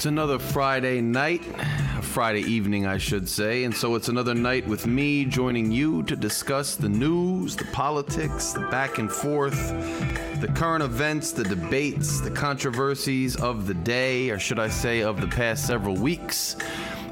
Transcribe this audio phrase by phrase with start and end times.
[0.00, 1.44] It's another Friday night,
[2.00, 6.16] Friday evening, I should say, and so it's another night with me joining you to
[6.16, 9.68] discuss the news, the politics, the back and forth,
[10.40, 15.20] the current events, the debates, the controversies of the day, or should I say, of
[15.20, 16.56] the past several weeks.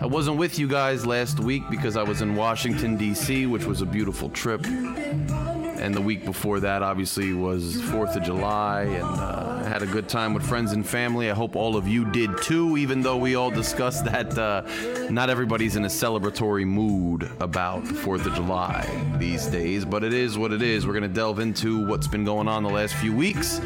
[0.00, 3.82] I wasn't with you guys last week because I was in Washington, D.C., which was
[3.82, 4.64] a beautiful trip.
[4.64, 9.86] And the week before that, obviously, was 4th of July, and uh, I had a
[9.86, 11.30] good time with friends and family.
[11.30, 14.62] I hope all of you did too, even though we all discussed that uh,
[15.10, 19.84] not everybody's in a celebratory mood about the 4th of July these days.
[19.84, 20.86] But it is what it is.
[20.86, 23.60] We're going to delve into what's been going on the last few weeks.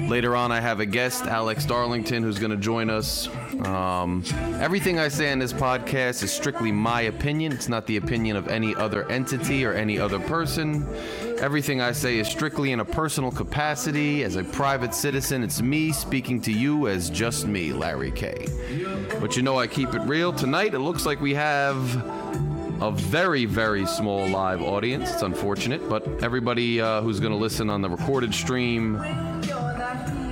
[0.00, 3.28] Later on, I have a guest, Alex Darlington, who's going to join us.
[3.64, 4.24] Um,
[4.60, 7.52] everything I say in this podcast is strictly my opinion.
[7.52, 10.86] It's not the opinion of any other entity or any other person.
[11.40, 14.24] Everything I say is strictly in a personal capacity.
[14.24, 18.46] As a private citizen, it's me speaking to you as just me, Larry K.
[19.20, 20.32] But you know, I keep it real.
[20.32, 21.76] Tonight, it looks like we have
[22.82, 25.12] a very, very small live audience.
[25.12, 28.96] It's unfortunate, but everybody uh, who's going to listen on the recorded stream,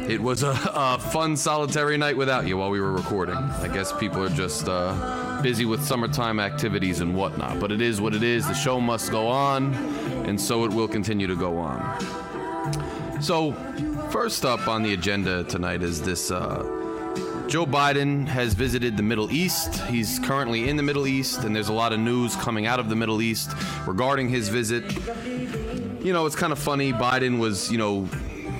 [0.08, 3.36] it was a, a, fun solitary night without you while we were recording.
[3.36, 8.00] I guess people are just uh, busy with summertime activities and whatnot, but it is
[8.00, 8.46] what it is.
[8.46, 9.74] The show must go on,
[10.26, 13.22] and so it will continue to go on.
[13.22, 13.52] So,
[14.10, 16.30] first up on the agenda tonight is this.
[16.30, 16.62] Uh,
[17.48, 19.80] Joe Biden has visited the Middle East.
[19.82, 22.88] He's currently in the Middle East, and there's a lot of news coming out of
[22.88, 23.52] the Middle East
[23.86, 24.84] regarding his visit.
[26.04, 26.92] You know, it's kind of funny.
[26.92, 28.08] Biden was, you know,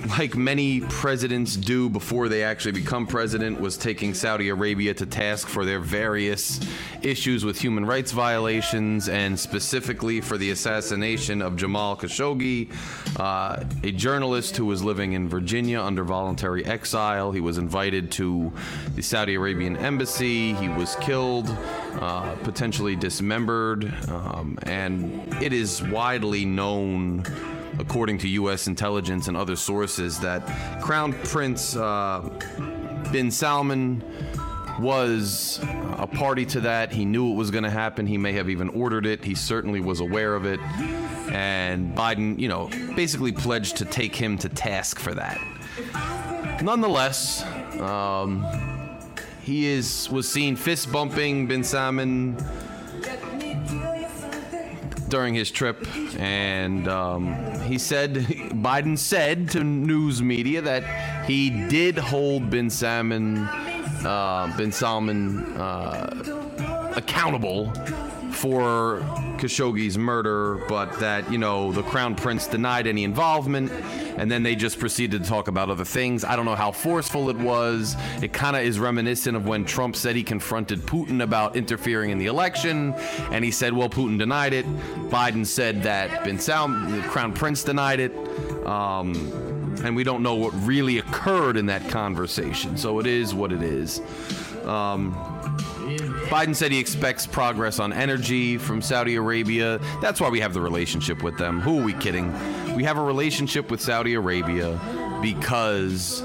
[0.08, 5.48] like many presidents do before they actually become president, was taking Saudi Arabia to task
[5.48, 6.60] for their various
[7.02, 12.72] issues with human rights violations and specifically for the assassination of Jamal Khashoggi,
[13.19, 17.32] uh, a journalist who was living in Virginia under voluntary exile.
[17.32, 18.52] He was invited to
[18.94, 20.54] the Saudi Arabian embassy.
[20.54, 21.48] He was killed,
[22.00, 27.25] uh, potentially dismembered, um, and it is widely known
[27.78, 28.66] according to U.S.
[28.66, 32.28] intelligence and other sources, that Crown Prince uh,
[33.12, 34.03] bin Salman
[34.78, 35.60] was
[35.98, 36.92] a party to that.
[36.92, 38.06] He knew it was going to happen.
[38.06, 39.25] He may have even ordered it.
[39.25, 40.60] He certainly was aware of it.
[41.32, 45.41] And Biden, you know, basically pledged to take him to task for that.
[46.62, 47.43] Nonetheless,
[47.81, 48.44] um,
[49.43, 52.37] he is was seen fist bumping bin Salman
[55.09, 55.87] during his trip,
[56.19, 63.39] and um, he said Biden said to news media that he did hold bin Salman,
[64.05, 67.72] uh, bin Salman uh, accountable
[68.36, 69.00] for
[69.38, 73.72] Khashoggi's murder, but that you know the crown prince denied any involvement
[74.16, 76.24] and then they just proceeded to talk about other things.
[76.24, 77.96] I don't know how forceful it was.
[78.22, 82.19] It kind of is reminiscent of when Trump said he confronted Putin about interfering in
[82.19, 82.94] the election,
[83.30, 84.66] and he said, well, Putin denied it.
[85.10, 88.12] Biden said that Salman, the Crown Prince, denied it.
[88.66, 89.14] Um,
[89.84, 92.76] and we don't know what really occurred in that conversation.
[92.76, 94.00] So it is what it is.
[94.64, 95.12] Um,
[96.26, 99.78] Biden said he expects progress on energy from Saudi Arabia.
[100.03, 101.60] That's why we have the relationship with them.
[101.60, 102.32] Who are we kidding?
[102.75, 104.78] We have a relationship with Saudi Arabia
[105.22, 106.22] because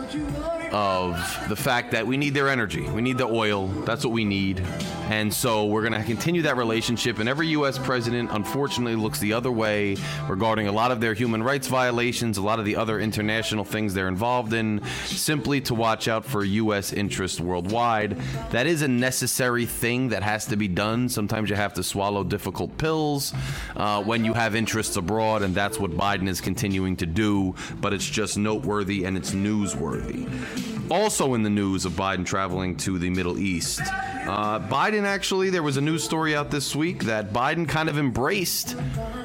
[0.72, 1.16] of
[1.50, 2.82] the fact that we need their energy.
[2.90, 3.68] We need the oil.
[3.68, 4.66] That's what we need.
[5.12, 7.20] And so we're going to continue that relationship.
[7.20, 7.78] And every U.S.
[7.78, 9.98] president, unfortunately, looks the other way
[10.30, 13.94] regarding a lot of their human rights violations, a lot of the other international things
[13.94, 16.94] they're involved in, simply to watch out for U.S.
[16.94, 18.18] interests worldwide.
[18.52, 21.10] That is a necessary thing that has to be done.
[21.10, 23.34] Sometimes you have to swallow difficult pills
[23.76, 27.54] uh, when you have interests abroad, and that's what Biden is continuing to do.
[27.82, 30.81] But it's just noteworthy and it's newsworthy.
[30.92, 35.64] Also in the news of Biden traveling to the Middle East, uh, Biden actually, there
[35.64, 38.74] was a news story out this week that Biden kind of embraced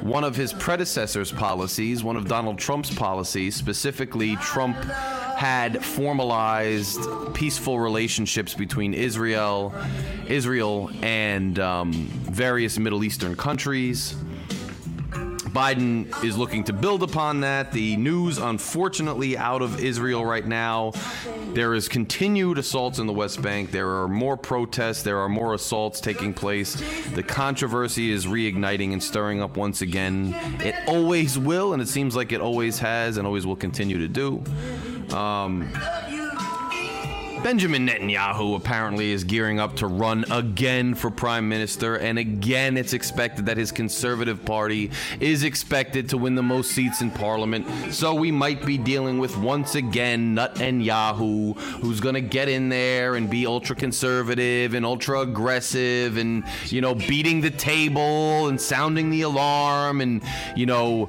[0.01, 3.57] one of his predecessor's policies, one of Donald Trump's policies.
[3.57, 7.01] Specifically, Trump had formalized
[7.35, 9.75] peaceful relationships between Israel,
[10.29, 14.15] Israel, and um, various Middle Eastern countries.
[15.57, 17.73] Biden is looking to build upon that.
[17.73, 20.93] The news, unfortunately, out of Israel right now,
[21.55, 23.71] there is continued assaults in the West Bank.
[23.71, 25.03] There are more protests.
[25.03, 26.75] There are more assaults taking place.
[27.15, 30.35] The controversy is reigniting and stirring up once again.
[30.61, 34.09] It always will, and it seems like it always has and always will continue to
[34.09, 34.45] do.
[35.17, 35.73] Um,
[37.47, 42.93] Benjamin Netanyahu apparently is gearing up to run again for prime minister, and again it's
[42.93, 44.91] expected that his conservative party
[45.21, 47.95] is expected to win the most seats in parliament.
[47.95, 53.15] So we might be dealing with once again Netanyahu, who's going to get in there
[53.15, 59.09] and be ultra conservative and ultra aggressive and, you know, beating the table and sounding
[59.09, 60.21] the alarm and,
[60.57, 61.09] you know,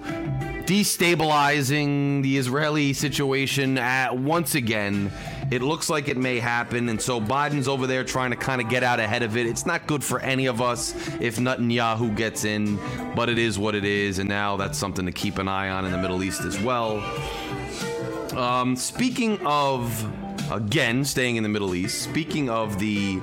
[0.68, 5.12] destabilizing the Israeli situation at, once again.
[5.50, 8.70] It looks like it may happen, and so Biden's over there trying to kind of
[8.70, 9.46] get out ahead of it.
[9.46, 12.78] It's not good for any of us if Netanyahu gets in,
[13.16, 15.86] but it is what it is, and now that's something to keep an eye on
[15.86, 17.00] in the Middle East as well.
[18.38, 20.06] Um, speaking of,
[20.52, 23.22] again, staying in the Middle East, speaking of the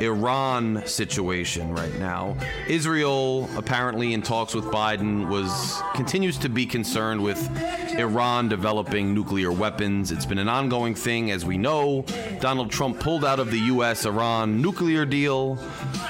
[0.00, 2.36] Iran situation right now.
[2.66, 7.38] Israel apparently in talks with Biden was continues to be concerned with
[7.98, 10.10] Iran developing nuclear weapons.
[10.10, 12.06] It's been an ongoing thing as we know.
[12.40, 15.58] Donald Trump pulled out of the US Iran nuclear deal.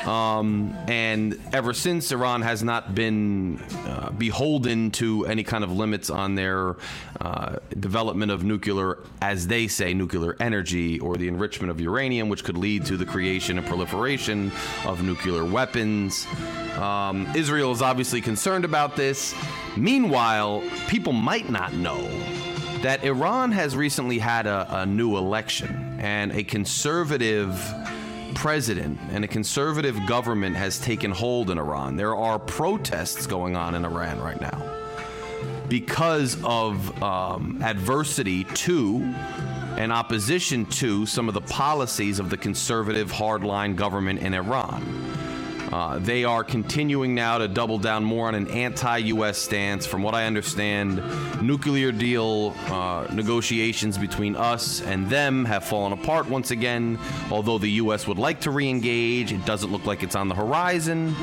[0.07, 6.11] Um, and ever since Iran has not been uh, beholden to any kind of limits
[6.11, 6.77] on their
[7.21, 12.45] uh, development of nuclear as they say nuclear energy or the enrichment of uranium which
[12.45, 13.80] could lead to the creation proliferation
[14.85, 16.27] of nuclear weapons.
[16.77, 19.35] Um, Israel is obviously concerned about this.
[19.77, 22.01] Meanwhile, people might not know
[22.83, 27.59] that Iran has recently had a, a new election and a conservative
[28.35, 31.97] president and a conservative government has taken hold in Iran.
[31.97, 34.81] There are protests going on in Iran right now
[35.69, 39.15] because of um, adversity to
[39.81, 44.83] and opposition to some of the policies of the conservative hardline government in Iran.
[45.73, 49.87] Uh, they are continuing now to double down more on an anti US stance.
[49.87, 51.03] From what I understand,
[51.41, 56.99] nuclear deal uh, negotiations between us and them have fallen apart once again.
[57.31, 60.35] Although the US would like to re engage, it doesn't look like it's on the
[60.35, 61.17] horizon.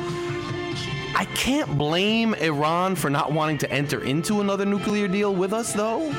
[1.14, 5.72] I can't blame Iran for not wanting to enter into another nuclear deal with us,
[5.72, 6.12] though.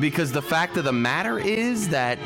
[0.00, 2.18] Because the fact of the matter is that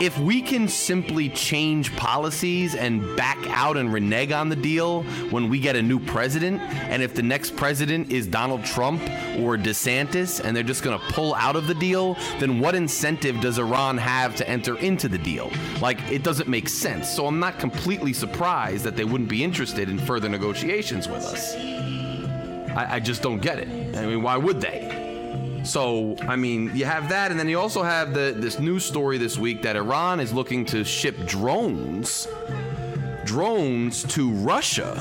[0.00, 5.48] if we can simply change policies and back out and renege on the deal when
[5.48, 9.00] we get a new president, and if the next president is Donald Trump
[9.38, 13.40] or DeSantis and they're just going to pull out of the deal, then what incentive
[13.40, 15.52] does Iran have to enter into the deal?
[15.80, 17.08] Like, it doesn't make sense.
[17.08, 21.54] So I'm not completely surprised that they wouldn't be interested in further negotiations with us.
[22.76, 23.96] I, I just don't get it.
[23.96, 25.03] I mean, why would they?
[25.64, 29.16] So, I mean, you have that, and then you also have the this news story
[29.16, 32.28] this week that Iran is looking to ship drones,
[33.24, 35.00] drones to Russia,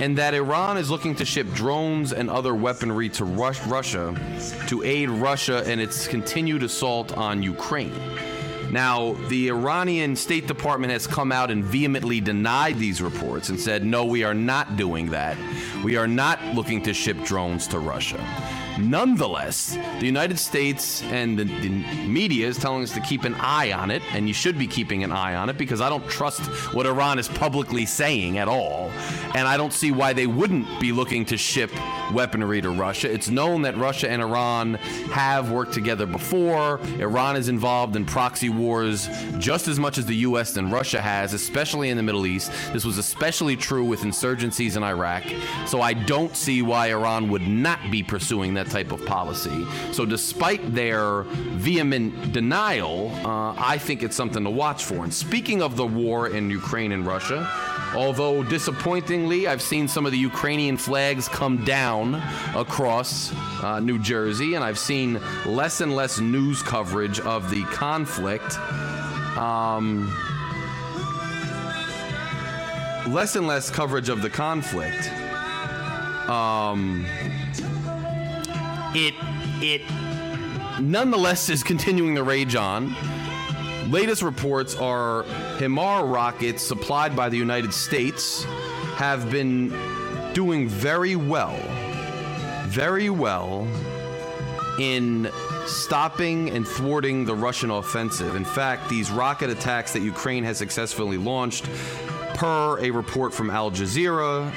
[0.00, 4.14] and that Iran is looking to ship drones and other weaponry to Rus- Russia
[4.68, 7.94] to aid Russia in its continued assault on Ukraine.
[8.70, 13.84] Now, the Iranian State Department has come out and vehemently denied these reports and said,
[13.84, 15.36] no, we are not doing that.
[15.84, 18.18] We are not looking to ship drones to Russia.
[18.78, 21.68] Nonetheless, the United States and the, the,
[22.06, 25.04] media is telling us to keep an eye on it, and you should be keeping
[25.04, 26.40] an eye on it because I don't trust
[26.74, 28.90] what Iran is publicly saying at all.
[29.34, 31.70] And I don't see why they wouldn't be looking to ship
[32.12, 33.10] weaponry to Russia.
[33.10, 34.74] It's known that Russia and Iran
[35.12, 36.80] have worked together before.
[36.98, 39.08] Iran is involved in proxy wars
[39.38, 40.56] just as much as the U.S.
[40.56, 42.52] and Russia has, especially in the Middle East.
[42.72, 45.24] This was especially true with insurgencies in Iraq.
[45.66, 49.66] So I don't see why Iran would not be pursuing that type of policy.
[49.92, 51.22] So despite their
[51.68, 55.04] vehement denial, uh, I think it's something to watch for.
[55.04, 57.48] And speaking of the war in Ukraine and Russia,
[57.94, 62.14] Although disappointingly, I've seen some of the Ukrainian flags come down
[62.56, 68.58] across uh, New Jersey, and I've seen less and less news coverage of the conflict.
[69.36, 70.10] Um,
[73.08, 75.10] less and less coverage of the conflict.
[76.30, 77.04] Um,
[78.94, 79.14] it
[79.60, 79.82] it
[80.80, 82.94] nonetheless is continuing to rage on.
[83.90, 85.24] Latest reports are
[85.58, 88.44] HIMAR rockets supplied by the United States
[88.96, 89.68] have been
[90.32, 91.56] doing very well,
[92.66, 93.66] very well
[94.78, 95.30] in
[95.66, 98.34] stopping and thwarting the Russian offensive.
[98.36, 101.68] In fact, these rocket attacks that Ukraine has successfully launched,
[102.34, 104.52] per a report from Al Jazeera,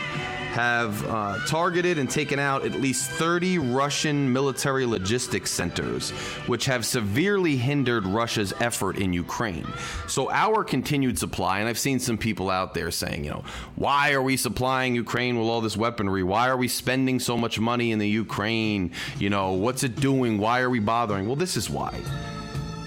[0.56, 6.12] have uh, targeted and taken out at least 30 Russian military logistics centers,
[6.48, 9.68] which have severely hindered Russia's effort in Ukraine.
[10.08, 13.44] So, our continued supply, and I've seen some people out there saying, you know,
[13.76, 16.24] why are we supplying Ukraine with all this weaponry?
[16.24, 18.92] Why are we spending so much money in the Ukraine?
[19.20, 20.38] You know, what's it doing?
[20.38, 21.28] Why are we bothering?
[21.28, 22.00] Well, this is why.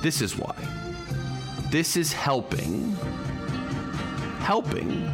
[0.00, 0.56] This is why.
[1.70, 2.96] this is helping
[4.40, 5.06] helping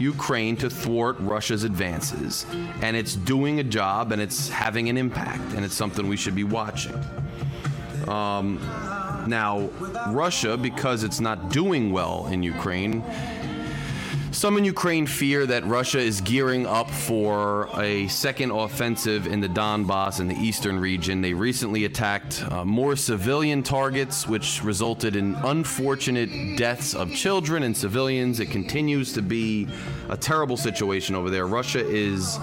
[0.00, 2.46] Ukraine to thwart Russia's advances,
[2.80, 6.34] and it's doing a job and it's having an impact, and it's something we should
[6.34, 6.98] be watching.
[8.08, 8.58] Um,
[9.26, 9.68] now,
[10.08, 13.04] Russia, because it's not doing well in Ukraine,
[14.40, 19.48] some in Ukraine fear that Russia is gearing up for a second offensive in the
[19.48, 21.20] Donbass in the eastern region.
[21.20, 27.76] They recently attacked uh, more civilian targets, which resulted in unfortunate deaths of children and
[27.76, 28.40] civilians.
[28.40, 29.68] It continues to be
[30.08, 31.46] a terrible situation over there.
[31.46, 32.38] Russia is,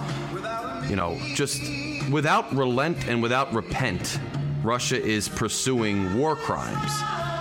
[0.88, 1.64] you know, just
[2.12, 4.20] without relent and without repent,
[4.62, 6.92] Russia is pursuing war crimes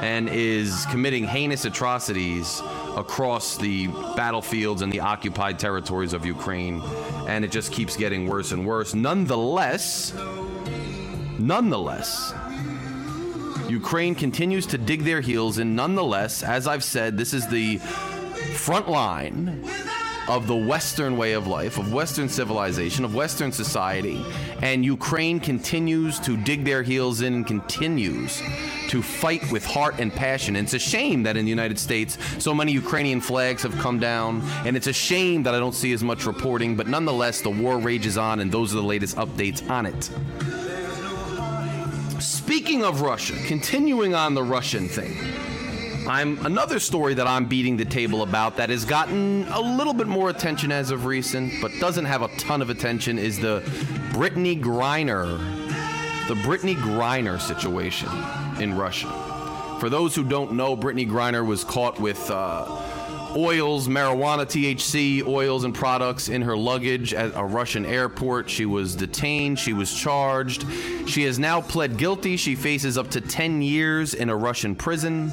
[0.00, 2.62] and is committing heinous atrocities
[2.96, 3.86] across the
[4.16, 6.82] battlefields and the occupied territories of Ukraine,
[7.28, 8.94] and it just keeps getting worse and worse.
[8.94, 10.14] Nonetheless,
[11.38, 12.34] nonetheless,
[13.68, 15.74] Ukraine continues to dig their heels in.
[15.74, 17.78] Nonetheless, as I've said, this is the
[18.54, 19.62] front line
[20.28, 24.24] of the Western way of life, of Western civilization, of Western society,
[24.62, 28.42] and Ukraine continues to dig their heels in and continues
[28.88, 30.56] to fight with heart and passion.
[30.56, 33.98] And it's a shame that in the United States so many Ukrainian flags have come
[33.98, 37.50] down, and it's a shame that I don't see as much reporting, but nonetheless, the
[37.50, 40.10] war rages on, and those are the latest updates on it.
[42.20, 45.45] Speaking of Russia, continuing on the Russian thing.
[46.08, 50.06] I'm another story that I'm beating the table about that has gotten a little bit
[50.06, 53.60] more attention as of recent, but doesn't have a ton of attention is the
[54.12, 55.36] Brittney Griner,
[56.28, 58.08] the Brittney Griner situation
[58.62, 59.08] in Russia.
[59.80, 62.64] For those who don't know, Brittney Griner was caught with uh,
[63.36, 68.48] oils, marijuana, THC, oils, and products in her luggage at a Russian airport.
[68.48, 69.58] She was detained.
[69.58, 70.64] She was charged.
[71.06, 72.36] She has now pled guilty.
[72.36, 75.30] She faces up to 10 years in a Russian prison.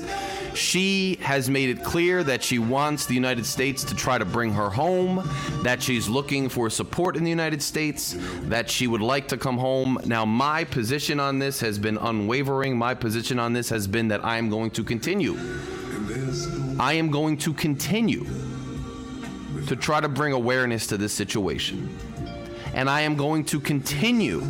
[0.54, 4.54] She has made it clear that she wants the United States to try to bring
[4.54, 5.28] her home,
[5.64, 9.58] that she's looking for support in the United States, that she would like to come
[9.58, 9.98] home.
[10.06, 12.78] Now, my position on this has been unwavering.
[12.78, 15.38] My position on this has been that I am going to continue.
[16.80, 18.26] I am going to continue
[19.68, 21.98] to try to bring awareness to this situation.
[22.74, 24.42] And I am going to continue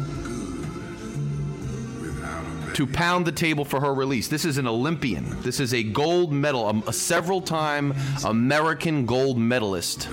[2.74, 4.27] to pound the table for her release.
[4.27, 5.39] This is an Olympian.
[5.42, 7.94] This is a gold medal, a, a several time
[8.25, 10.10] American gold medalist.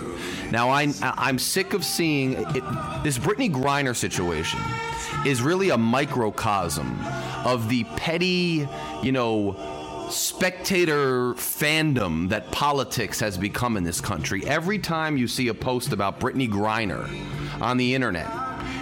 [0.51, 2.65] Now, I, I'm sick of seeing it,
[3.03, 4.61] this Brittney Griner situation
[5.25, 6.99] is really a microcosm
[7.45, 8.69] of the petty,
[9.03, 9.80] you know,
[10.11, 14.47] spectator fandom that politics has become in this country.
[14.47, 17.09] Every time you see a post about Brittney Griner
[17.61, 18.29] on the internet,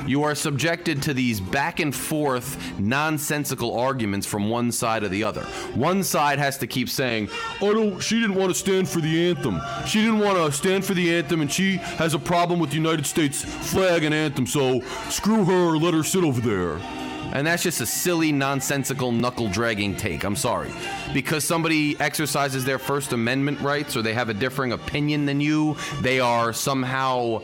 [0.07, 5.23] you are subjected to these back and forth nonsensical arguments from one side or the
[5.23, 5.43] other.
[5.75, 7.29] One side has to keep saying,
[7.61, 9.61] "Oh no, she didn't want to stand for the anthem.
[9.87, 12.77] She didn't want to stand for the anthem, and she has a problem with the
[12.77, 14.47] United States flag and anthem.
[14.47, 14.81] So
[15.11, 15.77] screw her.
[15.77, 20.25] Let her sit over there." And that's just a silly, nonsensical, knuckle dragging take.
[20.25, 20.71] I'm sorry.
[21.13, 25.77] Because somebody exercises their First Amendment rights or they have a differing opinion than you,
[26.01, 27.43] they are somehow.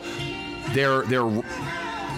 [0.73, 1.43] They're, they're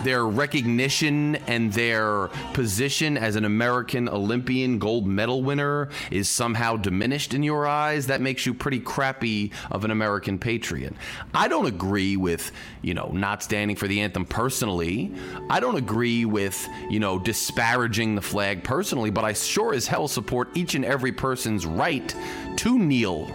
[0.08, 7.34] their recognition and their position as an American Olympian gold medal winner is somehow diminished
[7.34, 10.94] in your eyes, that makes you pretty crappy of an American patriot.
[11.34, 15.14] I don't agree with, you know, not standing for the anthem personally.
[15.50, 20.08] I don't agree with, you know, disparaging the flag personally, but I sure as hell
[20.08, 22.16] support each and every person's right
[22.56, 23.26] to kneel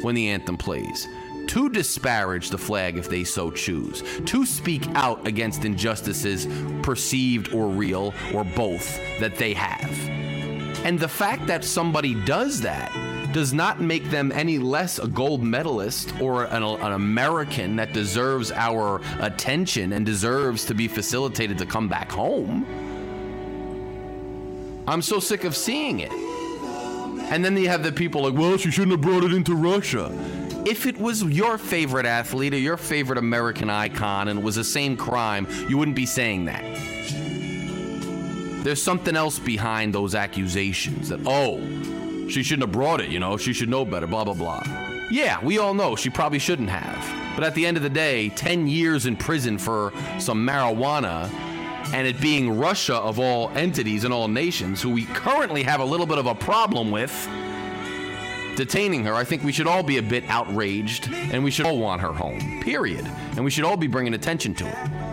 [0.00, 1.08] when the anthem plays
[1.48, 6.46] to disparage the flag if they so choose, to speak out against injustices,
[6.82, 9.90] perceived or real, or both, that they have.
[10.84, 12.92] And the fact that somebody does that
[13.32, 18.52] does not make them any less a gold medalist or an, an, American that deserves
[18.52, 22.66] our attention and deserves to be facilitated to come back home.
[24.86, 26.12] I'm so sick of seeing it.
[26.12, 30.10] And then you have the people like, well, she shouldn't have brought it into Russia
[30.64, 34.64] if it was your favorite athlete or your favorite American icon and it was the
[34.64, 36.62] same crime, you wouldn't be saying that.
[38.64, 41.58] There's something else behind those accusations that, oh,
[42.28, 44.62] she shouldn't have brought it, you know, she should know better, blah, blah, blah.
[45.10, 47.34] Yeah, we all know she probably shouldn't have.
[47.34, 51.28] But at the end of the day, 10 years in prison for some marijuana
[51.92, 55.84] and it being Russia of all entities and all nations, who we currently have a
[55.84, 57.12] little bit of a problem with
[58.56, 61.78] detaining her, I think we should all be a bit outraged and we should all
[61.78, 63.06] want her home, period.
[63.36, 65.11] And we should all be bringing attention to it.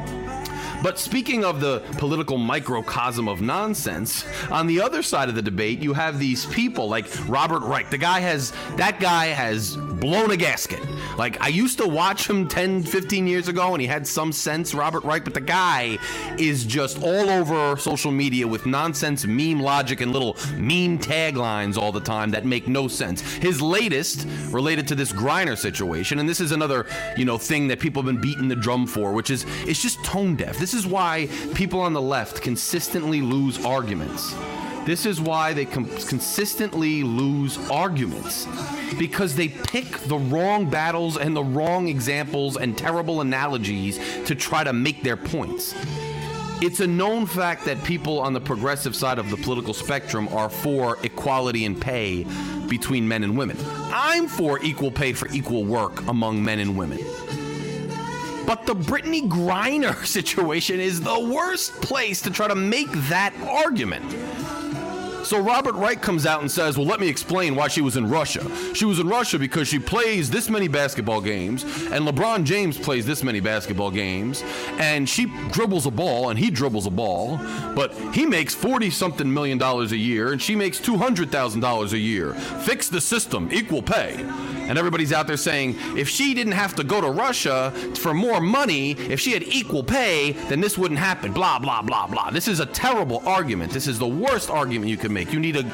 [0.82, 5.80] But speaking of the political microcosm of nonsense, on the other side of the debate,
[5.80, 7.90] you have these people like Robert Reich.
[7.90, 10.80] The guy has, that guy has blown a gasket.
[11.18, 14.74] Like, I used to watch him 10, 15 years ago and he had some sense,
[14.74, 15.98] Robert Reich, but the guy
[16.38, 21.92] is just all over social media with nonsense meme logic and little meme taglines all
[21.92, 23.22] the time that make no sense.
[23.22, 26.86] His latest related to this Griner situation, and this is another,
[27.18, 30.04] you know, thing that people have been beating the drum for, which is it's just
[30.04, 30.58] tone deaf.
[30.58, 34.36] This is why people on the left consistently lose arguments.
[34.86, 38.48] This is why they com- consistently lose arguments
[38.98, 44.64] because they pick the wrong battles and the wrong examples and terrible analogies to try
[44.64, 45.76] to make their points.
[46.62, 50.50] It's a known fact that people on the progressive side of the political spectrum are
[50.50, 52.26] for equality in pay
[52.68, 53.58] between men and women.
[53.94, 57.00] I'm for equal pay for equal work among men and women.
[58.50, 64.12] But the Brittney Griner situation is the worst place to try to make that argument.
[65.24, 68.10] So Robert Reich comes out and says, Well, let me explain why she was in
[68.10, 68.44] Russia.
[68.74, 73.06] She was in Russia because she plays this many basketball games, and LeBron James plays
[73.06, 74.42] this many basketball games,
[74.80, 77.38] and she dribbles a ball, and he dribbles a ball,
[77.76, 82.34] but he makes 40 something million dollars a year, and she makes $200,000 a year.
[82.34, 84.26] Fix the system, equal pay.
[84.70, 88.40] And everybody's out there saying, if she didn't have to go to Russia for more
[88.40, 91.34] money, if she had equal pay, then this wouldn't happen.
[91.34, 92.30] Blah, blah, blah, blah.
[92.30, 93.72] This is a terrible argument.
[93.72, 95.34] This is the worst argument you can make.
[95.34, 95.66] You need a,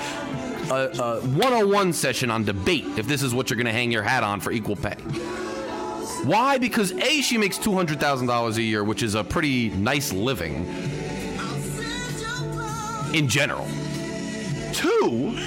[0.71, 4.01] a, a 101 session on debate if this is what you're going to hang your
[4.01, 4.95] hat on for equal pay.
[6.23, 6.57] Why?
[6.57, 10.65] Because A, she makes $200,000 a year, which is a pretty nice living
[13.13, 13.67] in general.
[14.71, 15.37] Two,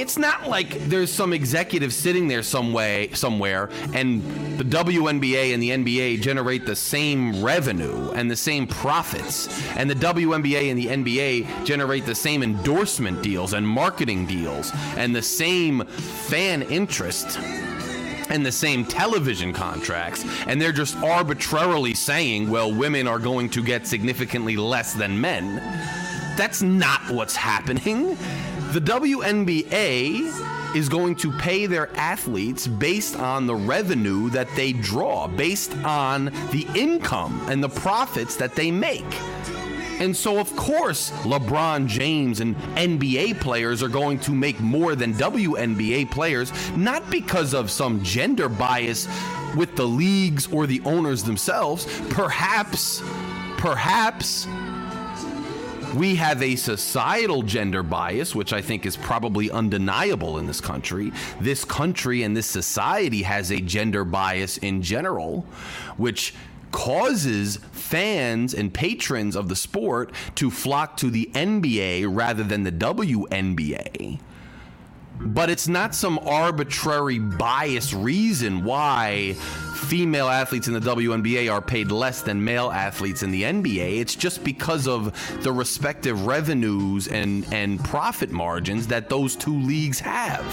[0.00, 4.22] it's not like there's some executive sitting there some way, somewhere and
[4.58, 9.94] the WNBA and the NBA generate the same revenue and the same profits and the
[9.94, 15.84] WNBA and the NBA generate the same endorsement deals and marketing deals and the same
[15.84, 17.38] fan interest
[18.30, 23.60] and the same television contracts, and they're just arbitrarily saying, well, women are going to
[23.60, 25.56] get significantly less than men.
[26.36, 28.16] That's not what's happening.
[28.72, 35.26] The WNBA is going to pay their athletes based on the revenue that they draw,
[35.26, 39.04] based on the income and the profits that they make.
[39.98, 45.14] And so, of course, LeBron James and NBA players are going to make more than
[45.14, 49.08] WNBA players, not because of some gender bias
[49.56, 51.88] with the leagues or the owners themselves.
[52.10, 53.02] Perhaps,
[53.56, 54.46] perhaps
[55.94, 61.12] we have a societal gender bias, which I think is probably undeniable in this country.
[61.40, 65.46] This country and this society has a gender bias in general,
[65.96, 66.34] which
[66.70, 72.72] causes fans and patrons of the sport to flock to the NBA rather than the
[72.72, 74.20] WNBA
[75.20, 79.34] but it's not some arbitrary bias reason why
[79.80, 83.98] female athletes in the WNBA are paid less than male athletes in the NBA.
[83.98, 90.00] It's just because of the respective revenues and, and profit margins that those two leagues
[90.00, 90.44] have.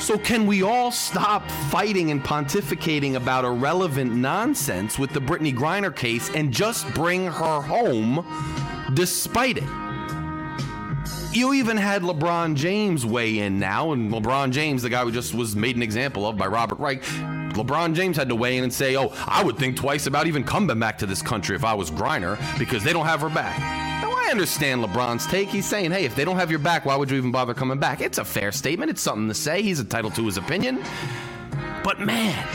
[0.00, 5.94] So, can we all stop fighting and pontificating about irrelevant nonsense with the Brittney Griner
[5.94, 8.24] case and just bring her home
[8.94, 9.83] despite it?
[11.34, 15.34] You even had LeBron James weigh in now, and LeBron James, the guy who just
[15.34, 18.72] was made an example of by Robert Reich, LeBron James had to weigh in and
[18.72, 21.74] say, "Oh, I would think twice about even coming back to this country if I
[21.74, 23.58] was Griner because they don't have her back."
[24.00, 25.48] Now I understand LeBron's take.
[25.48, 27.78] He's saying, "Hey, if they don't have your back, why would you even bother coming
[27.80, 28.92] back?" It's a fair statement.
[28.92, 29.60] It's something to say.
[29.60, 30.84] He's entitled to his opinion.
[31.82, 32.46] But man,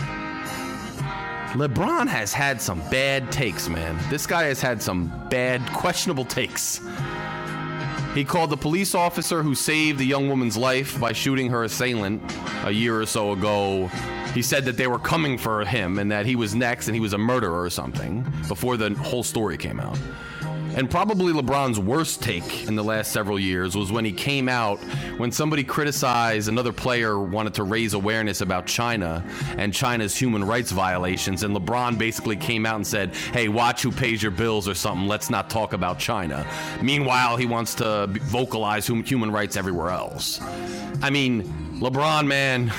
[1.52, 4.00] LeBron has had some bad takes, man.
[4.10, 6.80] This guy has had some bad, questionable takes.
[8.14, 12.22] He called the police officer who saved the young woman's life by shooting her assailant
[12.66, 13.88] a year or so ago.
[14.34, 17.00] He said that they were coming for him and that he was next and he
[17.00, 19.98] was a murderer or something before the whole story came out.
[20.76, 24.80] And probably LeBron's worst take in the last several years was when he came out
[25.18, 29.26] when somebody criticized another player wanted to raise awareness about China
[29.58, 31.44] and China's human rights violations.
[31.44, 35.08] And LeBron basically came out and said, Hey, watch who pays your bills or something.
[35.08, 36.46] Let's not talk about China.
[36.82, 40.40] Meanwhile, he wants to vocalize human rights everywhere else.
[41.02, 41.44] I mean,
[41.80, 42.72] LeBron, man,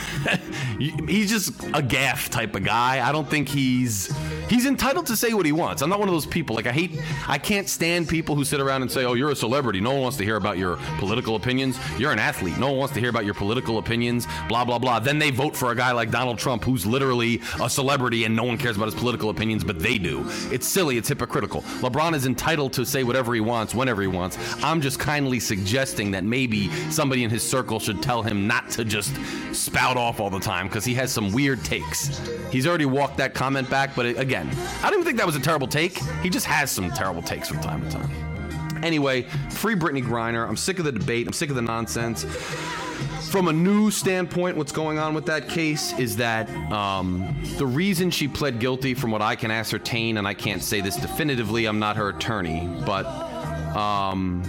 [0.78, 3.06] he's just a gaffe type of guy.
[3.06, 4.14] I don't think he's
[4.50, 5.80] He's entitled to say what he wants.
[5.80, 6.56] I'm not one of those people.
[6.56, 9.36] Like I hate, I can't stand people who sit around and say, "Oh, you're a
[9.36, 9.80] celebrity.
[9.80, 11.78] No one wants to hear about your political opinions.
[11.98, 12.58] You're an athlete.
[12.58, 14.98] No one wants to hear about your political opinions." Blah blah blah.
[14.98, 18.42] Then they vote for a guy like Donald Trump, who's literally a celebrity, and no
[18.42, 20.24] one cares about his political opinions, but they do.
[20.50, 20.96] It's silly.
[20.96, 21.62] It's hypocritical.
[21.80, 24.36] LeBron is entitled to say whatever he wants, whenever he wants.
[24.64, 28.84] I'm just kindly suggesting that maybe somebody in his circle should tell him not to
[28.84, 29.14] just
[29.52, 32.20] spout off all the time because he has some weird takes.
[32.50, 35.40] He's already walked that comment back, but again, I don't even think that was a
[35.40, 35.98] terrible take.
[36.22, 38.10] He just has some terrible takes from time to time.
[38.82, 40.48] Anyway, free Brittney Griner.
[40.48, 41.26] I'm sick of the debate.
[41.26, 42.24] I'm sick of the nonsense.
[43.30, 48.10] From a new standpoint, what's going on with that case is that um, the reason
[48.10, 51.78] she pled guilty, from what I can ascertain, and I can't say this definitively, I'm
[51.78, 53.06] not her attorney, but
[53.76, 54.42] um,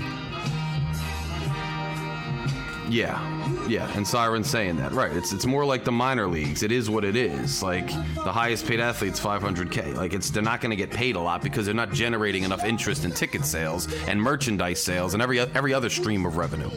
[2.91, 5.15] yeah, yeah, and Siren's saying that, right?
[5.15, 6.61] It's it's more like the minor leagues.
[6.61, 7.63] It is what it is.
[7.63, 9.95] Like the highest paid athletes, 500k.
[9.95, 12.65] Like it's they're not going to get paid a lot because they're not generating enough
[12.65, 16.69] interest in ticket sales and merchandise sales and every every other stream of revenue.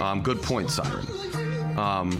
[0.00, 1.06] Um, good point, Siren.
[1.76, 2.12] Um,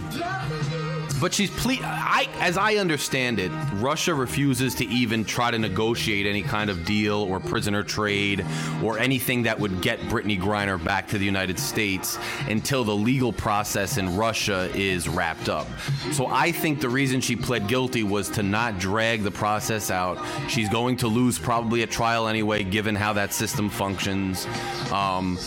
[1.21, 6.27] but she's ple- I, as I understand it, Russia refuses to even try to negotiate
[6.27, 8.45] any kind of deal or prisoner trade
[8.83, 13.33] or anything that would get Brittney Griner back to the United States until the legal
[13.33, 15.67] process in Russia is wrapped up.
[16.13, 20.19] So I think the reason she pled guilty was to not drag the process out.
[20.49, 24.47] She's going to lose probably a trial anyway, given how that system functions.
[24.93, 25.39] Um,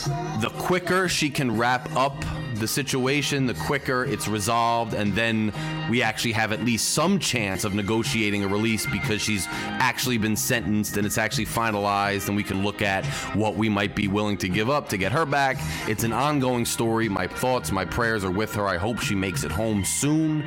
[0.41, 2.23] the quicker she can wrap up
[2.59, 5.53] the situation, the quicker it's resolved, and then
[5.89, 10.35] we actually have at least some chance of negotiating a release because she's actually been
[10.35, 14.37] sentenced and it's actually finalized, and we can look at what we might be willing
[14.37, 15.57] to give up to get her back.
[15.87, 17.09] It's an ongoing story.
[17.09, 18.67] My thoughts, my prayers are with her.
[18.67, 20.43] I hope she makes it home soon.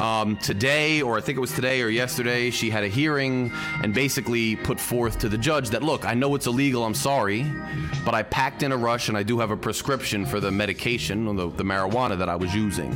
[0.00, 3.52] Um, today, or I think it was today or yesterday, she had a hearing
[3.82, 7.46] and basically put forth to the judge that, look, I know it's illegal, I'm sorry,
[8.04, 11.24] but I packed in a rush and I do have a prescription for the medication,
[11.36, 12.92] the, the marijuana that I was using,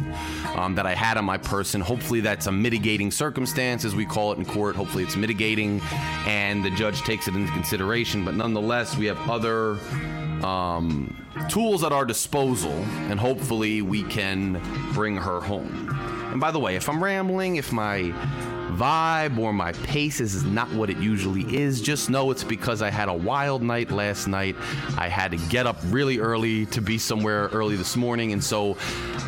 [0.56, 1.80] um, that I had on my person.
[1.80, 4.74] Hopefully, that's a mitigating circumstance, as we call it in court.
[4.74, 5.80] Hopefully, it's mitigating
[6.26, 8.24] and the judge takes it into consideration.
[8.24, 9.78] But nonetheless, we have other.
[10.44, 12.72] Um, tools at our disposal,
[13.10, 14.60] and hopefully we can
[14.92, 15.88] bring her home.
[16.32, 18.12] And by the way, if I'm rambling, if my
[18.72, 22.90] vibe or my pace is not what it usually is, just know it's because I
[22.90, 24.56] had a wild night last night.
[24.96, 28.76] I had to get up really early to be somewhere early this morning, and so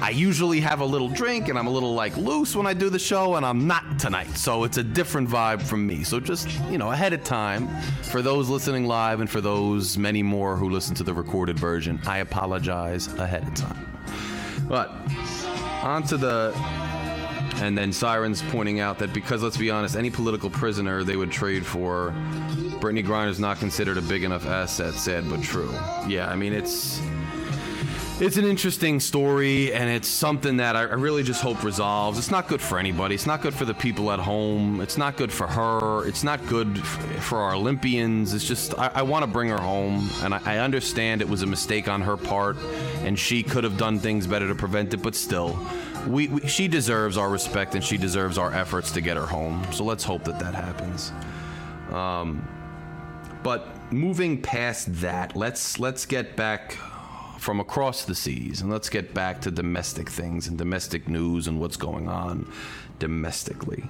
[0.01, 2.91] I usually have a little drink and I'm a little like loose when I do
[2.91, 4.37] the show, and I'm not tonight.
[4.37, 6.05] So it's a different vibe from me.
[6.05, 7.69] So just, you know, ahead of time
[8.03, 12.01] for those listening live and for those many more who listen to the recorded version,
[12.07, 13.85] I apologize ahead of time.
[14.69, 14.91] But
[15.83, 16.53] on to the
[17.61, 21.31] and then Sirens pointing out that because, let's be honest, any political prisoner they would
[21.31, 22.15] trade for,
[22.81, 24.95] Griner is not considered a big enough asset.
[24.95, 25.71] Sad but true.
[26.07, 27.01] Yeah, I mean it's
[28.21, 32.19] it's an interesting story, and it's something that I really just hope resolves.
[32.19, 33.15] It's not good for anybody.
[33.15, 34.81] It's not good for the people at home.
[34.81, 36.05] It's not good for her.
[36.05, 38.35] It's not good for our Olympians.
[38.35, 41.43] It's just, I, I want to bring her home, and I, I understand it was
[41.43, 42.57] a mistake on her part,
[43.05, 45.57] and she could have done things better to prevent it, but still.
[46.07, 49.67] We, we, she deserves our respect and she deserves our efforts to get her home.
[49.73, 51.13] So let's hope that that happens.
[51.91, 52.47] Um,
[53.43, 56.73] but moving past that, let's let's get back
[57.39, 61.61] from across the seas and let's get back to domestic things and domestic news and
[61.61, 62.51] what's going on
[62.99, 63.85] domestically.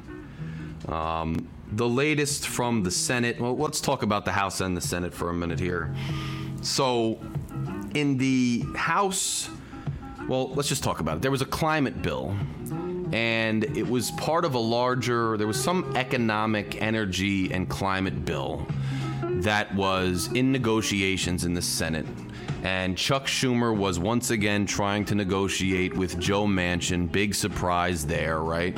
[0.86, 3.40] Um, the latest from the Senate.
[3.40, 5.94] Well, let's talk about the House and the Senate for a minute here.
[6.62, 7.18] So,
[7.94, 9.50] in the House
[10.28, 11.22] well, let's just talk about it.
[11.22, 12.36] There was a climate bill,
[13.12, 18.66] and it was part of a larger, there was some economic, energy, and climate bill
[19.22, 22.06] that was in negotiations in the Senate.
[22.62, 27.10] And Chuck Schumer was once again trying to negotiate with Joe Manchin.
[27.10, 28.76] Big surprise there, right?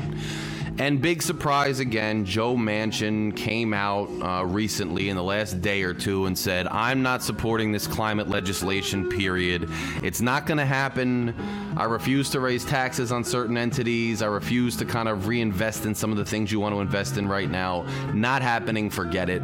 [0.80, 5.92] And big surprise again, Joe Manchin came out uh, recently in the last day or
[5.92, 9.68] two and said, I'm not supporting this climate legislation, period.
[10.02, 11.34] It's not going to happen.
[11.76, 14.22] I refuse to raise taxes on certain entities.
[14.22, 17.18] I refuse to kind of reinvest in some of the things you want to invest
[17.18, 17.84] in right now.
[18.14, 19.42] Not happening, forget it.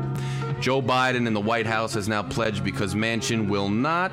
[0.58, 4.10] Joe Biden in the White House has now pledged because Manchin will not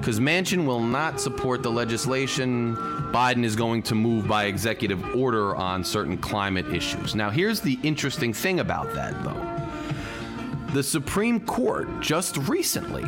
[0.00, 2.74] because Manchin will not support the legislation.
[3.12, 7.14] Biden is going to move by executive order on certain climate issues.
[7.14, 10.72] Now, here's the interesting thing about that, though.
[10.72, 13.04] The Supreme Court just recently,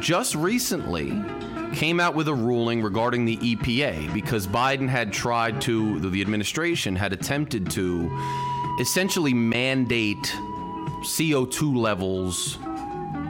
[0.00, 1.22] just recently,
[1.72, 6.96] came out with a ruling regarding the EPA because Biden had tried to, the administration
[6.96, 8.10] had attempted to
[8.80, 10.34] essentially mandate
[11.04, 12.58] CO2 levels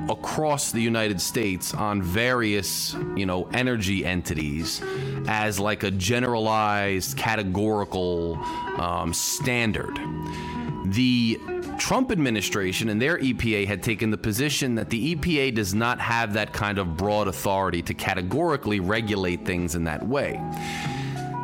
[0.09, 4.83] across the United States on various, you know, energy entities
[5.27, 8.37] as like a generalized categorical
[8.79, 9.99] um, standard.
[10.87, 11.39] The
[11.79, 16.33] Trump administration and their EPA had taken the position that the EPA does not have
[16.33, 20.41] that kind of broad authority to categorically regulate things in that way.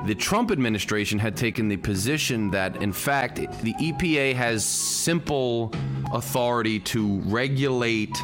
[0.07, 5.73] The Trump administration had taken the position that, in fact, the EPA has simple
[6.13, 8.15] authority to regulate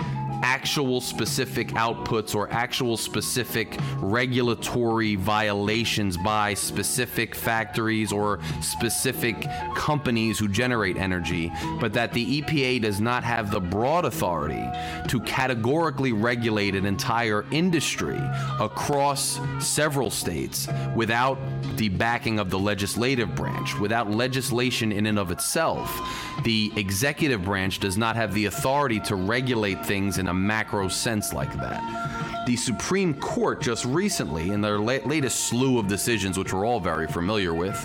[0.43, 10.49] actual specific outputs or actual specific regulatory violations by specific factories or specific companies who
[10.49, 14.65] generate energy, but that the EPA does not have the broad authority
[15.09, 18.21] to categorically regulate an entire industry
[18.59, 21.39] across several states without
[21.77, 26.01] the backing of the legislative branch, without legislation in and of itself.
[26.45, 31.33] The executive branch does not have the authority to regulate things in a macro sense
[31.33, 32.45] like that.
[32.47, 36.81] The Supreme Court just recently, in their la- latest slew of decisions, which we're all
[36.81, 37.77] very familiar with,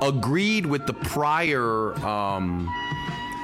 [0.00, 2.72] agreed with the prior um,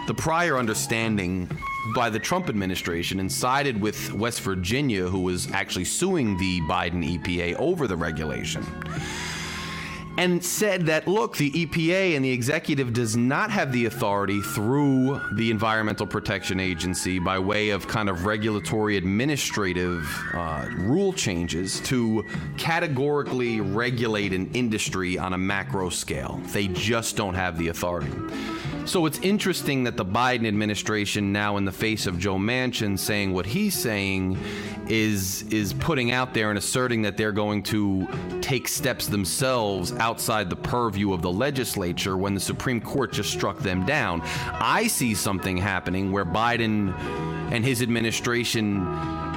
[0.06, 1.50] the prior understanding
[1.94, 7.18] by the Trump administration and sided with West Virginia, who was actually suing the Biden
[7.18, 8.64] EPA over the regulation
[10.18, 15.20] and said that look, the EPA and the executive does not have the authority through
[15.34, 22.24] the Environmental Protection Agency by way of kind of regulatory administrative uh, rule changes to
[22.56, 26.40] categorically regulate an industry on a macro scale.
[26.46, 28.12] They just don't have the authority.
[28.86, 33.32] So it's interesting that the Biden administration now in the face of Joe Manchin saying
[33.32, 34.38] what he's saying
[34.88, 38.06] is is putting out there and asserting that they're going to
[38.40, 43.58] take steps themselves outside the purview of the legislature when the Supreme Court just struck
[43.58, 44.22] them down.
[44.24, 46.96] I see something happening where Biden
[47.50, 48.86] and his administration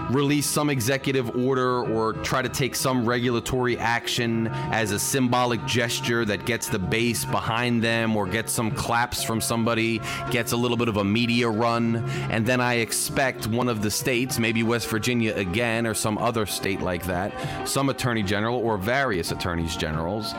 [0.10, 6.26] release some executive order or try to take some regulatory action as a symbolic gesture
[6.26, 10.78] that gets the base behind them or gets some claps from somebody, gets a little
[10.78, 11.98] bit of a media run,
[12.30, 16.46] and then I expect one of the states, maybe West Virginia again or some other
[16.46, 17.34] state like that,
[17.68, 20.34] some attorney general or various attorneys generals,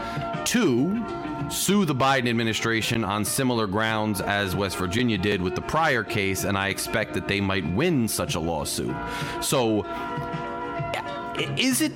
[0.46, 1.04] to
[1.50, 6.44] sue the Biden administration on similar grounds as West Virginia did with the prior case,
[6.44, 8.94] and I expect that they might win such a lawsuit.
[9.40, 9.84] So,
[11.56, 11.92] is it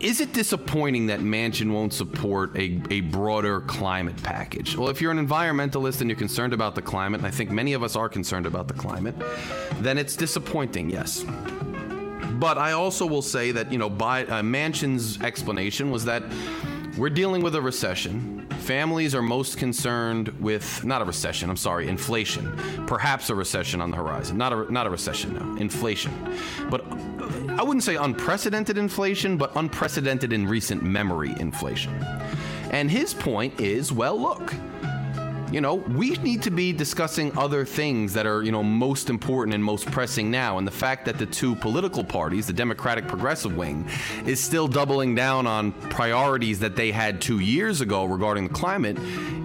[0.00, 4.76] is it disappointing that Manchin won't support a, a broader climate package?
[4.76, 7.72] Well, if you're an environmentalist and you're concerned about the climate, and I think many
[7.72, 9.14] of us are concerned about the climate,
[9.80, 11.24] then it's disappointing, yes.
[12.38, 16.22] But I also will say that, you know, by, uh, Manchin's explanation was that
[16.98, 18.33] we're dealing with a recession.
[18.64, 22.50] Families are most concerned with not a recession, I'm sorry, inflation.
[22.86, 24.38] Perhaps a recession on the horizon.
[24.38, 26.10] Not a not a recession no, inflation.
[26.70, 26.82] But
[27.58, 31.92] I wouldn't say unprecedented inflation, but unprecedented in recent memory inflation.
[32.70, 34.54] And his point is, well, look,
[35.54, 39.54] you know, we need to be discussing other things that are, you know, most important
[39.54, 40.58] and most pressing now.
[40.58, 43.88] And the fact that the two political parties, the Democratic Progressive Wing,
[44.26, 48.98] is still doubling down on priorities that they had two years ago regarding the climate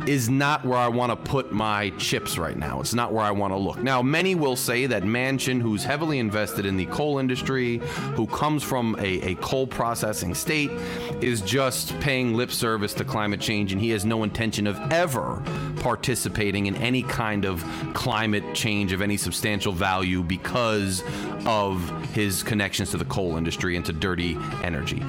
[0.08, 2.80] is not where I want to put my chips right now.
[2.80, 3.78] It's not where I want to look.
[3.84, 7.78] Now, many will say that Manchin, who's heavily invested in the coal industry,
[8.16, 10.72] who comes from a, a coal processing state,
[11.22, 15.44] is just paying lip service to climate change and he has no intention of ever
[15.80, 17.64] participating in any kind of
[17.94, 21.04] climate change of any substantial value because
[21.46, 25.04] of his connections to the coal industry and to dirty energy.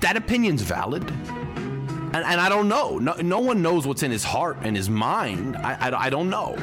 [0.00, 1.08] That opinion's valid.
[2.12, 2.98] And, and I don't know.
[2.98, 5.56] No, no, one knows what's in his heart and his mind.
[5.56, 6.56] I, I, I don't know.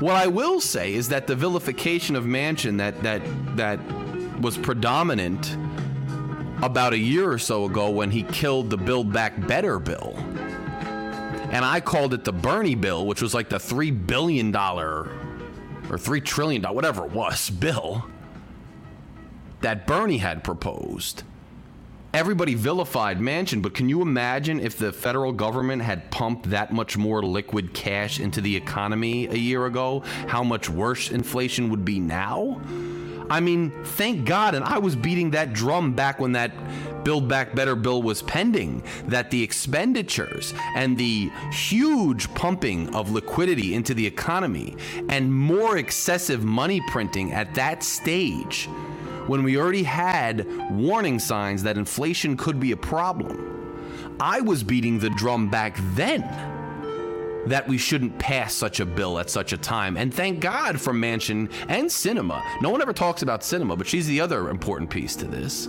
[0.00, 3.22] What I will say is that the vilification of Manchin that that
[3.56, 3.78] that
[4.40, 5.56] was predominant
[6.62, 10.16] about a year or so ago when he killed the Build Back Better bill
[11.50, 15.10] and I called it the Bernie bill, which was like the three billion dollar
[15.90, 18.04] or three trillion dollar, whatever it was, bill
[19.60, 21.22] that Bernie had proposed.
[22.12, 26.96] Everybody vilified Manchin, but can you imagine if the federal government had pumped that much
[26.96, 30.00] more liquid cash into the economy a year ago?
[30.26, 32.60] How much worse inflation would be now?
[33.30, 36.52] I mean, thank God, and I was beating that drum back when that
[37.04, 43.74] Build Back Better bill was pending, that the expenditures and the huge pumping of liquidity
[43.74, 44.76] into the economy
[45.08, 48.66] and more excessive money printing at that stage,
[49.28, 53.46] when we already had warning signs that inflation could be a problem,
[54.18, 56.49] I was beating the drum back then
[57.46, 59.96] that we shouldn't pass such a bill at such a time.
[59.96, 62.42] And thank God for Manchin and Sinema.
[62.60, 65.68] No one ever talks about Sinema, but she's the other important piece to this.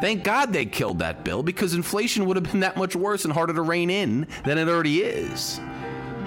[0.00, 3.34] Thank God they killed that bill because inflation would have been that much worse and
[3.34, 5.60] harder to rein in than it already is.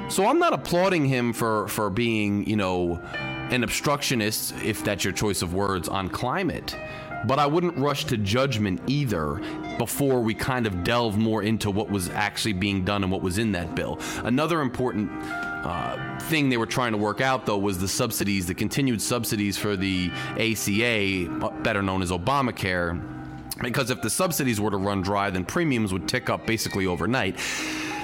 [0.10, 3.02] So I'm not applauding him for for being, you know,
[3.50, 6.76] an obstructionist, if that's your choice of words, on climate.
[7.26, 9.42] But I wouldn't rush to judgment either
[9.78, 13.38] before we kind of delve more into what was actually being done and what was
[13.38, 14.00] in that bill.
[14.24, 15.10] Another important
[15.66, 19.58] uh, thing they were trying to work out, though, was the subsidies, the continued subsidies
[19.58, 21.30] for the ACA,
[21.62, 23.02] better known as Obamacare.
[23.62, 27.40] Because if the subsidies were to run dry, then premiums would tick up basically overnight.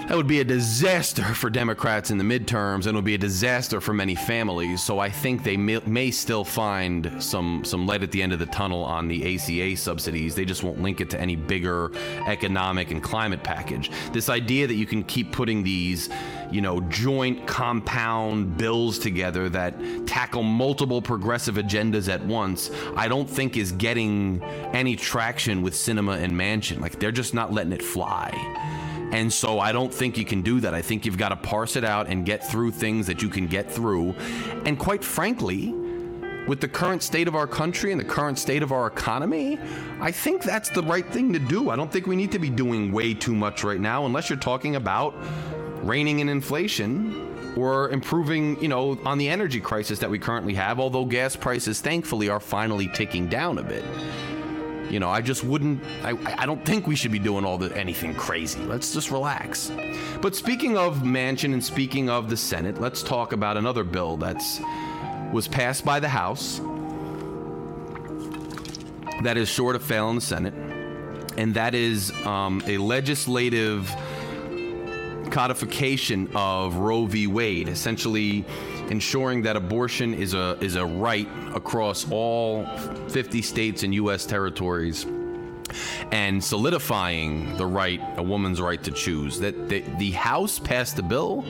[0.09, 3.19] That would be a disaster for Democrats in the midterms, and it would be a
[3.19, 4.81] disaster for many families.
[4.81, 8.39] So I think they may, may, still find some some light at the end of
[8.39, 10.33] the tunnel on the ACA subsidies.
[10.33, 11.91] They just won't link it to any bigger
[12.25, 13.91] economic and climate package.
[14.11, 16.09] This idea that you can keep putting these,
[16.49, 19.75] you know, joint compound bills together that
[20.07, 24.41] tackle multiple progressive agendas at once, I don't think is getting
[24.73, 26.81] any traction with Sinema and Manchin.
[26.81, 28.88] Like they're just not letting it fly.
[29.11, 30.73] And so I don't think you can do that.
[30.73, 33.47] I think you've got to parse it out and get through things that you can
[33.47, 34.13] get through.
[34.65, 35.73] And quite frankly,
[36.47, 39.59] with the current state of our country and the current state of our economy,
[39.99, 41.69] I think that's the right thing to do.
[41.69, 44.39] I don't think we need to be doing way too much right now unless you're
[44.39, 45.15] talking about
[45.83, 50.79] reigning in inflation or improving, you know, on the energy crisis that we currently have,
[50.79, 53.83] although gas prices thankfully are finally ticking down a bit.
[54.89, 55.83] You know, I just wouldn't.
[56.03, 58.59] I, I don't think we should be doing all the anything crazy.
[58.61, 59.71] Let's just relax.
[60.21, 64.59] But speaking of Manchin and speaking of the Senate, let's talk about another bill that's
[65.31, 66.59] was passed by the House
[69.23, 70.55] that is sure to fail in the Senate,
[71.37, 73.93] and that is um, a legislative
[75.31, 77.27] codification of Roe v.
[77.27, 78.45] Wade, essentially
[78.89, 82.65] ensuring that abortion is a is a right across all
[83.09, 84.25] 50 states and U.S.
[84.25, 85.05] territories
[86.11, 89.39] and solidifying the right, a woman's right to choose.
[89.39, 91.45] That the, the, House passed a bill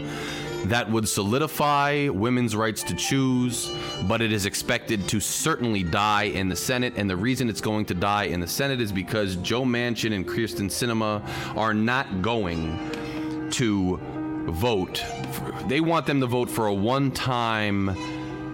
[0.66, 3.72] that would solidify women's rights to choose,
[4.08, 6.94] but it is expected to certainly die in the Senate.
[6.98, 10.28] And the reason it's going to die in the Senate is because Joe Manchin and
[10.28, 12.78] Kyrsten Sinema are not going
[13.60, 14.00] to
[14.52, 15.04] vote.
[15.68, 17.90] They want them to vote for a one time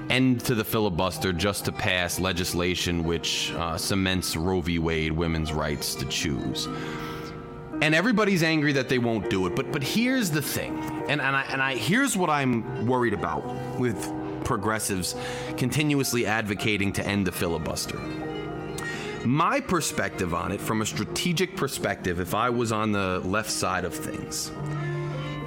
[0.09, 4.79] end to the filibuster just to pass legislation which uh, cements Roe v.
[4.79, 6.67] Wade, women's rights to choose.
[7.83, 9.55] And everybody's angry that they won't do it.
[9.55, 10.75] But but here's the thing,
[11.07, 13.45] and, and I and I here's what I'm worried about
[13.77, 14.11] with
[14.43, 15.15] progressives
[15.55, 17.99] continuously advocating to end the filibuster.
[19.25, 23.83] My perspective on it, from a strategic perspective, if I was on the left side
[23.83, 24.51] of things,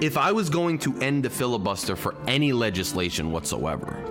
[0.01, 4.05] if I was going to end the filibuster for any legislation whatsoever,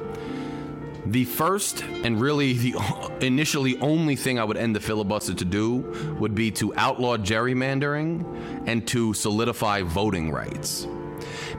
[1.06, 2.76] the first and really the
[3.22, 8.68] initially only thing I would end the filibuster to do would be to outlaw gerrymandering
[8.68, 10.88] and to solidify voting rights.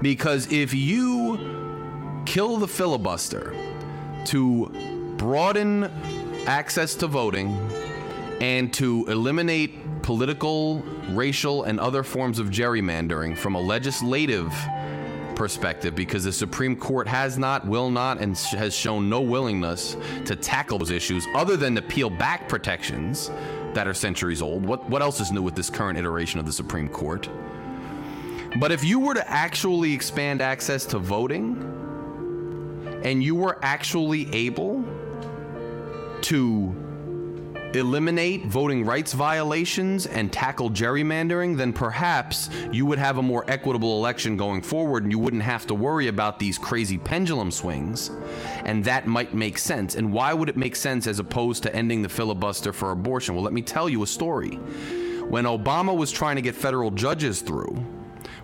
[0.03, 3.55] Because if you kill the filibuster
[4.27, 4.67] to
[5.17, 5.85] broaden
[6.47, 7.57] access to voting
[8.41, 10.79] and to eliminate political,
[11.11, 14.51] racial, and other forms of gerrymandering from a legislative
[15.35, 20.35] perspective because the Supreme Court has not, will not, and has shown no willingness to
[20.35, 23.31] tackle those issues other than to peel back protections
[23.75, 24.65] that are centuries old.
[24.65, 27.29] What, what else is new with this current iteration of the Supreme Court?
[28.59, 31.61] But if you were to actually expand access to voting
[33.05, 34.83] and you were actually able
[36.23, 36.88] to
[37.75, 43.99] eliminate voting rights violations and tackle gerrymandering, then perhaps you would have a more equitable
[43.99, 48.11] election going forward and you wouldn't have to worry about these crazy pendulum swings.
[48.65, 49.95] And that might make sense.
[49.95, 53.35] And why would it make sense as opposed to ending the filibuster for abortion?
[53.35, 54.57] Well, let me tell you a story.
[55.29, 57.85] When Obama was trying to get federal judges through,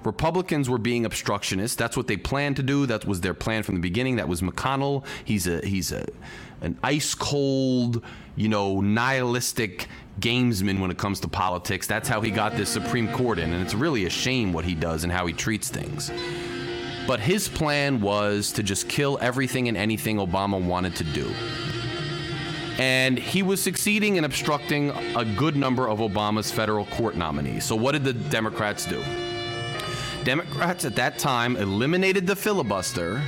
[0.04, 1.76] Republicans were being obstructionists.
[1.76, 2.86] That's what they planned to do.
[2.86, 4.16] That was their plan from the beginning.
[4.16, 5.04] That was McConnell.
[5.24, 6.06] He's a he's a
[6.64, 8.02] an ice cold,
[8.36, 9.88] you know, nihilistic
[10.20, 11.86] gamesman when it comes to politics.
[11.86, 14.74] That's how he got this Supreme Court in, and it's really a shame what he
[14.74, 16.10] does and how he treats things.
[17.06, 21.30] But his plan was to just kill everything and anything Obama wanted to do.
[22.78, 27.64] And he was succeeding in obstructing a good number of Obama's federal court nominees.
[27.64, 29.04] So, what did the Democrats do?
[30.24, 33.22] Democrats at that time eliminated the filibuster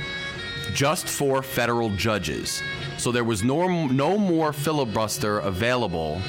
[0.73, 2.61] just for federal judges.
[2.97, 6.21] So there was no, no more filibuster available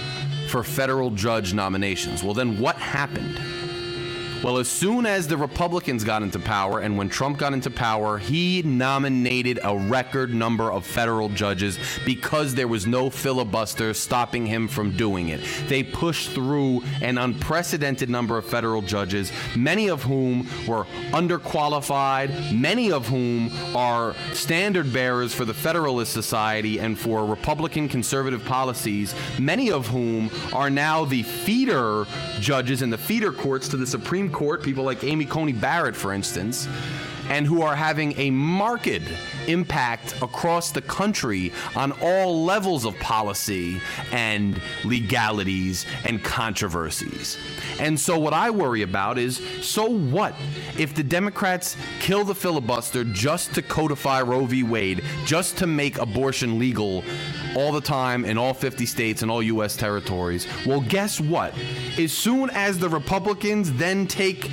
[0.48, 2.22] for federal judge nominations.
[2.22, 3.38] Well, then what happened?
[4.42, 8.18] Well, as soon as the Republicans got into power and when Trump got into power,
[8.18, 14.68] he nominated a record number of federal judges because there was no filibuster stopping him
[14.68, 15.40] from doing it.
[15.66, 22.92] They pushed through an unprecedented number of federal judges, many of whom were underqualified, many
[22.92, 29.72] of whom are standard bearers for the Federalist Society and for Republican conservative policies, many
[29.72, 32.06] of whom are now the feeder
[32.38, 36.12] judges in the feeder courts to the Supreme Court, people like Amy Coney Barrett, for
[36.12, 36.68] instance,
[37.28, 38.88] and who are having a marked
[39.46, 43.80] impact across the country on all levels of policy
[44.12, 47.38] and legalities and controversies.
[47.80, 50.34] And so, what I worry about is so what
[50.78, 54.62] if the Democrats kill the filibuster just to codify Roe v.
[54.62, 57.04] Wade, just to make abortion legal
[57.56, 59.76] all the time in all 50 states and all U.S.
[59.76, 60.46] territories?
[60.66, 61.54] Well, guess what?
[61.98, 64.50] As soon as the Republicans then take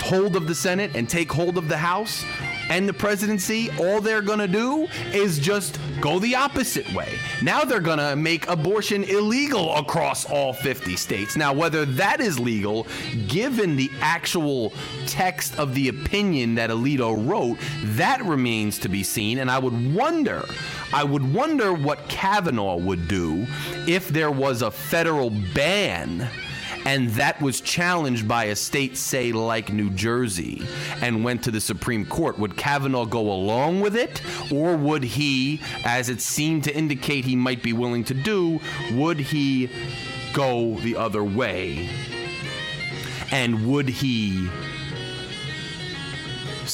[0.00, 2.24] hold of the Senate and take hold of the House,
[2.70, 7.18] and the presidency, all they're going to do is just go the opposite way.
[7.42, 11.36] Now they're going to make abortion illegal across all 50 states.
[11.36, 12.86] Now, whether that is legal,
[13.26, 14.72] given the actual
[15.06, 17.58] text of the opinion that Alito wrote,
[17.96, 19.38] that remains to be seen.
[19.38, 20.44] And I would wonder.
[20.92, 23.48] I would wonder what Kavanaugh would do
[23.88, 26.30] if there was a federal ban
[26.90, 30.66] and that was challenged by a state, say, like New Jersey,
[31.00, 32.36] and went to the Supreme Court.
[32.40, 34.20] Would Kavanaugh go along with it,
[34.50, 38.58] or would he, as it seemed to indicate he might be willing to do,
[38.94, 39.70] would he
[40.32, 41.88] go the other way?
[43.30, 44.50] And would he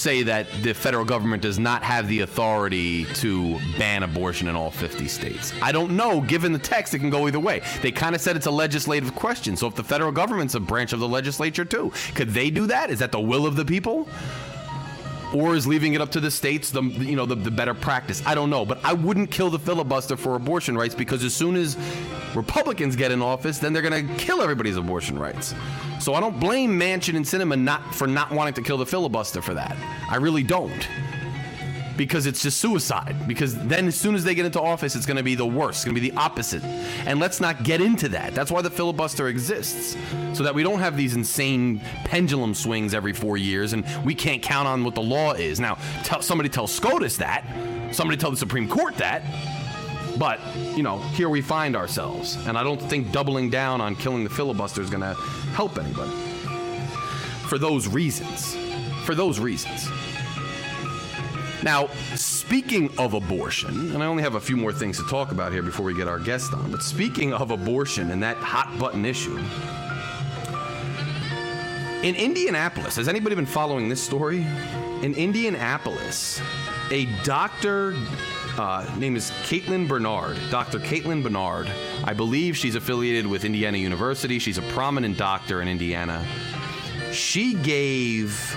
[0.06, 4.70] say that the federal government does not have the authority to ban abortion in all
[4.70, 5.52] 50 states.
[5.60, 6.20] I don't know.
[6.20, 7.60] Given the text, it can go either way.
[7.82, 9.56] They kind of said it's a legislative question.
[9.56, 12.88] So if the federal government's a branch of the legislature too, could they do that?
[12.90, 14.08] Is that the will of the people?
[15.34, 18.22] or is leaving it up to the states the you know the, the better practice
[18.26, 21.56] i don't know but i wouldn't kill the filibuster for abortion rights because as soon
[21.56, 21.76] as
[22.34, 25.52] republicans get in office then they're going to kill everybody's abortion rights
[26.06, 29.42] so i don't blame Manchin and Sinema not for not wanting to kill the filibuster
[29.42, 29.76] for that
[30.08, 30.88] i really don't
[31.96, 33.16] because it's just suicide.
[33.26, 35.78] Because then, as soon as they get into office, it's going to be the worst.
[35.78, 36.62] It's going to be the opposite.
[37.06, 38.34] And let's not get into that.
[38.34, 39.96] That's why the filibuster exists,
[40.34, 44.42] so that we don't have these insane pendulum swings every four years, and we can't
[44.42, 45.58] count on what the law is.
[45.58, 47.44] Now, tell, somebody tell SCOTUS that.
[47.92, 49.22] Somebody tell the Supreme Court that.
[50.18, 52.36] But, you know, here we find ourselves.
[52.46, 55.14] And I don't think doubling down on killing the filibuster is going to
[55.52, 56.12] help anybody.
[57.48, 58.56] For those reasons.
[59.04, 59.88] For those reasons.
[61.62, 65.52] Now, speaking of abortion, and I only have a few more things to talk about
[65.52, 69.04] here before we get our guest on, but speaking of abortion and that hot button
[69.04, 69.38] issue,
[72.02, 74.46] in Indianapolis, has anybody been following this story?
[75.02, 76.40] In Indianapolis,
[76.92, 77.96] a doctor
[78.58, 80.38] uh, name is Caitlin Bernard.
[80.50, 80.78] Dr.
[80.78, 81.70] Caitlin Bernard.
[82.04, 84.38] I believe she's affiliated with Indiana University.
[84.38, 86.26] She's a prominent doctor in Indiana.
[87.12, 88.56] She gave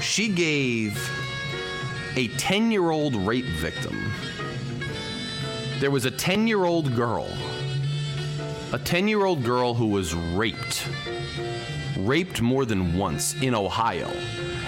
[0.00, 1.10] she gave
[2.16, 4.12] a 10 year old rape victim.
[5.78, 7.28] There was a 10 year old girl,
[8.72, 10.88] a 10 year old girl who was raped,
[11.98, 14.10] raped more than once in Ohio.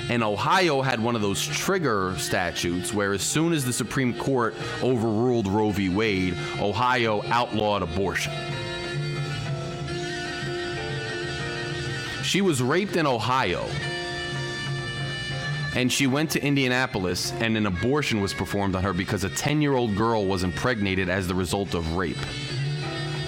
[0.08, 4.54] And Ohio had one of those trigger statutes where, as soon as the Supreme Court
[4.82, 5.88] overruled Roe v.
[5.88, 8.32] Wade, Ohio outlawed abortion.
[12.22, 13.68] She was raped in Ohio
[15.74, 19.62] and she went to Indianapolis and an abortion was performed on her because a 10
[19.62, 22.16] year old girl was impregnated as the result of rape.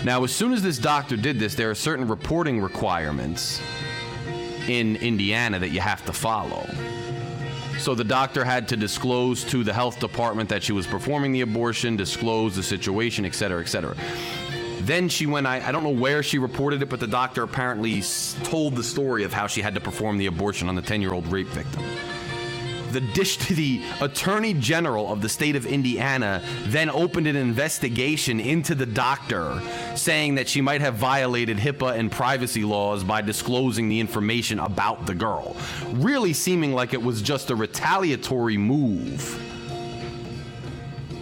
[0.04, 3.60] Now, as soon as this doctor did this, there are certain reporting requirements
[4.68, 6.66] in Indiana that you have to follow.
[7.78, 11.42] So the doctor had to disclose to the health department that she was performing the
[11.42, 13.94] abortion, disclose the situation, et cetera, et cetera.
[14.80, 18.02] Then she went, I, I don't know where she reported it, but the doctor apparently
[18.44, 21.12] told the story of how she had to perform the abortion on the 10 year
[21.12, 21.82] old rape victim
[22.94, 28.40] the dish to the attorney general of the state of Indiana then opened an investigation
[28.40, 29.60] into the doctor
[29.94, 35.04] saying that she might have violated HIPAA and privacy laws by disclosing the information about
[35.06, 35.56] the girl,
[35.92, 39.53] really seeming like it was just a retaliatory move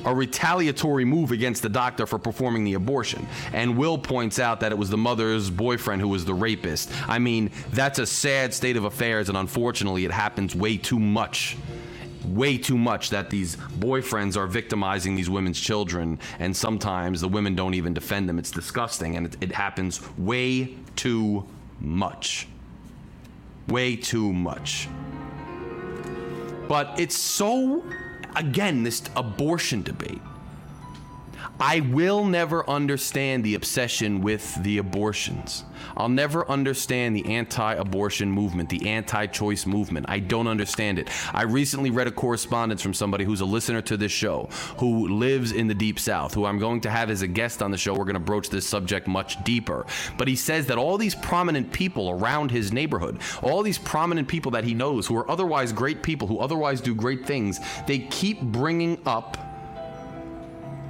[0.05, 3.27] a retaliatory move against the doctor for performing the abortion.
[3.53, 6.91] And Will points out that it was the mother's boyfriend who was the rapist.
[7.09, 11.57] I mean, that's a sad state of affairs, and unfortunately, it happens way too much.
[12.25, 17.57] Way too much that these boyfriends are victimizing these women's children, and sometimes the women
[17.57, 18.39] don't even defend them.
[18.39, 21.45] It's disgusting, and it, it happens way too
[21.81, 22.47] much.
[23.67, 24.89] Way too much.
[26.69, 27.85] But it's so,
[28.37, 30.21] again, this abortion debate.
[31.65, 35.63] I will never understand the obsession with the abortions.
[35.97, 40.07] I'll never understand the anti abortion movement, the anti choice movement.
[40.09, 41.09] I don't understand it.
[41.33, 44.49] I recently read a correspondence from somebody who's a listener to this show,
[44.79, 47.71] who lives in the Deep South, who I'm going to have as a guest on
[47.71, 47.95] the show.
[47.95, 49.87] We're going to broach this subject much deeper.
[50.19, 54.51] But he says that all these prominent people around his neighborhood, all these prominent people
[54.51, 58.43] that he knows who are otherwise great people, who otherwise do great things, they keep
[58.43, 59.52] bringing up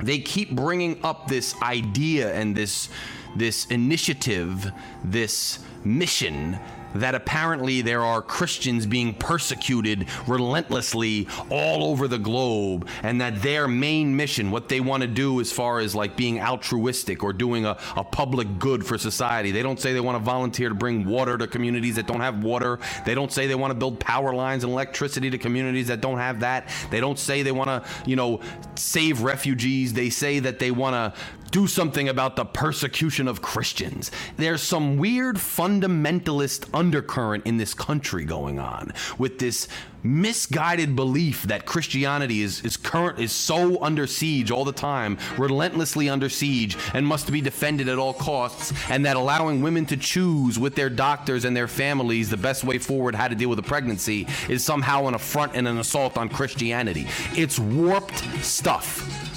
[0.02, 2.88] they keep bringing up this idea and this
[3.34, 4.70] this initiative,
[5.02, 6.58] this mission
[6.94, 13.68] that apparently there are Christians being persecuted relentlessly all over the globe, and that their
[13.68, 17.64] main mission, what they want to do as far as like being altruistic or doing
[17.64, 21.04] a, a public good for society, they don't say they want to volunteer to bring
[21.04, 22.78] water to communities that don't have water.
[23.04, 26.18] They don't say they want to build power lines and electricity to communities that don't
[26.18, 26.68] have that.
[26.90, 28.40] They don't say they want to, you know,
[28.74, 29.92] save refugees.
[29.92, 31.20] They say that they want to
[31.52, 34.10] do something about the persecution of Christians.
[34.38, 39.68] There's some weird fundamentalist undercurrent in this country going on with this
[40.02, 46.08] misguided belief that Christianity is, is current is so under siege all the time, relentlessly
[46.08, 50.58] under siege, and must be defended at all costs, and that allowing women to choose
[50.58, 53.62] with their doctors and their families the best way forward how to deal with a
[53.62, 57.06] pregnancy is somehow an affront and an assault on Christianity.
[57.36, 59.31] It's warped stuff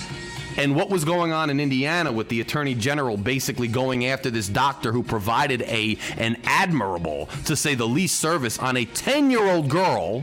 [0.58, 4.48] and what was going on in Indiana with the attorney general basically going after this
[4.48, 10.22] doctor who provided a an admirable, to say the least, service on a 10-year-old girl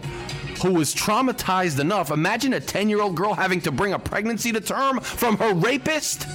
[0.63, 2.11] who was traumatized enough.
[2.11, 6.27] Imagine a 10-year-old girl having to bring a pregnancy to term from her rapist.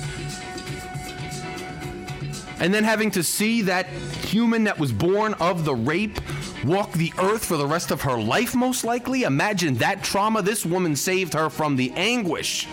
[2.60, 6.20] And then having to see that human that was born of the rape
[6.66, 9.24] walk the earth for the rest of her life, most likely.
[9.24, 10.42] Imagine that trauma.
[10.42, 12.68] This woman saved her from the anguish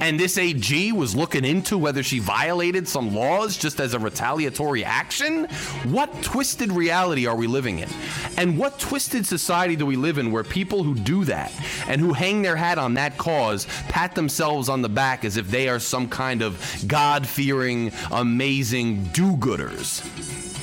[0.00, 4.84] and this AG was looking into whether she violated some laws just as a retaliatory
[4.84, 5.44] action?
[5.84, 7.88] What twisted reality are we living in?
[8.36, 11.52] And what twisted society do we live in where people who do that
[11.86, 15.50] and who hang their hat on that cause pat themselves on the back as if
[15.50, 20.00] they are some kind of God fearing, amazing do gooders?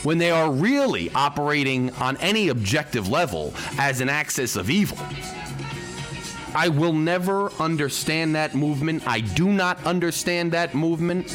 [0.03, 4.97] when they are really operating on any objective level as an axis of evil.
[6.57, 9.07] I will never understand that movement.
[9.07, 11.27] I do not understand that movement.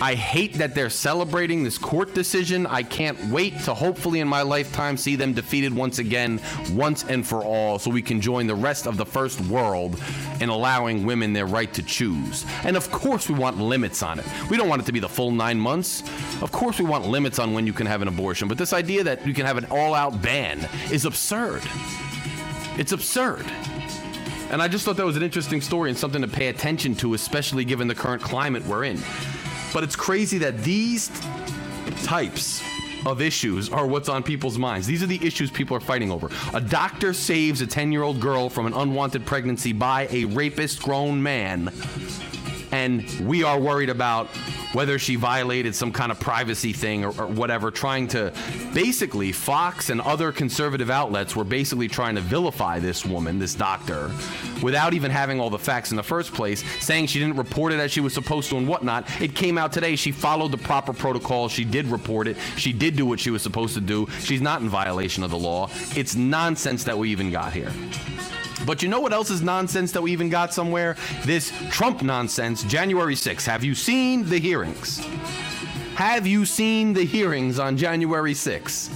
[0.00, 2.64] I hate that they're celebrating this court decision.
[2.64, 7.26] I can't wait to hopefully in my lifetime see them defeated once again, once and
[7.26, 10.00] for all, so we can join the rest of the first world
[10.40, 12.46] in allowing women their right to choose.
[12.62, 14.26] And of course, we want limits on it.
[14.48, 16.04] We don't want it to be the full nine months.
[16.40, 18.46] Of course, we want limits on when you can have an abortion.
[18.46, 21.62] But this idea that you can have an all out ban is absurd.
[22.78, 23.44] It's absurd.
[24.50, 27.14] And I just thought that was an interesting story and something to pay attention to,
[27.14, 28.98] especially given the current climate we're in.
[29.72, 31.10] But it's crazy that these
[32.02, 32.62] types
[33.06, 34.86] of issues are what's on people's minds.
[34.86, 36.30] These are the issues people are fighting over.
[36.54, 40.82] A doctor saves a 10 year old girl from an unwanted pregnancy by a rapist
[40.82, 41.72] grown man.
[42.72, 44.28] And we are worried about
[44.72, 48.32] whether she violated some kind of privacy thing or, or, whatever, trying to
[48.72, 54.10] basically, Fox and other conservative outlets were basically trying to vilify this woman, this doctor,
[54.62, 57.78] without even having all the facts in the first place, saying she didn't report it
[57.80, 59.06] as she was supposed to and whatnot.
[59.20, 59.94] It came out today.
[59.94, 61.48] She followed the proper protocol.
[61.48, 62.38] She did report it.
[62.56, 64.08] She did do what she was supposed to do.
[64.20, 65.68] She's not in violation of the law.
[65.94, 67.72] It's nonsense that we even got here.
[68.64, 70.96] But you know what else is nonsense that we even got somewhere?
[71.24, 73.44] This Trump nonsense, January 6th.
[73.46, 74.98] Have you seen the hearings?
[75.96, 78.88] Have you seen the hearings on January 6th?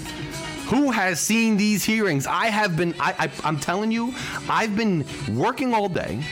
[0.68, 2.26] Who has seen these hearings?
[2.26, 4.14] I have been, I, I, am telling you,
[4.48, 6.24] I've been working all day,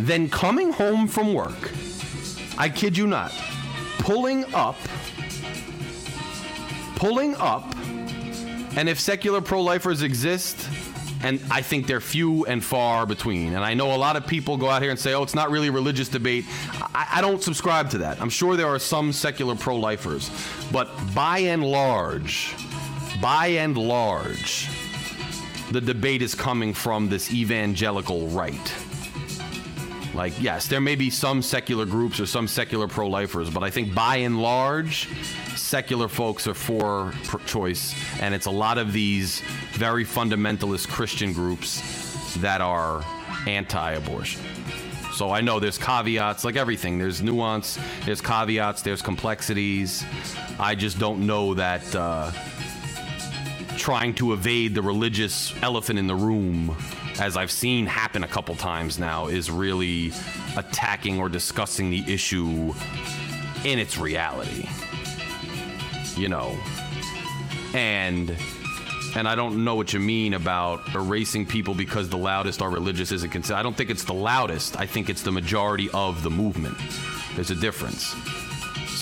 [0.00, 1.70] then coming home from work.
[2.58, 3.32] I kid you not,
[3.98, 4.76] pulling up,
[6.96, 7.76] pulling up,
[8.76, 10.68] and if secular pro lifers exist,
[11.24, 13.54] and I think they're few and far between.
[13.54, 15.50] And I know a lot of people go out here and say, oh, it's not
[15.50, 16.44] really a religious debate.
[16.94, 18.20] I, I don't subscribe to that.
[18.20, 20.30] I'm sure there are some secular pro lifers,
[20.70, 22.54] but by and large,
[23.22, 24.68] by and large,
[25.70, 28.83] the debate is coming from this evangelical right.
[30.14, 33.70] Like, yes, there may be some secular groups or some secular pro lifers, but I
[33.70, 35.08] think by and large,
[35.56, 37.12] secular folks are for
[37.46, 39.40] choice, and it's a lot of these
[39.72, 43.04] very fundamentalist Christian groups that are
[43.46, 44.40] anti abortion.
[45.14, 46.98] So I know there's caveats, like everything.
[46.98, 50.04] There's nuance, there's caveats, there's complexities.
[50.58, 52.32] I just don't know that uh,
[53.76, 56.76] trying to evade the religious elephant in the room,
[57.20, 60.12] as I've seen happen a couple times now, is really
[60.56, 62.74] attacking or discussing the issue
[63.64, 64.68] in its reality.
[66.16, 66.56] You know,
[67.74, 68.36] and
[69.16, 73.12] and I don't know what you mean about erasing people because the loudest are religious
[73.12, 73.58] isn't considered.
[73.58, 74.78] I don't think it's the loudest.
[74.78, 76.76] I think it's the majority of the movement.
[77.34, 78.14] There's a difference.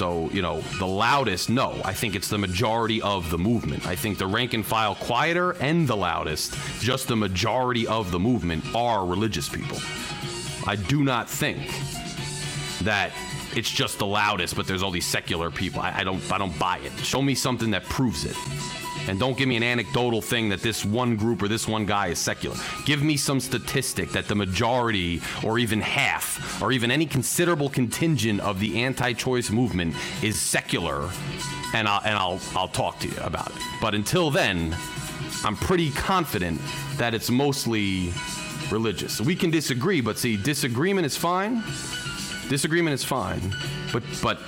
[0.02, 1.80] So, you know, the loudest, no.
[1.84, 3.86] I think it's the majority of the movement.
[3.86, 8.18] I think the rank and file quieter and the loudest, just the majority of the
[8.18, 9.78] movement are religious people.
[10.66, 11.70] I do not think
[12.80, 13.12] that
[13.54, 15.80] it's just the loudest, but there's all these secular people.
[15.80, 16.90] I, I don't I don't buy it.
[17.04, 18.36] Show me something that proves it.
[19.08, 22.08] And don't give me an anecdotal thing that this one group or this one guy
[22.08, 22.56] is secular.
[22.84, 28.40] Give me some statistic that the majority or even half or even any considerable contingent
[28.40, 31.10] of the anti-choice movement is secular
[31.74, 33.62] and I'll, and I'll, I'll talk to you about it.
[33.80, 34.76] But until then,
[35.44, 36.60] I'm pretty confident
[36.96, 38.12] that it's mostly
[38.70, 39.20] religious.
[39.20, 41.62] We can disagree, but see, disagreement is fine.
[42.48, 43.54] Disagreement is fine.
[43.92, 44.40] But but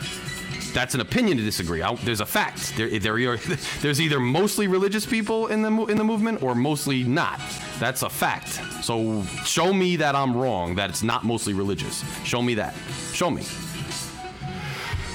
[0.75, 1.83] that's an opinion to disagree.
[1.83, 2.77] I, there's a fact.
[2.77, 3.37] There, there, are,
[3.81, 7.41] there's either mostly religious people in the in the movement or mostly not.
[7.79, 8.61] That's a fact.
[8.83, 10.75] So show me that I'm wrong.
[10.75, 12.05] That it's not mostly religious.
[12.25, 12.75] Show me that.
[13.13, 13.45] Show me.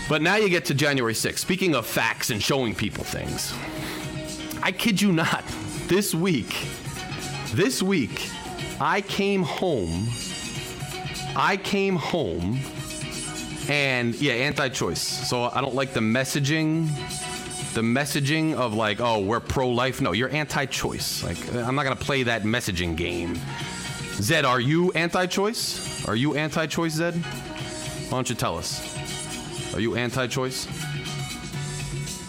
[0.07, 1.37] But now you get to January 6th.
[1.37, 3.53] Speaking of facts and showing people things,
[4.63, 5.43] I kid you not.
[5.87, 6.67] This week,
[7.53, 8.27] this week,
[8.79, 10.07] I came home.
[11.35, 12.59] I came home
[13.69, 14.99] and yeah, anti-choice.
[15.29, 16.87] So I don't like the messaging,
[17.73, 20.01] the messaging of like, oh, we're pro-life.
[20.01, 21.23] No, you're anti-choice.
[21.23, 23.39] Like I'm not gonna play that messaging game.
[24.15, 26.07] Zed, are you anti-choice?
[26.07, 27.15] Are you anti-choice, Zed?
[27.15, 29.73] Why don't you tell us?
[29.75, 30.67] Are you anti-choice?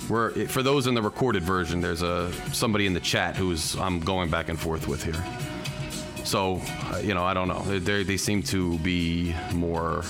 [0.08, 4.00] We're, for those in the recorded version, there's a somebody in the chat who's I'm
[4.00, 5.24] going back and forth with here.
[6.24, 6.60] So,
[6.92, 7.62] uh, you know, I don't know.
[7.62, 10.04] They, they seem to be more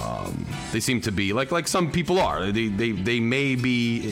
[0.00, 2.52] um, they seem to be like like some people are.
[2.52, 4.10] They they, they may be.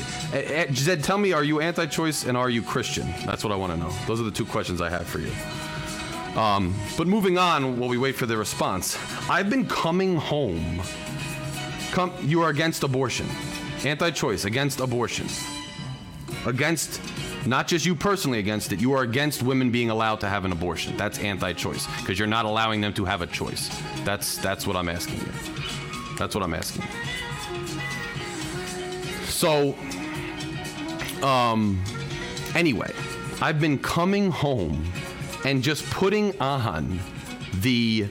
[0.72, 3.06] Zed, tell me, are you anti-choice and are you Christian?
[3.26, 3.90] That's what I want to know.
[4.06, 5.32] Those are the two questions I have for you.
[6.38, 8.98] Um, but moving on, while we wait for the response,
[9.30, 10.82] I've been coming home.
[11.92, 13.26] Come, you are against abortion,
[13.84, 15.28] anti-choice, against abortion,
[16.44, 17.00] against
[17.46, 18.80] not just you personally against it.
[18.80, 20.96] You are against women being allowed to have an abortion.
[20.96, 23.70] That's anti-choice because you're not allowing them to have a choice.
[24.04, 25.32] That's that's what I'm asking you.
[26.18, 26.84] That's what I'm asking.
[29.26, 29.74] So,
[31.26, 31.82] um,
[32.54, 32.92] anyway,
[33.40, 34.84] I've been coming home
[35.44, 36.98] and just putting on
[37.60, 38.08] the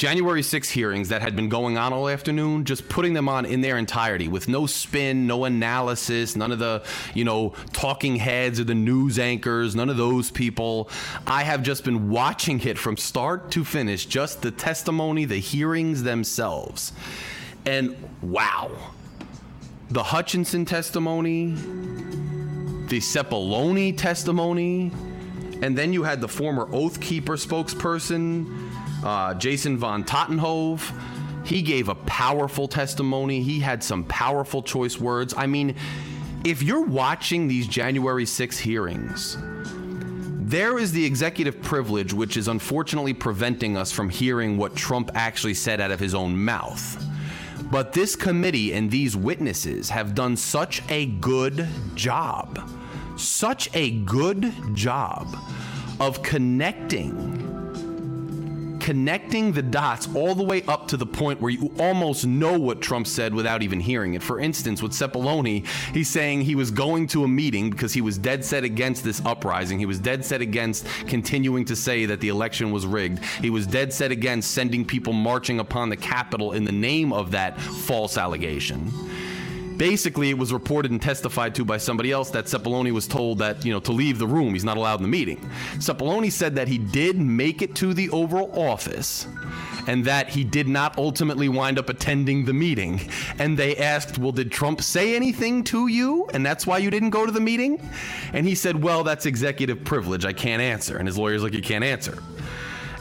[0.00, 3.60] January 6 hearings that had been going on all afternoon, just putting them on in
[3.60, 6.82] their entirety with no spin, no analysis, none of the,
[7.12, 10.88] you know, talking heads or the news anchors, none of those people.
[11.26, 16.02] I have just been watching it from start to finish, just the testimony, the hearings
[16.02, 16.94] themselves.
[17.66, 18.70] And wow,
[19.90, 21.50] the Hutchinson testimony,
[22.86, 24.92] the Cipollone testimony,
[25.60, 28.69] and then you had the former Oath Keeper spokesperson
[29.04, 30.92] uh, Jason Van Tatenhove.
[31.44, 33.42] He gave a powerful testimony.
[33.42, 35.34] He had some powerful choice words.
[35.36, 35.74] I mean,
[36.44, 39.36] if you're watching these January 6 hearings,
[40.50, 45.54] there is the executive privilege which is unfortunately preventing us from hearing what Trump actually
[45.54, 47.04] said out of his own mouth.
[47.70, 52.68] But this committee and these witnesses have done such a good job,
[53.16, 55.36] such a good job
[56.00, 57.39] of connecting
[58.90, 62.80] connecting the dots all the way up to the point where you almost know what
[62.80, 64.20] Trump said without even hearing it.
[64.20, 65.64] For instance, with Cipollone,
[65.94, 69.24] he's saying he was going to a meeting because he was dead set against this
[69.24, 69.78] uprising.
[69.78, 73.24] He was dead set against continuing to say that the election was rigged.
[73.40, 77.30] He was dead set against sending people marching upon the Capitol in the name of
[77.30, 78.90] that false allegation
[79.80, 83.64] basically it was reported and testified to by somebody else that Cipollone was told that,
[83.64, 84.52] you know, to leave the room.
[84.52, 85.38] He's not allowed in the meeting.
[85.76, 89.26] Cipollone said that he did make it to the Oval Office
[89.86, 93.00] and that he did not ultimately wind up attending the meeting.
[93.38, 96.28] And they asked, Well, did Trump say anything to you?
[96.34, 97.80] And that's why you didn't go to the meeting?
[98.34, 100.26] And he said, Well, that's executive privilege.
[100.26, 100.98] I can't answer.
[100.98, 102.22] And his lawyer's like, You can't answer.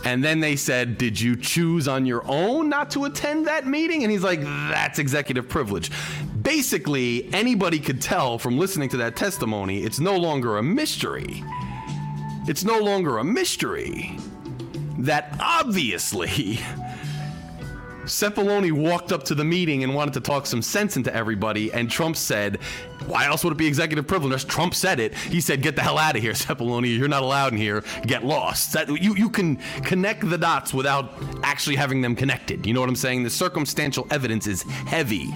[0.05, 4.03] And then they said, Did you choose on your own not to attend that meeting?
[4.03, 5.91] And he's like, That's executive privilege.
[6.41, 11.43] Basically, anybody could tell from listening to that testimony, it's no longer a mystery.
[12.47, 14.17] It's no longer a mystery
[14.99, 16.59] that obviously
[18.09, 21.89] Cipollone walked up to the meeting and wanted to talk some sense into everybody, and
[21.89, 22.57] Trump said,
[23.05, 25.13] "Why else would it be executive privilege?" Trump said it.
[25.13, 26.97] He said, "Get the hell out of here, Cipollone.
[26.97, 27.83] You're not allowed in here.
[28.05, 31.13] Get lost." That you you can connect the dots without
[31.43, 32.65] actually having them connected.
[32.65, 33.23] You know what I'm saying?
[33.23, 35.33] The circumstantial evidence is heavy,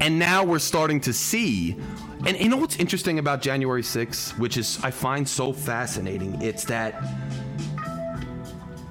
[0.00, 1.76] and now we're starting to see.
[2.26, 6.40] And you know what's interesting about January 6th, which is I find so fascinating?
[6.40, 7.02] It's that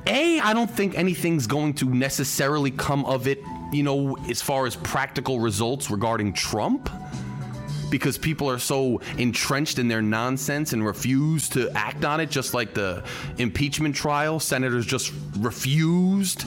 [0.05, 3.41] a, I don't think anything's going to necessarily come of it,
[3.71, 6.89] you know, as far as practical results regarding Trump.
[7.89, 12.55] Because people are so entrenched in their nonsense and refuse to act on it, just
[12.55, 13.03] like the
[13.37, 14.39] impeachment trial.
[14.39, 16.45] Senators just refused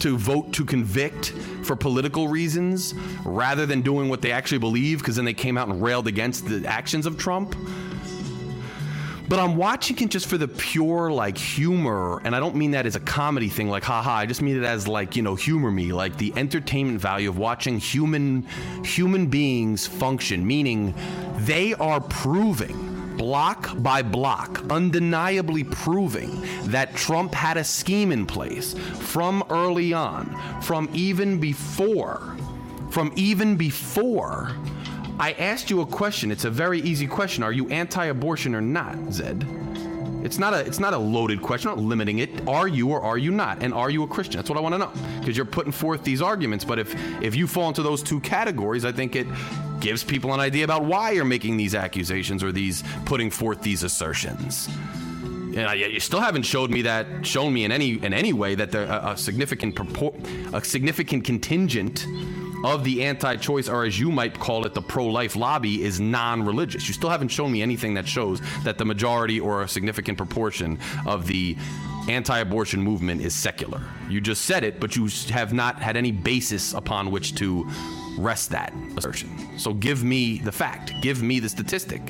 [0.00, 1.32] to vote to convict
[1.64, 2.94] for political reasons
[3.24, 6.46] rather than doing what they actually believe, because then they came out and railed against
[6.46, 7.54] the actions of Trump
[9.28, 12.84] but I'm watching it just for the pure like humor, and I don't mean that
[12.84, 14.12] as a comedy thing, like haha.
[14.12, 17.38] I just mean it as like you know humor me, like the entertainment value of
[17.38, 18.46] watching human
[18.84, 20.46] human beings function.
[20.46, 20.94] Meaning,
[21.38, 28.74] they are proving block by block, undeniably proving that Trump had a scheme in place
[28.74, 32.36] from early on, from even before,
[32.90, 34.54] from even before
[35.18, 36.32] I asked you a question.
[36.32, 37.44] It's a very easy question.
[37.44, 39.46] Are you anti-abortion or not, Zed?
[40.24, 41.70] It's not a it's not a loaded question.
[41.70, 42.48] I'm not limiting it.
[42.48, 43.62] Are you or are you not?
[43.62, 44.38] And are you a Christian?
[44.38, 44.90] That's what I want to know.
[45.20, 46.64] Because you're putting forth these arguments.
[46.64, 49.26] But if if you fall into those two categories, I think it
[49.84, 53.82] gives people an idea about why you're making these accusations or these putting forth these
[53.82, 54.66] assertions.
[55.56, 58.72] And you still haven't showed me that shown me in any in any way that
[58.72, 60.16] there a, a significant purport,
[60.54, 62.06] a significant contingent
[62.64, 66.00] of the anti choice, or as you might call it, the pro life lobby, is
[66.00, 66.88] non religious.
[66.88, 70.78] You still haven't shown me anything that shows that the majority or a significant proportion
[71.04, 71.58] of the
[72.08, 73.82] anti abortion movement is secular.
[74.08, 77.70] You just said it, but you have not had any basis upon which to
[78.18, 79.58] rest that assertion.
[79.58, 82.02] So give me the fact, give me the statistic.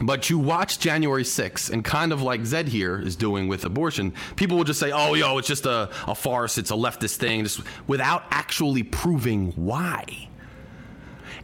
[0.00, 4.12] But you watch January 6th, and kind of like Zed here is doing with abortion,
[4.36, 7.44] people will just say, oh, yo, it's just a, a farce, it's a leftist thing,
[7.44, 10.28] just without actually proving why.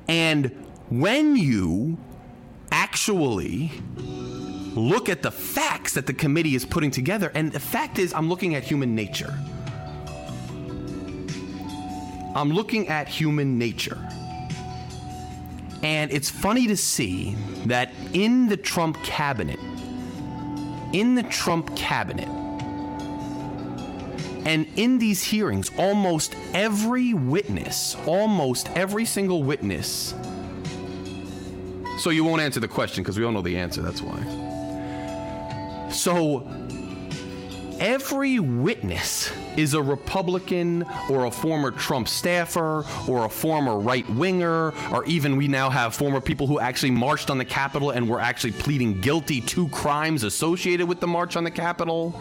[0.09, 0.47] And
[0.91, 1.97] when you
[2.73, 3.71] actually
[4.75, 8.29] look at the facts that the committee is putting together, and the fact is, I'm
[8.29, 9.39] looking at human nature.
[12.35, 13.99] I'm looking at human nature.
[15.83, 17.35] And it's funny to see
[17.67, 19.59] that in the Trump cabinet,
[20.93, 22.29] in the Trump cabinet,
[24.47, 30.15] and in these hearings, almost every witness, almost every single witness.
[31.99, 34.21] So you won't answer the question because we all know the answer, that's why.
[35.91, 36.49] So
[37.81, 44.73] every witness is a Republican or a former Trump staffer or a former right winger,
[44.93, 48.21] or even we now have former people who actually marched on the Capitol and were
[48.21, 52.15] actually pleading guilty to crimes associated with the March on the Capitol.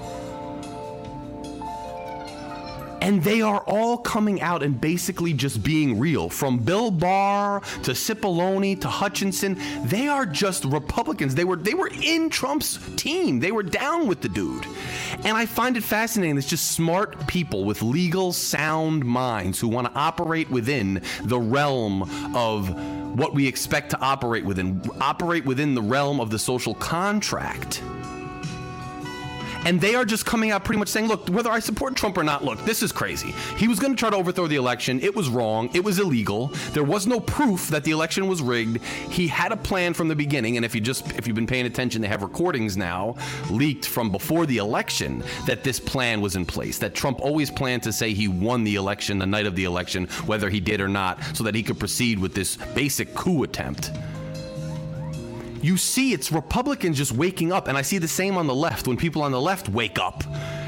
[3.02, 6.30] And they are all coming out and basically just being real.
[6.30, 11.36] From Bill Barr to Cipollone to Hutchinson, they are just Republicans.
[11.36, 13.40] They were they were in Trump's team.
[13.40, 14.66] They were down with the dude.
[15.24, 16.38] And I find it fascinating.
[16.38, 22.04] It's just smart people with legal sound minds who want to operate within the realm
[22.36, 22.70] of
[23.18, 27.82] what we expect to operate within, operate within the realm of the social contract
[29.66, 32.24] and they are just coming out pretty much saying, look, whether I support Trump or
[32.24, 33.34] not, look, this is crazy.
[33.58, 35.00] He was going to try to overthrow the election.
[35.02, 35.70] It was wrong.
[35.74, 36.48] It was illegal.
[36.72, 38.84] There was no proof that the election was rigged.
[39.10, 41.66] He had a plan from the beginning, and if you just if you've been paying
[41.66, 43.16] attention, they have recordings now
[43.50, 46.78] leaked from before the election that this plan was in place.
[46.78, 50.08] That Trump always planned to say he won the election the night of the election,
[50.26, 53.92] whether he did or not, so that he could proceed with this basic coup attempt
[55.62, 57.68] you see it's Republicans just waking up.
[57.68, 60.24] And I see the same on the left when people on the left wake up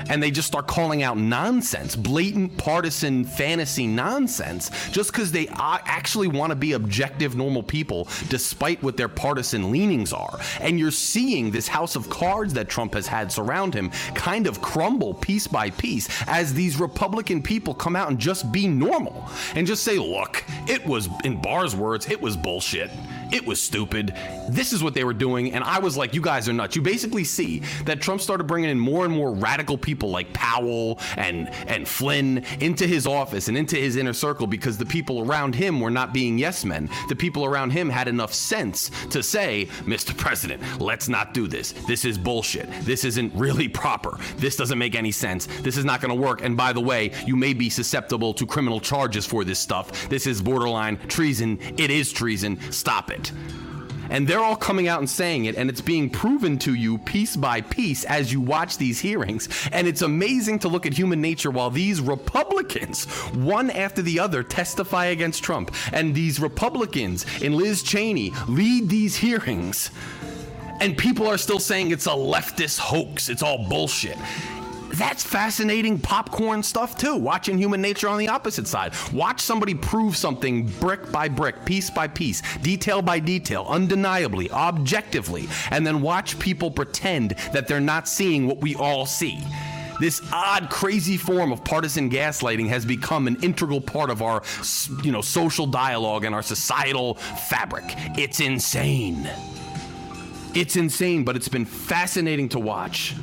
[0.10, 6.28] and they just start calling out nonsense, blatant partisan fantasy nonsense, just because they actually
[6.28, 10.38] want to be objective, normal people, despite what their partisan leanings are.
[10.60, 14.62] And you're seeing this house of cards that Trump has had surround him kind of
[14.62, 19.66] crumble piece by piece as these Republican people come out and just be normal and
[19.66, 22.92] just say, look, it was, in Barr's words, it was bullshit.
[23.32, 24.14] It was stupid.
[24.50, 25.54] This is what they were doing.
[25.54, 26.76] And I was like, you guys are nuts.
[26.76, 30.32] You basically see that Trump started bringing in more and more radical people people like
[30.32, 35.20] Powell and and Flynn into his office and into his inner circle because the people
[35.20, 36.90] around him were not being yes men.
[37.10, 40.18] The people around him had enough sense to say, "Mr.
[40.18, 41.74] President, let's not do this.
[41.88, 42.70] This is bullshit.
[42.86, 44.18] This isn't really proper.
[44.38, 45.46] This doesn't make any sense.
[45.62, 46.42] This is not going to work.
[46.42, 50.10] And by the way, you may be susceptible to criminal charges for this stuff.
[50.10, 51.60] This is borderline treason.
[51.78, 52.58] It is treason.
[52.72, 53.32] Stop it."
[54.12, 57.36] And they're all coming out and saying it, and it's being proven to you piece
[57.38, 59.47] by piece as you watch these hearings.
[59.72, 64.43] And it's amazing to look at human nature while these Republicans, one after the other,
[64.43, 65.74] testify against Trump.
[65.93, 69.91] And these Republicans in Liz Cheney lead these hearings.
[70.82, 74.18] And people are still saying it's a leftist hoax, it's all bullshit
[74.94, 77.16] that's fascinating popcorn stuff too.
[77.16, 78.94] Watching human nature on the opposite side.
[79.14, 85.48] Watch somebody prove something brick by brick, piece by piece, detail by detail, undeniably, objectively,
[85.72, 89.39] and then watch people pretend that they're not seeing what we all see.
[90.00, 94.42] This odd, crazy form of partisan gaslighting has become an integral part of our,
[95.04, 97.84] you know, social dialogue and our societal fabric.
[98.18, 99.30] It's insane.
[100.56, 103.14] It's insane, but it's been fascinating to watch.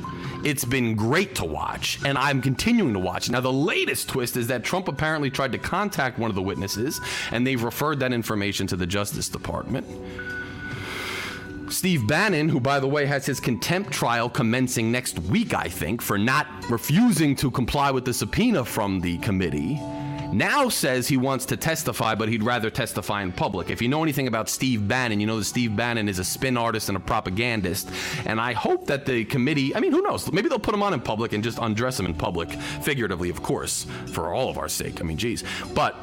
[0.43, 3.29] It's been great to watch, and I'm continuing to watch.
[3.29, 7.01] Now, the latest twist is that Trump apparently tried to contact one of the witnesses,
[7.31, 9.85] and they've referred that information to the Justice Department.
[11.69, 16.01] Steve Bannon, who, by the way, has his contempt trial commencing next week, I think,
[16.01, 19.79] for not refusing to comply with the subpoena from the committee
[20.31, 23.69] now says he wants to testify, but he'd rather testify in public.
[23.69, 26.57] If you know anything about Steve Bannon, you know that Steve Bannon is a spin
[26.57, 27.89] artist and a propagandist.
[28.25, 30.31] And I hope that the committee, I mean, who knows?
[30.31, 33.41] Maybe they'll put him on in public and just undress him in public, figuratively, of
[33.41, 35.01] course, for all of our sake.
[35.01, 35.43] I mean, geez.
[35.73, 35.95] But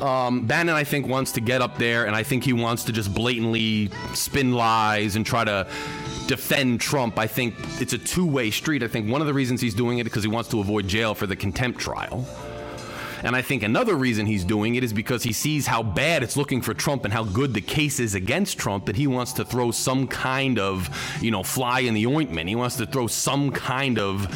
[0.00, 2.92] um, Bannon, I think, wants to get up there, and I think he wants to
[2.92, 5.66] just blatantly spin lies and try to
[6.26, 7.18] defend Trump.
[7.18, 8.82] I think it's a two way street.
[8.82, 10.86] I think one of the reasons he's doing it is because he wants to avoid
[10.86, 12.26] jail for the contempt trial.
[13.22, 16.36] And I think another reason he's doing it is because he sees how bad it's
[16.36, 19.44] looking for Trump and how good the case is against Trump that he wants to
[19.44, 20.88] throw some kind of,
[21.20, 22.48] you know, fly in the ointment.
[22.48, 24.26] He wants to throw some kind of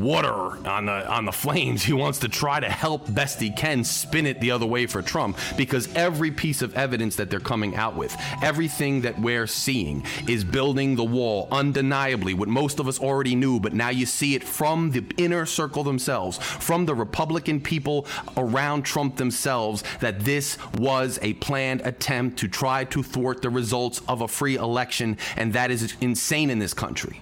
[0.00, 1.82] water on the on the flames.
[1.84, 5.02] He wants to try to help best he can spin it the other way for
[5.02, 10.04] Trump because every piece of evidence that they're coming out with, everything that we're seeing
[10.28, 14.34] is building the wall undeniably what most of us already knew, but now you see
[14.34, 18.06] it from the inner circle themselves, from the Republican people
[18.36, 24.00] around Trump themselves that this was a planned attempt to try to thwart the results
[24.08, 27.20] of a free election and that is insane in this country.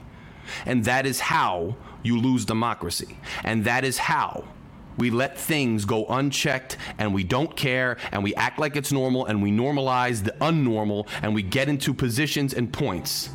[0.66, 3.16] And that is how you lose democracy.
[3.44, 4.44] And that is how
[4.96, 9.26] we let things go unchecked and we don't care and we act like it's normal
[9.26, 13.30] and we normalize the unnormal and we get into positions and points.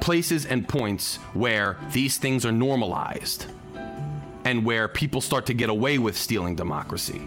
[0.00, 3.46] Places and points where these things are normalized
[4.48, 7.20] and where people start to get away with stealing democracy.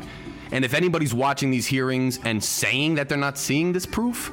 [0.51, 4.32] And if anybody's watching these hearings and saying that they're not seeing this proof,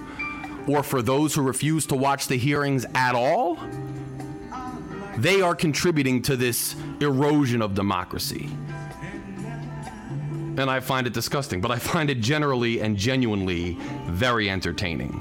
[0.66, 3.58] or for those who refuse to watch the hearings at all,
[5.18, 8.48] they are contributing to this erosion of democracy.
[10.56, 13.76] And I find it disgusting, but I find it generally and genuinely
[14.06, 15.12] very entertaining.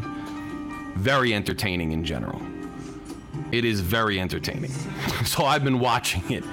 [0.96, 2.42] Very entertaining in general.
[3.52, 4.72] It is very entertaining.
[5.26, 6.44] So I've been watching it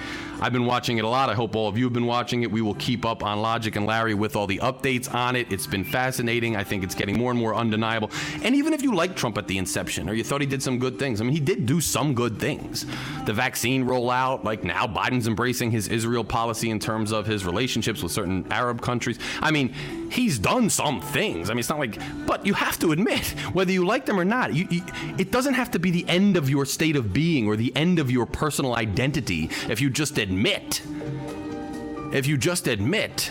[0.44, 1.30] I've been watching it a lot.
[1.30, 2.50] I hope all of you have been watching it.
[2.52, 5.50] We will keep up on Logic and Larry with all the updates on it.
[5.50, 6.54] It's been fascinating.
[6.54, 8.10] I think it's getting more and more undeniable.
[8.42, 10.78] And even if you liked Trump at the inception or you thought he did some
[10.78, 12.84] good things, I mean, he did do some good things.
[13.24, 18.02] The vaccine rollout, like now Biden's embracing his Israel policy in terms of his relationships
[18.02, 19.18] with certain Arab countries.
[19.40, 19.74] I mean,
[20.14, 21.50] he's done some things.
[21.50, 24.24] I mean, it's not like, but you have to admit, whether you like them or
[24.24, 24.82] not, you, you,
[25.18, 27.98] it doesn't have to be the end of your state of being or the end
[27.98, 30.82] of your personal identity if you just admit,
[32.12, 33.30] if you just admit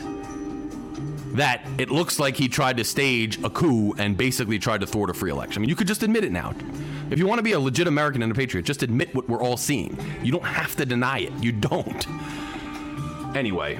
[1.34, 5.10] that it looks like he tried to stage a coup and basically tried to thwart
[5.10, 5.60] a free election.
[5.60, 6.54] I mean, you could just admit it now.
[7.10, 9.42] If you want to be a legit American and a patriot, just admit what we're
[9.42, 9.98] all seeing.
[10.22, 11.34] You don't have to deny it.
[11.42, 12.08] You don't.
[13.36, 13.80] Anyway,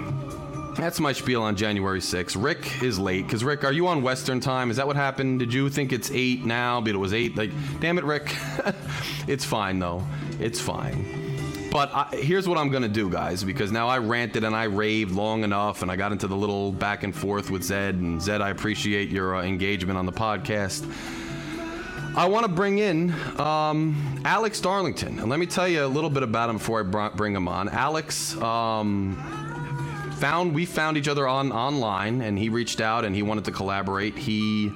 [0.76, 2.42] that's my spiel on January 6th.
[2.42, 4.72] Rick is late because Rick, are you on Western time?
[4.72, 5.40] Is that what happened?
[5.40, 7.36] Did you think it's eight now, but it was eight?
[7.36, 8.36] Like, damn it, Rick.
[9.28, 10.06] it's fine though.
[10.40, 11.24] It's fine.
[11.72, 15.12] But I, here's what I'm gonna do, guys, because now I ranted and I raved
[15.12, 17.96] long enough, and I got into the little back and forth with Zed.
[17.96, 20.88] And Zed, I appreciate your uh, engagement on the podcast.
[22.16, 26.12] I want to bring in um, Alex Darlington, and let me tell you a little
[26.12, 27.70] bit about him before I bring him on.
[27.70, 28.38] Alex.
[28.38, 29.43] Um,
[30.18, 33.52] found we found each other on online and he reached out and he wanted to
[33.52, 34.72] collaborate he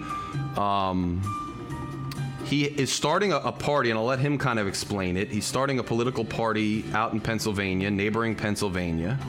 [0.56, 1.22] um,
[2.48, 5.30] he is starting a, a party, and I'll let him kind of explain it.
[5.30, 9.20] He's starting a political party out in Pennsylvania, neighboring Pennsylvania.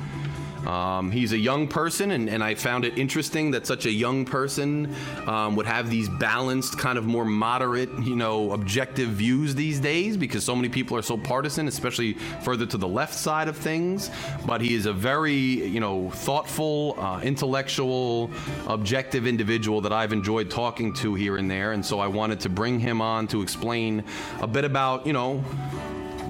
[0.66, 4.24] Um, he's a young person, and, and I found it interesting that such a young
[4.24, 4.94] person
[5.26, 10.16] um, would have these balanced, kind of more moderate, you know, objective views these days
[10.16, 14.10] because so many people are so partisan, especially further to the left side of things.
[14.46, 18.30] But he is a very, you know, thoughtful, uh, intellectual,
[18.66, 21.72] objective individual that I've enjoyed talking to here and there.
[21.72, 24.04] And so I wanted to bring him on to explain
[24.40, 25.44] a bit about, you know,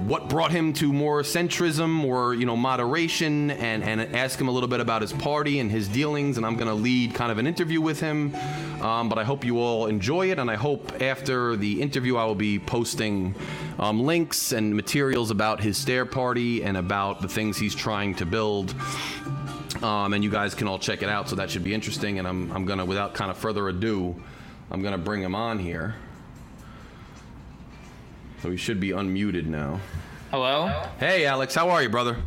[0.05, 4.51] what brought him to more centrism or you know moderation and, and ask him a
[4.51, 7.37] little bit about his party and his dealings and i'm going to lead kind of
[7.37, 8.33] an interview with him.
[8.81, 12.23] Um, but i hope you all enjoy it and i hope after the interview i
[12.23, 13.35] will be posting
[13.77, 18.25] um, links and materials about his stair party and about the things he's trying to
[18.25, 18.75] build.
[19.81, 22.27] Um, and you guys can all check it out so that should be interesting and
[22.27, 24.15] i'm, I'm going to without kind of further ado
[24.71, 25.95] i'm going to bring him on here
[28.41, 29.79] so he should be unmuted now.
[30.31, 30.67] Hello?
[30.99, 32.17] Hey, Alex, how are you, brother?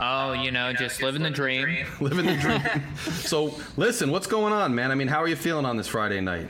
[0.00, 1.86] Oh, you know, just living the dream.
[2.00, 2.60] Living the dream.
[3.12, 4.90] so, listen, what's going on, man?
[4.90, 6.48] I mean, how are you feeling on this Friday night?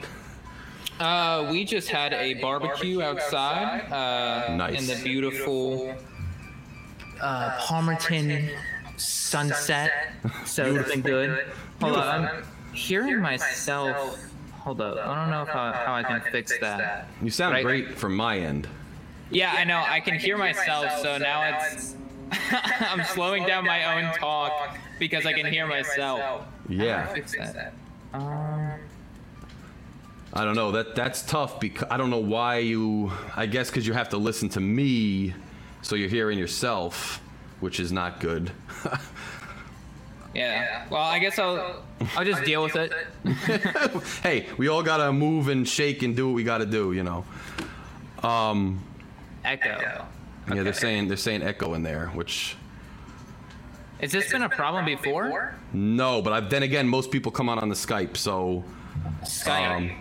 [0.99, 4.81] Uh, we just had a barbecue outside uh, Nice.
[4.81, 5.95] in the beautiful
[7.21, 8.57] uh, Palmerton
[8.97, 9.91] sunset.
[10.45, 11.47] So it's been good.
[11.81, 14.19] Hold on, I'm hearing myself.
[14.61, 17.09] Hold up, I don't know if I, how I can fix that.
[17.21, 18.69] You sound great from my end.
[19.33, 19.83] Yeah, I know.
[19.87, 21.97] I can hear myself, so now it's.
[22.53, 26.45] I'm slowing down my own talk because I can hear myself.
[26.69, 27.07] Yeah.
[27.07, 27.75] Fix that.
[28.15, 28.73] Um,
[30.33, 30.73] I don't know.
[30.73, 33.13] That that's tough because I don't know why you.
[33.37, 35.35] I guess because you have to listen to me,
[35.83, 37.23] so you're hearing yourself,
[37.61, 38.51] which is not good.
[40.35, 40.87] yeah.
[40.91, 41.85] Well, I guess I'll
[42.17, 42.93] I'll just deal with it.
[44.23, 47.25] hey, we all gotta move and shake and do what we gotta do, you know.
[48.23, 48.83] Um,
[49.45, 50.07] Echo.
[50.55, 52.57] yeah, they're saying they're saying echo in there, which
[54.01, 55.55] Has this been a problem before?
[55.73, 58.65] no, but I've, then again, most people come on on the Skype, so
[59.23, 59.77] Skype.
[59.77, 59.93] Um,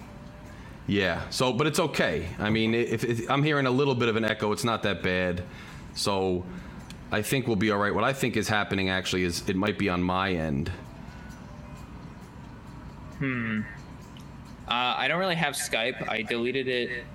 [0.87, 1.21] yeah.
[1.29, 2.27] So, but it's okay.
[2.39, 5.01] I mean, if, if I'm hearing a little bit of an echo, it's not that
[5.01, 5.43] bad.
[5.93, 6.43] So,
[7.11, 7.93] I think we'll be all right.
[7.93, 10.71] What I think is happening actually is it might be on my end.
[13.19, 13.61] Hmm.
[14.67, 16.07] Uh, I don't really have Skype.
[16.09, 17.05] I deleted it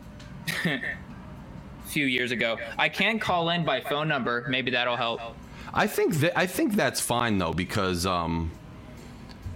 [0.65, 0.81] a
[1.87, 2.59] few years ago.
[2.79, 4.45] I can call in by phone number.
[4.49, 5.21] Maybe that'll help.
[5.73, 8.51] I think that I think that's fine though because um,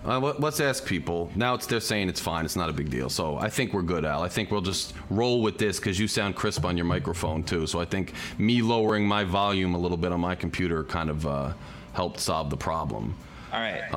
[0.05, 1.31] uh, let- let's ask people.
[1.35, 2.45] Now it's they're saying it's fine.
[2.45, 3.09] It's not a big deal.
[3.09, 4.23] So I think we're good, Al.
[4.23, 7.67] I think we'll just roll with this because you sound crisp on your microphone too.
[7.67, 11.27] So I think me lowering my volume a little bit on my computer kind of
[11.27, 11.53] uh,
[11.93, 13.15] helped solve the problem.
[13.53, 13.93] All right.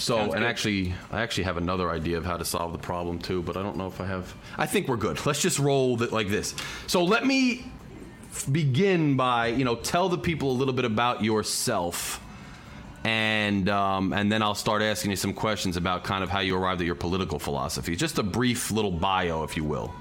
[0.00, 3.42] So, and actually, I actually have another idea of how to solve the problem too,
[3.42, 4.34] but I don't know if I have.
[4.56, 5.24] I think we're good.
[5.26, 6.54] Let's just roll it like this.
[6.86, 7.70] So let me
[8.30, 12.20] f- begin by, you know, tell the people a little bit about yourself,
[13.04, 16.56] and um, and then I'll start asking you some questions about kind of how you
[16.56, 17.94] arrived at your political philosophy.
[17.96, 19.92] Just a brief little bio, if you will.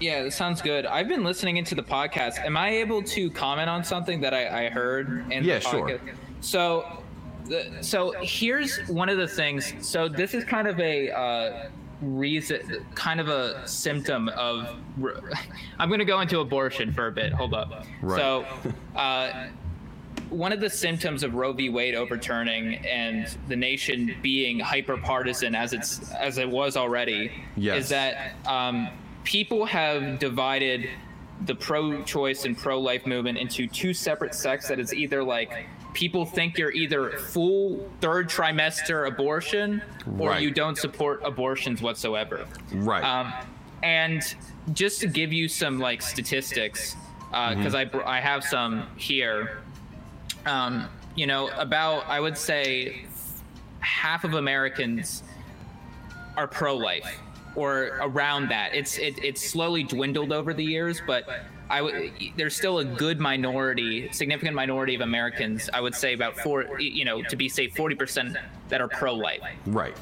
[0.00, 0.86] Yeah, that sounds good.
[0.86, 2.38] I've been listening into the podcast.
[2.44, 5.88] Am I able to comment on something that I, I heard in Yeah, the sure.
[5.88, 6.00] podcast?
[6.40, 7.03] So,
[7.46, 9.72] the, so here's one of the things.
[9.80, 11.68] So this is kind of a uh,
[12.00, 14.76] reason, kind of a symptom of.
[15.78, 17.32] I'm going to go into abortion for a bit.
[17.32, 17.84] Hold up.
[18.02, 18.18] Right.
[18.18, 18.44] So.
[18.94, 19.48] Uh,
[20.30, 21.68] one of the symptoms of Roe v.
[21.68, 27.84] Wade overturning and the nation being hyper partisan as it's as it was already Yes.
[27.84, 28.88] is that um,
[29.24, 30.88] people have divided
[31.46, 34.68] the pro-choice and pro-life movement into two separate sects.
[34.68, 39.80] That is either like people think you're either full third trimester abortion
[40.18, 40.42] or Right.
[40.42, 42.46] you don't support abortions whatsoever.
[42.72, 43.02] Right.
[43.02, 43.32] Um,
[43.82, 44.22] and
[44.72, 46.96] just to give you some like statistics,
[47.30, 49.58] because I I have some here.
[50.46, 53.06] Um, you know, about I would say
[53.80, 55.22] half of Americans
[56.36, 57.20] are pro-life
[57.54, 58.74] or around that.
[58.74, 61.28] It's it, it's slowly dwindled over the years, but
[61.70, 65.70] I w- there's still a good minority, significant minority of Americans.
[65.72, 68.36] I would say about four, you know, to be safe, 40%
[68.68, 69.40] that are pro-life.
[69.66, 69.96] right.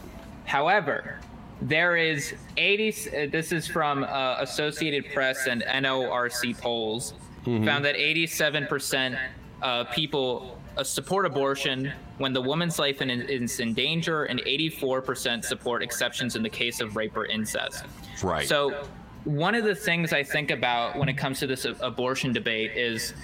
[0.44, 1.18] However,
[1.60, 2.88] there is 80.
[2.88, 7.14] uh, This is from uh, Associated Press and NORC polls.
[7.44, 9.18] Found that 87%
[9.62, 15.44] uh, people uh, support abortion when the woman's life in- is in danger, and 84%
[15.44, 17.84] support exceptions in the case of rape or incest.
[18.22, 18.46] Right.
[18.46, 18.84] So,
[19.24, 23.14] one of the things I think about when it comes to this abortion debate is,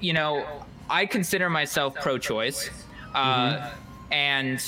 [0.00, 2.70] you know, I consider myself pro-choice,
[3.14, 3.70] uh,
[4.10, 4.60] and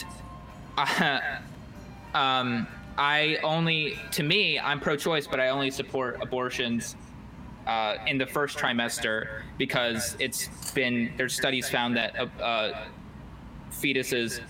[0.78, 1.20] uh,
[2.14, 2.66] um,
[2.96, 6.94] I only, to me, I'm pro-choice, but I only support abortions
[7.66, 12.84] uh, in the first trimester because it's been there's studies found that uh, uh,
[13.70, 14.40] fetuses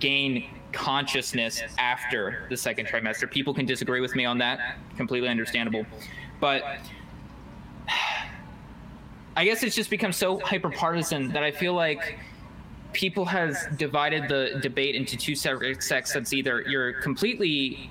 [0.00, 0.44] gain
[0.74, 3.30] consciousness after the second trimester.
[3.30, 5.86] People can disagree with me on that, completely understandable,
[6.40, 6.62] but
[9.36, 12.18] I guess it's just become so hyper partisan that I feel like
[12.92, 16.32] people has divided the debate into two separate sects.
[16.32, 17.90] either you're completely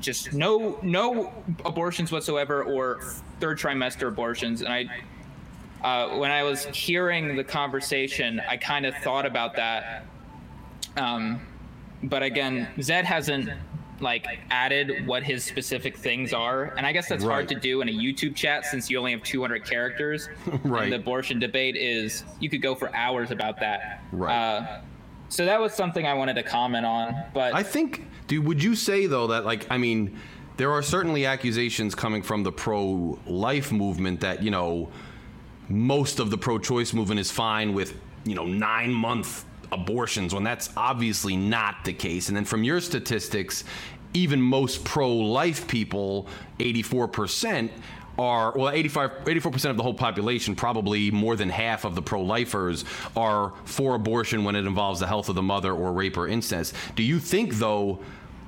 [0.00, 1.32] just no no
[1.64, 3.00] abortions whatsoever or
[3.40, 4.86] third trimester abortions and i
[5.82, 10.04] uh, when i was hearing the conversation i kind of thought about that
[10.96, 11.40] um,
[12.02, 13.48] but again zed hasn't
[14.00, 17.32] like added what his specific things are and i guess that's right.
[17.32, 20.28] hard to do in a youtube chat since you only have 200 characters
[20.64, 24.80] right and the abortion debate is you could go for hours about that right uh,
[25.28, 27.14] so that was something I wanted to comment on.
[27.34, 30.18] But I think, dude, would you say though that like I mean,
[30.56, 34.90] there are certainly accusations coming from the pro-life movement that you know
[35.68, 37.94] most of the pro-choice movement is fine with
[38.24, 42.28] you know nine month abortions when that's obviously not the case.
[42.28, 43.64] And then from your statistics,
[44.14, 46.26] even most pro-life people,
[46.58, 47.70] 84%
[48.18, 52.84] are well 85 84% of the whole population probably more than half of the pro-lifers
[53.14, 56.74] are for abortion when it involves the health of the mother or rape or incest
[56.94, 58.00] do you think though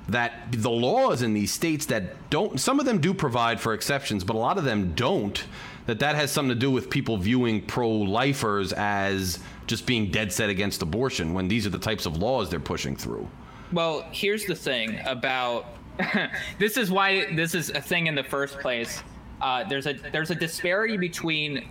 [0.07, 4.23] that the laws in these states that don't some of them do provide for exceptions
[4.23, 5.43] but a lot of them don't
[5.85, 9.39] that that has something to do with people viewing pro-lifers as
[9.69, 12.95] just being dead set against abortion when these are the types of laws they're pushing
[12.95, 13.27] through
[13.71, 15.65] well here's the thing about
[16.59, 19.03] this is why this is a thing in the first place
[19.41, 21.65] uh, there's a there's a disparity between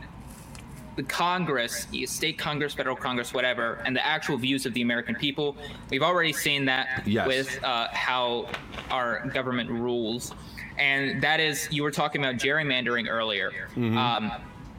[0.96, 5.56] the Congress, state Congress, federal Congress, whatever, and the actual views of the American people.
[5.90, 7.24] We've already seen that yes.
[7.28, 8.48] with uh, how
[8.90, 10.34] our government rules,
[10.76, 13.52] and that is you were talking about gerrymandering earlier.
[13.76, 13.96] Mm-hmm.
[13.96, 14.32] Um,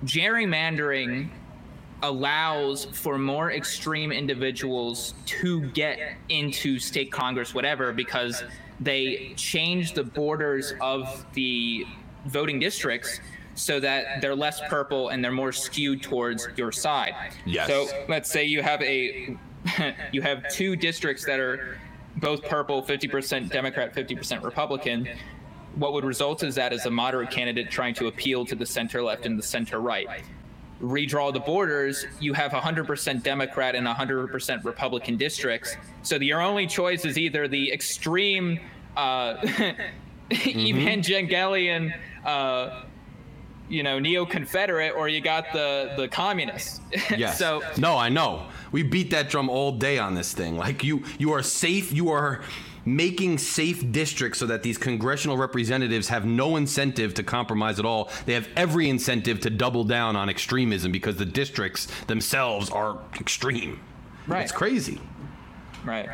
[0.03, 1.29] gerrymandering
[2.01, 8.43] allows for more extreme individuals to get into state congress whatever because
[8.79, 11.85] they change the borders of the
[12.25, 13.19] voting districts
[13.55, 17.13] so that they're less purple and they're more skewed towards your side.
[17.45, 17.67] Yes.
[17.67, 19.37] So let's say you have a
[20.11, 21.77] you have two districts that are
[22.17, 25.07] both purple, 50% Democrat, 50% Republican.
[25.75, 29.03] What would result is that as a moderate candidate trying to appeal to the center
[29.03, 30.07] left and the center right.
[30.81, 35.75] Redraw the borders, you have 100% Democrat and 100% Republican districts.
[36.03, 38.59] So your only choice is either the extreme
[38.95, 39.79] uh, mm-hmm.
[40.31, 41.93] Evangelion
[42.25, 42.83] uh,
[43.69, 46.81] you know, neo-Confederate, or you got the the communists.
[47.15, 47.37] Yes.
[47.37, 48.47] so no, I know.
[48.71, 50.57] We beat that drum all day on this thing.
[50.57, 51.91] Like you, you are safe.
[51.91, 52.41] You are
[52.85, 58.09] making safe districts so that these congressional representatives have no incentive to compromise at all.
[58.25, 63.79] They have every incentive to double down on extremism because the districts themselves are extreme.
[64.27, 64.43] Right.
[64.43, 64.99] It's crazy.
[65.83, 66.09] Right.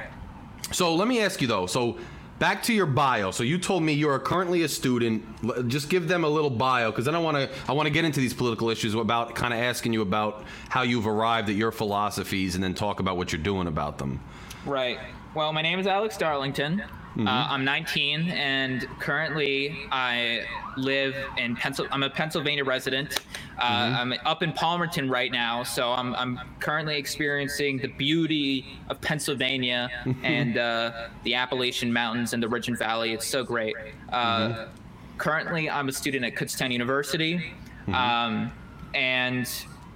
[0.71, 1.65] So let me ask you though.
[1.65, 1.97] So
[2.39, 3.31] back to your bio.
[3.31, 5.23] So you told me you are currently a student.
[5.67, 8.05] Just give them a little bio because then I want to I want to get
[8.05, 11.71] into these political issues about kind of asking you about how you've arrived at your
[11.71, 14.19] philosophies and then talk about what you're doing about them.
[14.65, 14.99] Right.
[15.35, 16.77] Well, my name is Alex Darlington.
[16.77, 17.27] Mm-hmm.
[17.27, 20.45] Uh, I'm 19, and currently I
[20.77, 21.87] live in Pencil.
[21.91, 23.19] I'm a Pennsylvania resident.
[23.59, 23.95] Uh, mm-hmm.
[23.95, 29.89] I'm up in Palmerton right now, so I'm, I'm currently experiencing the beauty of Pennsylvania
[30.23, 33.11] and uh, the Appalachian Mountains and the Ridge and Valley.
[33.11, 33.75] It's so great.
[34.13, 34.71] Uh, mm-hmm.
[35.17, 37.93] Currently, I'm a student at Kutztown University, mm-hmm.
[37.93, 38.53] um,
[38.93, 39.49] and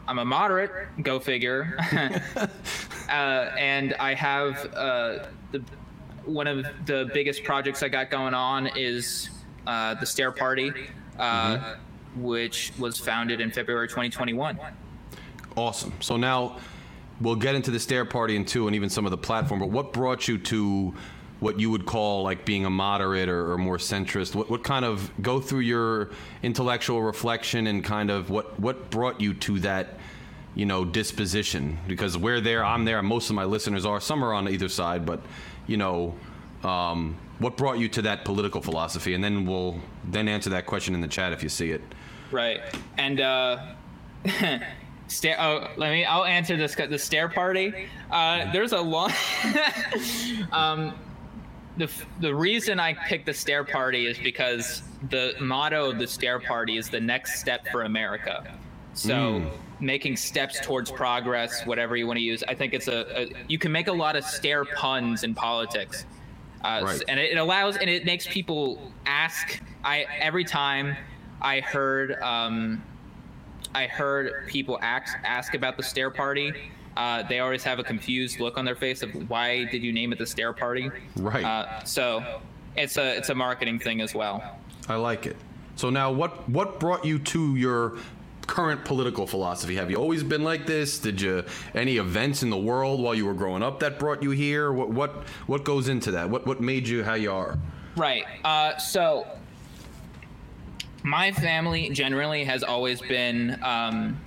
[0.05, 0.71] I'm a moderate.
[1.01, 1.77] Go figure.
[3.09, 5.63] Uh, and I have uh, the
[6.25, 9.29] one of the biggest projects I got going on is
[9.65, 10.71] uh, the Stair Party,
[11.17, 12.21] uh, mm-hmm.
[12.21, 14.59] which was founded in February 2021.
[15.55, 15.93] Awesome.
[15.99, 16.57] So now
[17.19, 19.59] we'll get into the Stair Party in two, and even some of the platform.
[19.59, 20.93] But what brought you to
[21.39, 24.35] what you would call like being a moderate or, or more centrist?
[24.35, 26.11] What, what kind of go through your
[26.43, 29.98] intellectual reflection and kind of what what brought you to that?
[30.59, 34.33] You know disposition because we're there i'm there most of my listeners are some are
[34.33, 35.21] on either side but
[35.69, 36.15] you know,
[36.63, 39.13] um, what brought you to that political philosophy?
[39.13, 41.81] And then we'll then answer that question in the chat if you see it.
[42.31, 42.59] Right.
[42.97, 43.75] And uh,
[45.07, 45.37] stair.
[45.39, 46.03] Oh, let me.
[46.03, 46.75] I'll answer this.
[46.75, 47.87] The stair party.
[48.11, 49.13] Uh, there's a long.
[50.51, 50.95] um,
[51.77, 56.39] the the reason I picked the stair party is because the motto of the stair
[56.39, 58.57] party is the next step for America.
[58.93, 59.13] So.
[59.13, 62.43] Mm making steps towards progress, whatever you want to use.
[62.47, 66.05] I think it's a, a you can make a lot of stair puns in politics.
[66.63, 67.01] uh, Right.
[67.07, 69.61] and it, it allows and it makes people ask.
[69.83, 70.95] I every time
[71.41, 72.83] I heard um,
[73.73, 76.51] I heard people ask ask about the stair party.
[76.97, 80.11] Uh, they always have a confused look on their face of why did you name
[80.11, 80.91] it the stair party?
[81.15, 81.45] Right.
[81.45, 82.41] Uh, so
[82.75, 84.57] it's a it's a marketing thing as well.
[84.89, 85.37] I like it.
[85.77, 87.97] So now, what what brought you to your
[88.49, 89.75] current political philosophy?
[89.75, 90.97] Have you always been like this?
[90.97, 91.43] Did you
[91.75, 94.71] any events in the world while you were growing up that brought you here?
[94.71, 95.11] What what
[95.45, 96.27] what goes into that?
[96.27, 97.59] What what made you how you are?
[97.95, 98.25] Right.
[98.43, 99.27] Uh, so
[101.03, 104.19] my family generally has always been, um,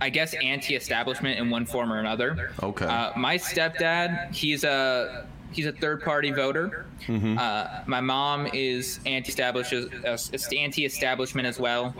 [0.00, 2.52] I guess, anti-establishment in one form or another.
[2.62, 2.86] Okay.
[2.86, 6.86] Uh, my stepdad, he's a he's a third-party voter.
[7.08, 10.16] Uh, my mom is anti-establishment, uh,
[10.56, 11.94] anti-establishment as well.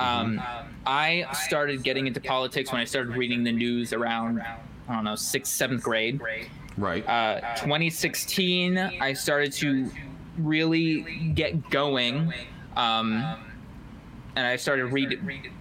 [0.00, 0.40] Um,
[0.86, 5.14] I started getting into politics when I started reading the news around, I don't know,
[5.14, 6.20] sixth, seventh grade.
[6.76, 7.06] Right.
[7.06, 9.90] Uh, 2016, I started to
[10.38, 12.32] really get going,
[12.76, 13.22] um,
[14.36, 15.20] and I started read,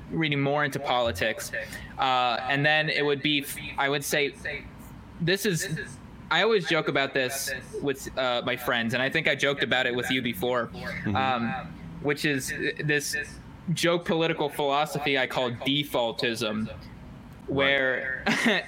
[0.10, 1.52] reading more into politics.
[1.98, 3.46] Uh, and then it would be,
[3.78, 4.34] I would say,
[5.20, 5.68] this is.
[6.32, 7.52] I always joke about this
[7.82, 10.70] with uh, my friends, and I think I joked about it with you before,
[11.16, 11.52] um,
[12.04, 12.54] which is
[12.84, 13.16] this
[13.74, 16.70] joke political philosophy I call defaultism
[17.48, 18.24] where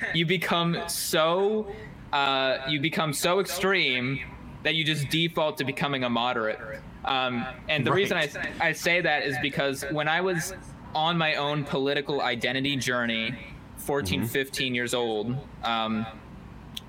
[0.16, 1.72] you become so
[2.14, 4.20] uh, you become so extreme
[4.64, 6.60] that you just default to becoming a moderate.
[7.06, 8.30] Um, and the reason I,
[8.60, 10.54] I say that is because when I was
[10.96, 13.36] on my own political identity journey,
[13.78, 16.06] 14, 15 years old, um,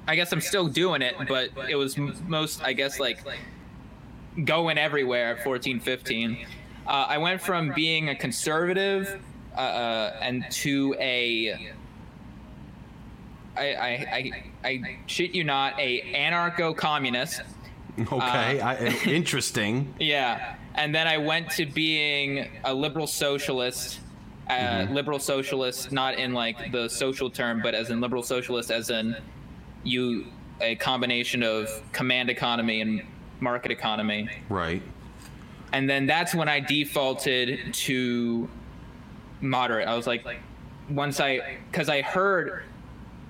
[0.09, 3.25] I guess I'm still doing it, but it was m- most, I guess, like
[4.45, 6.47] going everywhere at 14, 15.
[6.87, 9.21] Uh, I went from being a conservative
[9.57, 11.73] uh, uh, and to a
[13.57, 13.89] I, I,
[14.65, 17.43] I, I shit you not, a anarcho-communist.
[18.01, 18.61] okay.
[18.61, 19.95] uh, I, interesting.
[19.99, 24.01] Yeah, and then I went to being a liberal socialist.
[24.51, 28.91] Uh, Liberal socialist, not in like the social term, but as in liberal socialist, as
[28.91, 29.17] in
[29.83, 30.27] you
[30.61, 33.03] a combination of command economy and
[33.41, 34.29] market economy.
[34.49, 34.83] Right.
[35.73, 38.49] And then that's when I defaulted to
[39.41, 39.89] moderate.
[39.89, 40.25] I was like,
[40.91, 42.65] once I, because I heard,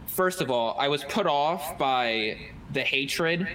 [0.07, 2.39] first of all, I was put off by
[2.73, 3.49] the hatred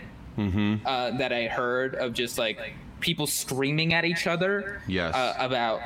[0.86, 2.60] uh, that I heard of just like
[3.00, 4.82] people screaming at each other.
[4.88, 5.16] Yes.
[5.16, 5.82] Uh, about.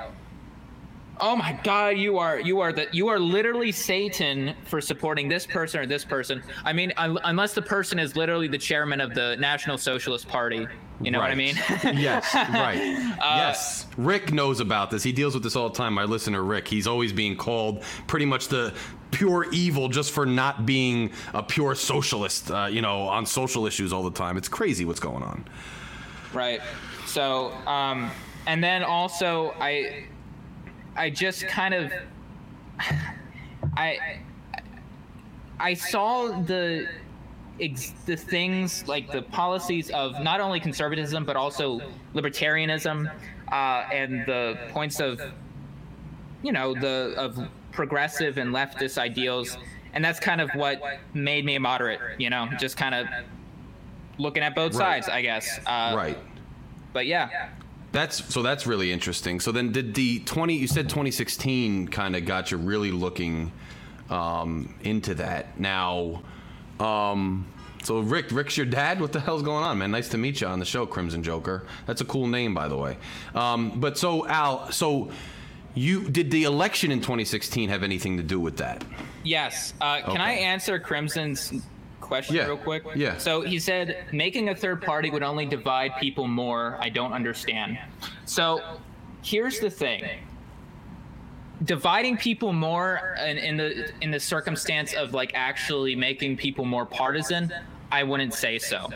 [1.24, 1.98] Oh my God!
[1.98, 6.04] You are you are the you are literally Satan for supporting this person or this
[6.04, 6.42] person.
[6.66, 10.68] I mean, un- unless the person is literally the chairman of the National Socialist Party.
[11.04, 11.56] You know what I mean?
[11.84, 13.16] yes, right.
[13.20, 13.88] Uh, yes.
[13.98, 15.04] Rick knows about this.
[15.04, 15.94] He deals with this all the time.
[15.94, 18.74] My listener, Rick, he's always being called pretty much the
[19.12, 23.92] pure evil just for not being a pure socialist, uh, you know, on social issues
[23.92, 24.38] all the time.
[24.38, 25.46] It's crazy what's going on.
[26.34, 26.62] Right.
[27.06, 28.12] So, um,
[28.48, 30.06] and then also I,
[30.96, 31.92] I just kind of,
[33.76, 34.20] I,
[35.60, 36.88] I saw the,
[37.62, 41.80] ex- the things like the policies of not only conservatism but also
[42.14, 43.10] libertarianism,
[43.52, 43.56] uh,
[43.92, 45.22] and the points of,
[46.42, 47.38] you know, the of
[47.72, 49.58] progressive and leftist ideals,
[49.94, 50.82] and that's kind of what
[51.14, 52.00] made me a moderate.
[52.18, 53.08] You know, just kind of
[54.18, 55.04] looking at both Right.
[55.04, 55.60] sides, I guess.
[55.66, 56.18] Uh, right.
[56.94, 57.50] But yeah.
[57.92, 59.42] That's so that's really interesting.
[59.42, 63.52] So then did the 20 you said 2016 kind of got you really looking
[64.10, 65.60] um, into that.
[65.60, 66.22] Now
[66.82, 67.46] um,
[67.84, 69.00] so Rick, Rick's your dad.
[69.02, 69.92] What the hell's going on, man?
[69.92, 71.64] Nice to meet you on the show, Crimson Joker.
[71.88, 72.98] That's a cool name, by the way.
[73.34, 75.12] Um, but so Al, so
[75.74, 78.84] you did the election in 2016 have anything to do with that?
[79.24, 79.74] Yes.
[79.82, 81.54] Uh, can I answer Crimson's
[82.02, 82.48] question Yeah.
[82.48, 82.84] real quick?
[82.96, 83.18] Yeah.
[83.18, 86.78] So he said making a third party would only divide people more.
[86.82, 87.80] I don't understand.
[88.26, 88.60] So
[89.24, 90.04] here's the thing.
[91.64, 96.86] Dividing people more in, in the in the circumstance of like actually making people more
[96.86, 97.54] partisan,
[97.92, 98.90] I wouldn't say so.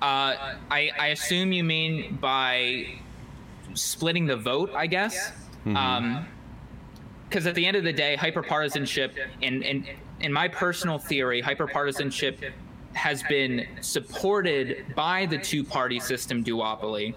[0.00, 2.86] Uh, I, I assume you mean by
[3.74, 5.32] splitting the vote, I guess.
[5.66, 6.26] Um,
[7.28, 9.10] because at the end of the day, hyperpartisanship,
[9.40, 9.86] in, in
[10.20, 12.52] in my personal theory, hyperpartisanship
[12.92, 17.14] has been supported by the two-party system duopoly.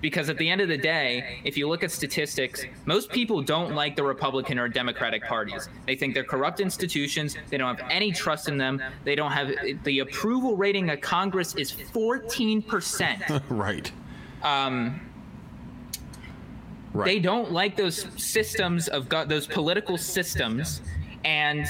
[0.00, 3.74] Because at the end of the day, if you look at statistics, most people don't
[3.74, 5.68] like the Republican or Democratic parties.
[5.86, 7.36] They think they're corrupt institutions.
[7.50, 8.80] They don't have any trust in them.
[9.04, 9.52] They don't have
[9.84, 13.42] the approval rating of Congress is 14%.
[13.50, 13.92] right.
[14.42, 15.00] Um,
[16.92, 17.04] Right.
[17.06, 20.82] they don't like those systems of go- those political systems
[21.24, 21.64] and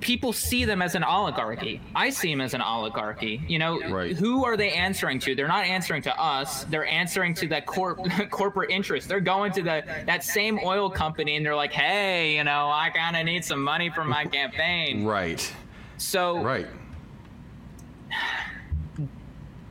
[0.00, 1.80] people see them as an oligarchy.
[1.94, 3.40] I see them as an oligarchy.
[3.48, 4.14] You know, Right.
[4.16, 5.34] who are they answering to?
[5.34, 6.64] They're not answering to us.
[6.64, 7.98] They're answering to that corp-
[8.30, 9.08] corporate interest.
[9.08, 12.90] They're going to the that same oil company and they're like, "Hey, you know, I
[12.90, 15.50] kind of need some money for my campaign." Right.
[15.98, 16.66] So Right.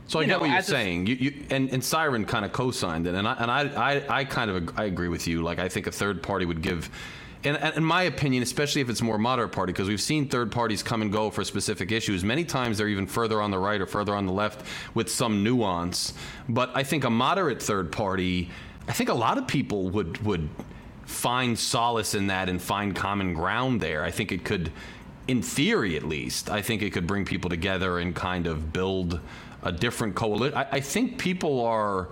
[0.08, 1.06] So I You get know, what you're as a- saying.
[1.08, 3.60] You, you and, and Siren kind of co-signed it, and I and I,
[3.96, 5.42] I, I kind of I agree with you.
[5.42, 6.90] Like I think a third party would give,
[7.44, 11.02] in my opinion, especially if it's more moderate party, because we've seen third parties come
[11.02, 12.24] and go for specific issues.
[12.24, 15.44] Many times they're even further on the right or further on the left with some
[15.44, 16.14] nuance.
[16.48, 18.50] But I think a moderate third party,
[18.88, 20.48] I think a lot of people would would
[21.04, 24.02] find solace in that and find common ground there.
[24.02, 24.72] I think it could
[25.28, 29.20] in theory at least, I think it could bring people together and kind of build
[29.62, 30.56] a different coalition.
[30.56, 32.08] I, I think people are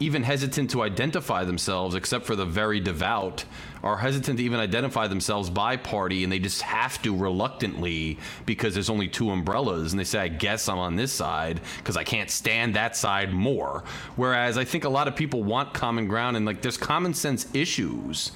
[0.00, 3.44] even hesitant to identify themselves, except for the very devout,
[3.82, 8.74] are hesitant to even identify themselves by party, and they just have to reluctantly because
[8.74, 12.04] there's only two umbrellas, and they say, I guess I'm on this side because I
[12.04, 13.84] can't stand that side more.
[14.16, 17.46] Whereas I think a lot of people want common ground, and like there's common sense
[17.54, 18.32] issues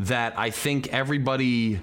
[0.00, 1.80] that I think everybody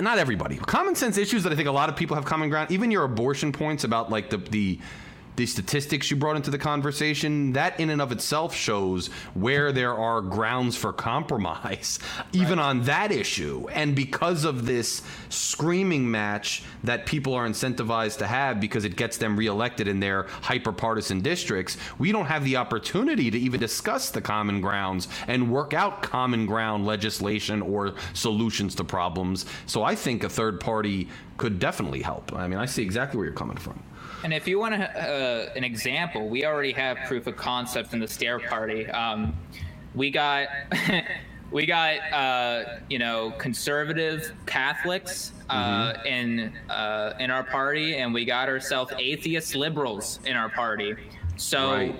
[0.00, 2.70] not everybody common sense issues that i think a lot of people have common ground
[2.70, 4.78] even your abortion points about like the the
[5.36, 9.94] the statistics you brought into the conversation that in and of itself shows where there
[9.94, 11.98] are grounds for compromise
[12.32, 13.66] even on that issue.
[13.72, 19.16] And because of this screaming match that people are incentivized to have because it gets
[19.16, 24.10] them reelected in their hyper partisan districts we don't have the opportunity to even discuss
[24.10, 29.46] the common grounds and work out common ground legislation or solutions to problems.
[29.66, 32.32] So i think a third party could definitely help.
[32.34, 33.82] I mean i see exactly where you're coming from
[34.22, 38.00] And if you want to, uh, an example, we already have proof of concept in
[38.00, 38.86] the Stair Party.
[38.88, 39.34] Um,
[39.94, 40.48] we got,
[41.50, 48.24] we got, uh, you know, conservative Catholics uh, in uh, in our party, and we
[48.24, 50.94] got ourselves atheist liberals in our party.
[51.36, 51.72] So.
[51.72, 51.94] Right.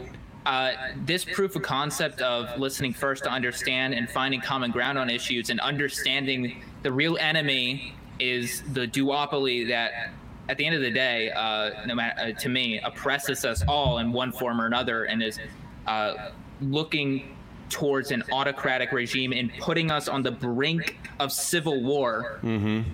[0.47, 0.73] Uh,
[1.05, 5.51] this proof of concept of listening first to understand and finding common ground on issues
[5.51, 10.13] and understanding the real enemy is the duopoly that
[10.51, 13.99] at the end of the day, uh, no matter uh, to me, oppresses us all
[13.99, 15.39] in one form or another, and is
[15.87, 17.37] uh, looking
[17.69, 22.41] towards an autocratic regime and putting us on the brink of civil war,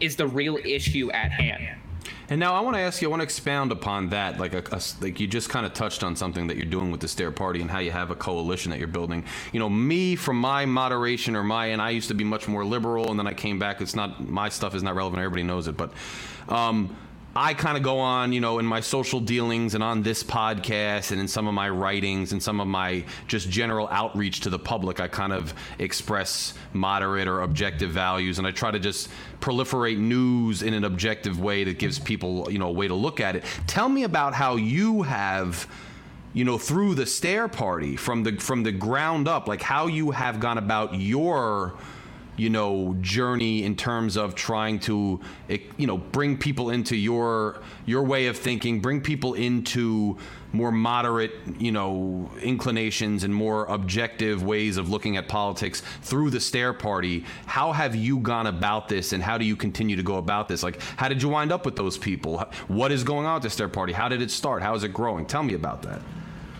[0.00, 1.66] is the real issue at hand.
[2.28, 4.38] And now I want to ask you, I want to expound upon that.
[4.38, 7.00] Like, a, a- like you just kind of touched on something that you're doing with
[7.00, 9.24] the Stair Party and how you have a coalition that you're building.
[9.52, 12.64] You know, me from my moderation or my, and I used to be much more
[12.66, 13.80] liberal, and then I came back.
[13.80, 15.22] It's not my stuff is not relevant.
[15.22, 15.92] Everybody knows it, but.
[16.50, 16.94] Um,
[17.36, 21.12] I kind of go on, you know, in my social dealings and on this podcast
[21.12, 24.58] and in some of my writings and some of my just general outreach to the
[24.58, 29.10] public, I kind of express moderate or objective values and I try to just
[29.40, 33.20] proliferate news in an objective way that gives people, you know, a way to look
[33.20, 33.44] at it.
[33.66, 35.68] Tell me about how you have
[36.32, 40.10] you know through the stair party from the from the ground up like how you
[40.10, 41.74] have gone about your
[42.36, 47.60] you know journey in terms of trying to eh, you know bring people into your
[47.86, 50.16] your way of thinking bring people into
[50.52, 56.40] more moderate you know inclinations and more objective ways of looking at politics through the
[56.40, 57.24] stair party.
[57.46, 60.62] How have you gone about this and how do you continue to go about this?
[60.62, 62.38] Like how did you wind up with those people?
[62.68, 63.92] What is going on at the stair party?
[63.92, 64.62] How did it start?
[64.62, 65.26] How is it growing?
[65.26, 66.00] Tell me about that.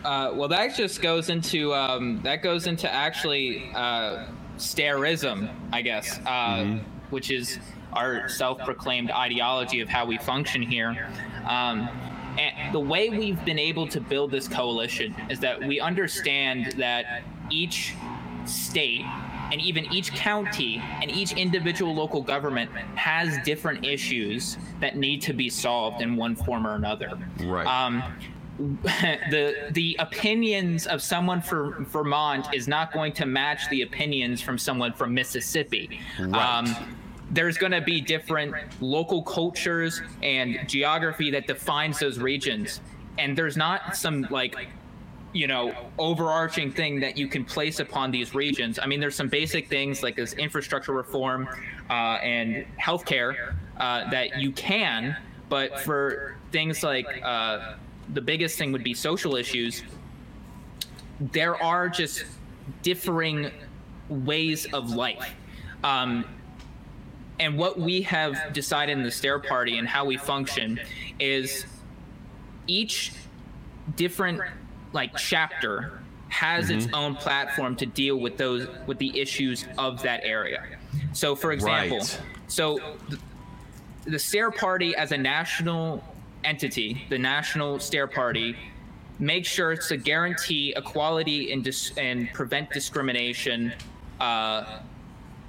[0.05, 4.27] Uh, well, that just goes into um, that goes into actually uh,
[4.57, 6.79] stairism, I guess, uh,
[7.11, 7.59] which is
[7.93, 11.09] our self-proclaimed ideology of how we function here.
[11.49, 11.89] Um,
[12.39, 17.23] and the way we've been able to build this coalition is that we understand that
[17.51, 17.95] each
[18.45, 19.03] state
[19.53, 25.33] and even each county and each individual local government has different issues that need to
[25.33, 27.19] be solved in one form or another.
[27.41, 27.67] Right.
[27.67, 28.03] Um,
[29.29, 34.57] the the opinions of someone from Vermont is not going to match the opinions from
[34.57, 36.01] someone from Mississippi.
[36.19, 36.75] Right.
[37.31, 42.81] there's going to be different local cultures and geography that defines those regions,
[43.19, 44.69] and there's not some like
[45.35, 48.79] you know overarching thing that you can place upon these regions.
[48.79, 51.47] I mean, there's some basic things like this infrastructure reform
[51.91, 51.93] uh,
[52.23, 55.15] and healthcare uh, that you can,
[55.51, 57.75] but for things like uh,
[58.13, 59.83] the biggest thing would be social issues.
[61.21, 62.25] There are just
[62.83, 63.51] differing
[64.09, 65.35] ways of life.
[65.83, 66.25] Um,
[67.39, 70.81] and what we have decided in the stair party and how we function
[71.19, 71.67] is
[72.67, 73.13] each
[73.97, 74.41] different
[74.93, 80.21] like chapter has its own platform to deal with those with the issues of that
[80.25, 80.65] area.
[81.13, 82.21] So for example, Right.
[82.49, 82.79] so
[83.09, 83.21] th-
[84.05, 86.03] the stair Party as a national
[86.47, 88.57] entity, the National Stair Party,
[89.19, 93.73] makes sure to guarantee equality and, dis- and prevent discrimination
[94.21, 94.81] uh,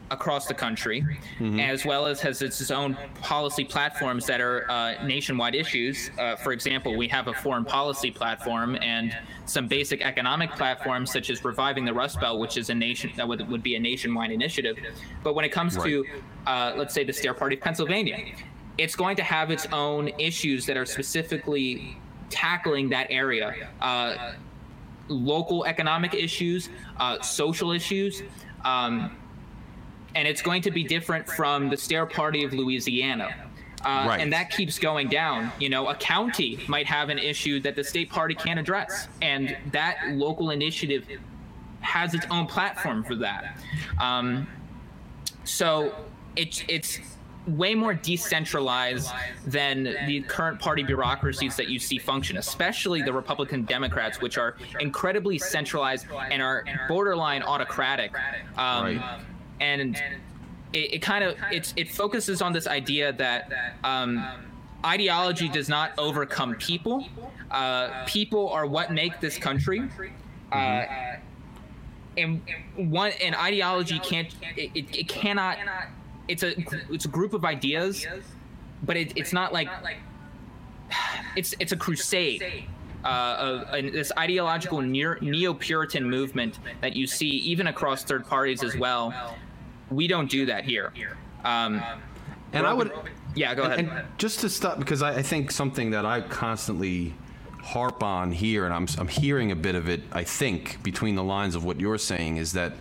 [0.10, 1.60] across the country, mm-hmm.
[1.60, 6.12] as well as has its own policy platforms that are uh, nationwide issues.
[6.18, 11.30] Uh, for example, we have a foreign policy platform and some basic economic platforms, such
[11.30, 14.32] as reviving the Rust Belt, which is a nation that would, would be a nationwide
[14.32, 14.78] initiative.
[15.24, 15.86] But when it comes right.
[15.86, 16.06] to,
[16.46, 18.18] uh, let's say, the Stair Party of Pennsylvania,
[18.78, 21.98] it's going to have its own issues that are specifically
[22.30, 23.70] tackling that area.
[23.82, 24.34] Uh,
[25.08, 28.24] local economic issues, uh, social issues.
[28.66, 29.16] Um,
[30.16, 33.48] and it's going to be different from the Stair Party of Louisiana.
[33.86, 34.20] Uh, right.
[34.20, 35.52] And that keeps going down.
[35.60, 39.56] You know, a county might have an issue that the state party can't address, and
[39.72, 41.06] that local initiative
[41.82, 43.60] has its own platform for that.
[44.00, 44.48] Um,
[45.44, 45.94] so
[46.36, 47.00] it's it's
[47.48, 49.10] way more decentralized
[49.46, 54.58] than the current party bureaucracies that you see function, especially the Republican Democrats, which are
[54.80, 58.14] incredibly centralized and are borderline autocratic.
[58.58, 59.22] Um, right
[59.60, 59.96] and
[60.74, 63.52] it, it kind of it's it focuses on this idea that
[63.84, 64.26] um,
[64.86, 67.08] ideology does not overcome people.
[67.52, 69.90] Uh, people are what make this country.
[70.52, 70.86] Uh,
[72.18, 72.42] and
[72.76, 75.58] one an ideology can't it, it, it, cannot
[76.28, 76.54] it's a
[76.92, 78.06] it's a group of ideas
[78.84, 79.70] but it, it's not like
[81.36, 82.66] it's it's a crusade
[83.06, 88.76] uh, of, this ideological neo Puritan movement that you see even across third parties as
[88.76, 89.36] well
[89.90, 90.92] we don't do that here.
[91.44, 91.82] Um,
[92.54, 92.92] and I would,
[93.36, 93.80] yeah, go ahead.
[93.80, 97.14] And, and just to stop, because I, I, think something that I constantly
[97.62, 100.02] harp on here, and I'm I'm hearing a bit of it.
[100.12, 102.74] I think between the lines of what you're saying is that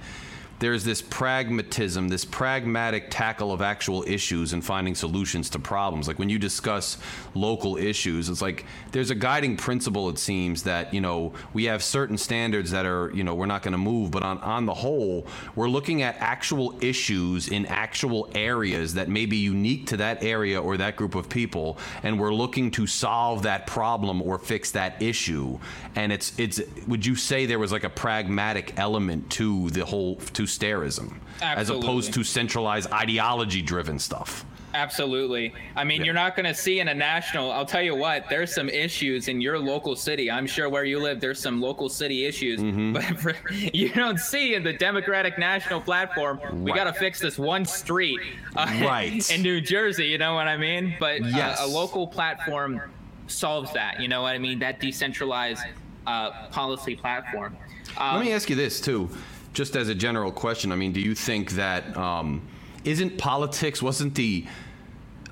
[0.59, 6.09] there's this pragmatism, this pragmatic tackle of actual issues and finding solutions to problems.
[6.09, 6.99] Like when you discuss
[7.35, 11.83] local issues, it's like there's a guiding principle, it seems, that, you know, we have
[11.83, 14.75] certain standards that are, you know, we're not going to move, but on, on the
[14.75, 20.23] whole, we're looking at actual issues in actual areas that may be unique to that
[20.23, 24.71] area or that group of people, and we're looking to solve that problem or fix
[24.71, 25.59] that issue.
[25.95, 30.17] And it's, it's, would you say there was like a pragmatic element to the whole,
[30.17, 34.45] to stairism as opposed to centralized ideology driven stuff.
[34.77, 35.55] Absolutely.
[35.75, 36.07] I mean, yeah.
[36.07, 37.51] you're not going to see in a national.
[37.51, 38.27] I'll tell you what.
[38.29, 40.31] There's some issues in your local city.
[40.31, 42.93] I'm sure where you live, there's some local city issues, mm-hmm.
[42.93, 46.39] but for, you don't see in the Democratic National Platform.
[46.43, 46.55] Right.
[46.55, 48.21] We got to fix this one street
[48.55, 49.31] uh, right.
[49.35, 50.07] in New Jersey.
[50.07, 50.95] You know what I mean?
[51.01, 51.59] But yes.
[51.59, 52.83] uh, a local platform
[53.29, 54.01] solves that.
[54.01, 54.59] You know what I mean?
[54.59, 55.63] That decentralized
[56.07, 57.57] uh, policy platform.
[57.97, 59.09] Um, Let me ask you this too
[59.57, 62.47] just as a general question, I mean, do you think that um,
[62.85, 64.47] not politics wasn't the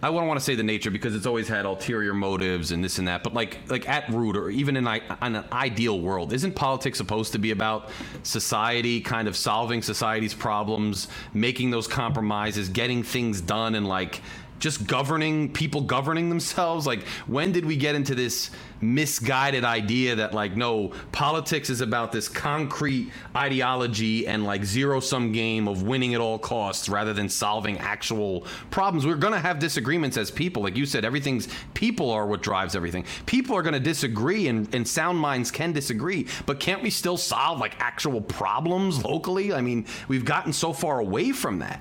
[0.02, 2.98] I wouldn't want to say the nature because it's always had ulterior motives and this
[2.98, 3.22] and that.
[3.22, 5.00] But like like at root or even in, in
[5.36, 7.90] an ideal world, isn't politics supposed to be about
[8.22, 14.20] society kind of solving society's problems, making those compromises, getting things done, and like
[14.58, 16.86] just governing people governing themselves?
[16.86, 18.50] Like when did we get into this?
[18.84, 25.32] Misguided idea that like no politics is about this concrete ideology and like zero sum
[25.32, 29.06] game of winning at all costs rather than solving actual problems.
[29.06, 30.62] We're going to have disagreements as people.
[30.62, 33.04] Like you said everything's people are what drives everything.
[33.26, 37.16] People are going to disagree and, and sound minds can disagree but can't we still
[37.16, 39.52] solve like actual problems locally?
[39.52, 41.80] I mean we've gotten so far away from that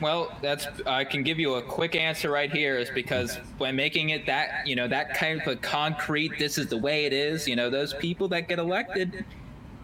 [0.00, 4.10] well, that's I can give you a quick answer right here is because when making
[4.10, 7.46] it that you know that kind of concrete, this is the way it is.
[7.46, 9.24] You know, those people that get elected,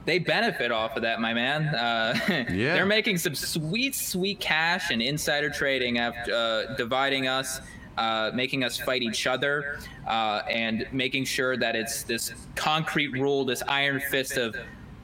[0.04, 1.74] they benefit off of that, my man.
[1.74, 2.74] Uh, yeah.
[2.74, 7.60] they're making some sweet, sweet cash and insider trading after uh, dividing us.
[7.98, 13.44] Uh, making us fight each other uh, and making sure that it's this concrete rule,
[13.44, 14.56] this iron fist of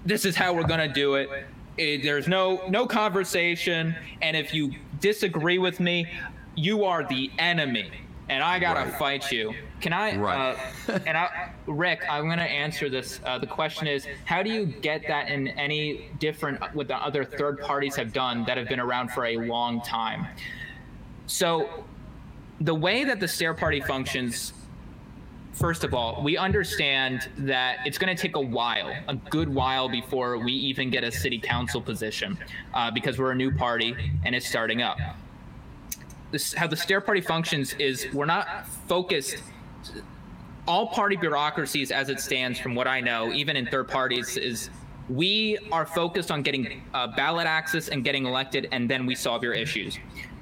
[0.07, 1.29] this is how we're going to do it.
[1.77, 2.03] it.
[2.03, 6.07] There's no no conversation, and if you disagree with me,
[6.55, 7.91] you are the enemy,
[8.29, 8.99] and I gotta right.
[8.99, 9.55] fight you.
[9.81, 10.17] Can I?
[10.17, 10.57] Right.
[10.89, 13.21] Uh, and I, Rick, I'm gonna answer this.
[13.25, 17.25] Uh, the question is, how do you get that in any different what the other
[17.25, 20.27] third parties have done that have been around for a long time?
[21.27, 21.85] So,
[22.61, 24.53] the way that the stair Party functions
[25.57, 29.89] first of all, we understand that it's going to take a while, a good while,
[29.89, 32.39] before we even get a city council position
[32.75, 34.99] uh, because we're a new party and it's starting up.
[36.31, 39.37] This, how the stair Party functions is we're not focused.
[40.69, 44.69] All party bureaucracies, as it stands, from what I know, even in third parties, is
[45.09, 49.45] we are focused on getting uh, ballot access and getting elected, and then we solve
[49.45, 49.97] your issues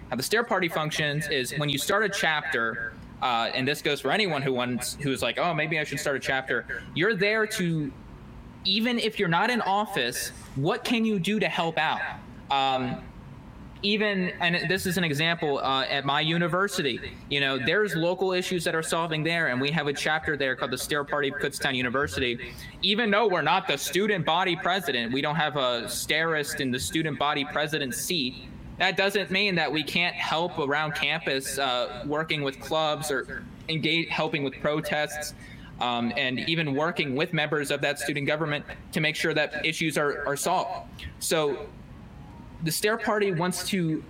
[0.08, 2.93] How the Stair Party functions is when you start a chapter,
[3.24, 6.14] uh, and this goes for anyone who wants who's like, oh, maybe I should start
[6.14, 6.66] a chapter.
[6.94, 7.90] You're there to,
[8.66, 12.00] even if you're not in office, what can you do to help out?
[12.50, 13.00] Um,
[13.82, 16.98] even and this is an example uh, at my university
[17.28, 20.56] you know there's local issues that are solving there and we have a chapter there
[20.56, 25.12] called the stair party of kutztown university even though we're not the student body president
[25.12, 28.48] we don't have a stairist in the student body president seat
[28.78, 34.08] that doesn't mean that we can't help around campus uh, working with clubs or engage
[34.08, 35.34] helping with protests
[35.80, 39.96] um, and even working with members of that student government to make sure that issues
[39.98, 40.88] are, are solved
[41.18, 41.66] so
[42.64, 44.02] the Stair Party wants to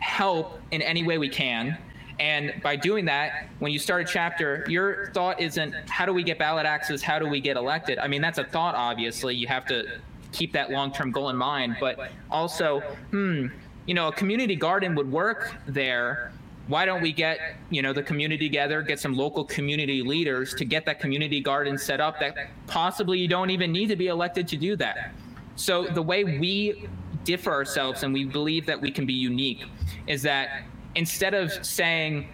[0.00, 1.78] help in any way we can.
[2.18, 6.22] And by doing that, when you start a chapter, your thought isn't how do we
[6.22, 7.00] get ballot access?
[7.00, 7.98] How do we get elected?
[7.98, 9.34] I mean, that's a thought, obviously.
[9.36, 9.98] You have to
[10.32, 11.76] keep that long term goal in mind.
[11.80, 12.80] But also,
[13.10, 13.46] hmm,
[13.90, 16.30] you know, a community garden would work there.
[16.68, 17.40] Why don't we get,
[17.70, 21.76] you know, the community together, get some local community leaders to get that community garden
[21.76, 22.36] set up that
[22.68, 25.12] possibly you don't even need to be elected to do that.
[25.56, 26.88] So the way we
[27.24, 29.64] differ ourselves and we believe that we can be unique
[30.06, 30.62] is that
[30.94, 32.28] instead of saying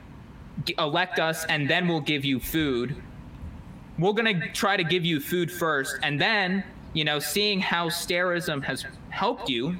[0.77, 2.95] elect us and then we'll give you food
[3.99, 6.63] we're going to try to give you food first and then
[6.93, 9.77] you know seeing how stairism has helped you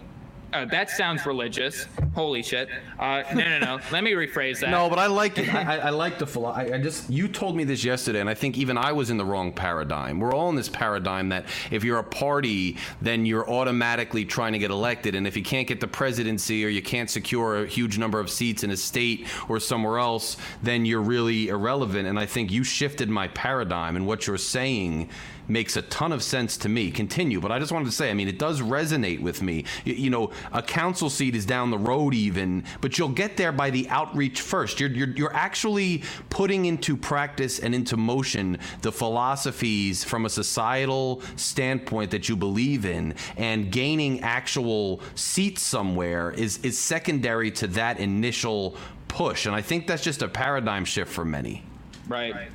[0.57, 1.87] uh, that sounds religious.
[2.15, 2.69] Holy shit.
[2.99, 3.81] Uh, no, no, no.
[3.93, 4.71] Let me rephrase that.
[4.71, 5.53] No, but I like it.
[5.55, 6.73] I, I like the philosophy.
[6.73, 9.25] I just you told me this yesterday, and I think even I was in the
[9.25, 10.19] wrong paradigm.
[10.19, 14.59] We're all in this paradigm that if you're a party, then you're automatically trying to
[14.59, 17.99] get elected, and if you can't get the presidency or you can't secure a huge
[17.99, 22.09] number of seats in a state or somewhere else, then you're really irrelevant.
[22.09, 25.11] And I think you shifted my paradigm, and what you're saying
[25.49, 26.91] makes a ton of sense to me.
[26.91, 29.65] Continue, but I just wanted to say, I mean, it does resonate with me.
[29.85, 33.53] You, you, know, a council seat is down the road even, but you'll get there
[33.53, 34.81] by the outreach first.
[34.81, 41.23] You're, you're, you're actually putting into practice and into motion the philosophies from a societal
[41.37, 47.99] standpoint that you believe in, and gaining actual seats somewhere is, is secondary to that
[47.99, 48.77] initial
[49.09, 49.47] push.
[49.47, 51.63] And I think that's just a paradigm shift for many.
[52.09, 52.49] Right.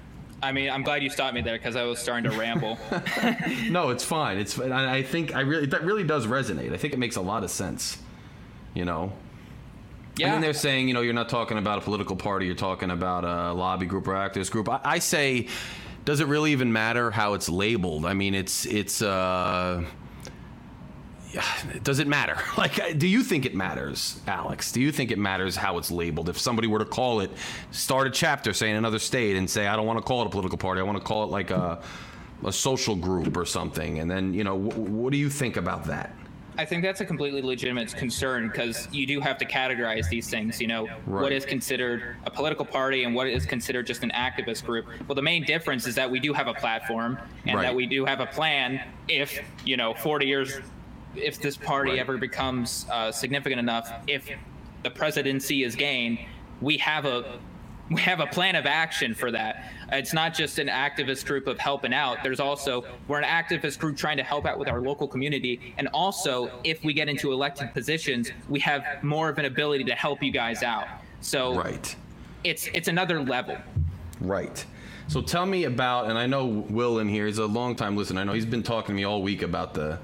[0.43, 2.79] I mean, I'm glad you stopped me there because I was starting to ramble.
[3.69, 4.37] no, it's fine.
[4.37, 4.59] It's.
[4.59, 6.73] I think I really that really does resonate.
[6.73, 7.97] I think it makes a lot of sense.
[8.73, 9.13] You know.
[10.17, 10.27] Yeah.
[10.27, 12.45] And then they're saying, you know, you're not talking about a political party.
[12.45, 14.67] You're talking about a lobby group or activist group.
[14.67, 15.47] I, I say,
[16.03, 18.05] does it really even matter how it's labeled?
[18.05, 19.01] I mean, it's it's.
[19.01, 19.83] Uh,
[21.83, 22.37] does it matter?
[22.57, 24.71] Like, do you think it matters, Alex?
[24.71, 26.29] Do you think it matters how it's labeled?
[26.29, 27.31] If somebody were to call it,
[27.71, 30.27] start a chapter, say in another state, and say, I don't want to call it
[30.27, 31.81] a political party, I want to call it like a,
[32.45, 36.13] a social group or something, and then, you know, what do you think about that?
[36.57, 40.59] I think that's a completely legitimate concern because you do have to categorize these things.
[40.59, 41.23] You know, right.
[41.23, 44.85] what is considered a political party and what is considered just an activist group.
[45.07, 47.63] Well, the main difference is that we do have a platform and right.
[47.63, 48.81] that we do have a plan.
[49.07, 50.59] If you know, 40 years
[51.15, 54.29] if this party ever becomes uh, significant enough, if
[54.83, 56.19] the presidency is gained,
[56.61, 57.39] we have a
[57.89, 59.69] we have a plan of action for that.
[59.91, 62.19] It's not just an activist group of helping out.
[62.23, 65.89] There's also we're an activist group trying to help out with our local community, and
[65.89, 70.23] also if we get into elected positions, we have more of an ability to help
[70.23, 70.87] you guys out.
[71.19, 71.95] So right,
[72.43, 73.57] it's it's another level.
[74.21, 74.65] Right.
[75.07, 78.21] So tell me about, and I know Will in here is a long time listener.
[78.21, 79.99] I know he's been talking to me all week about the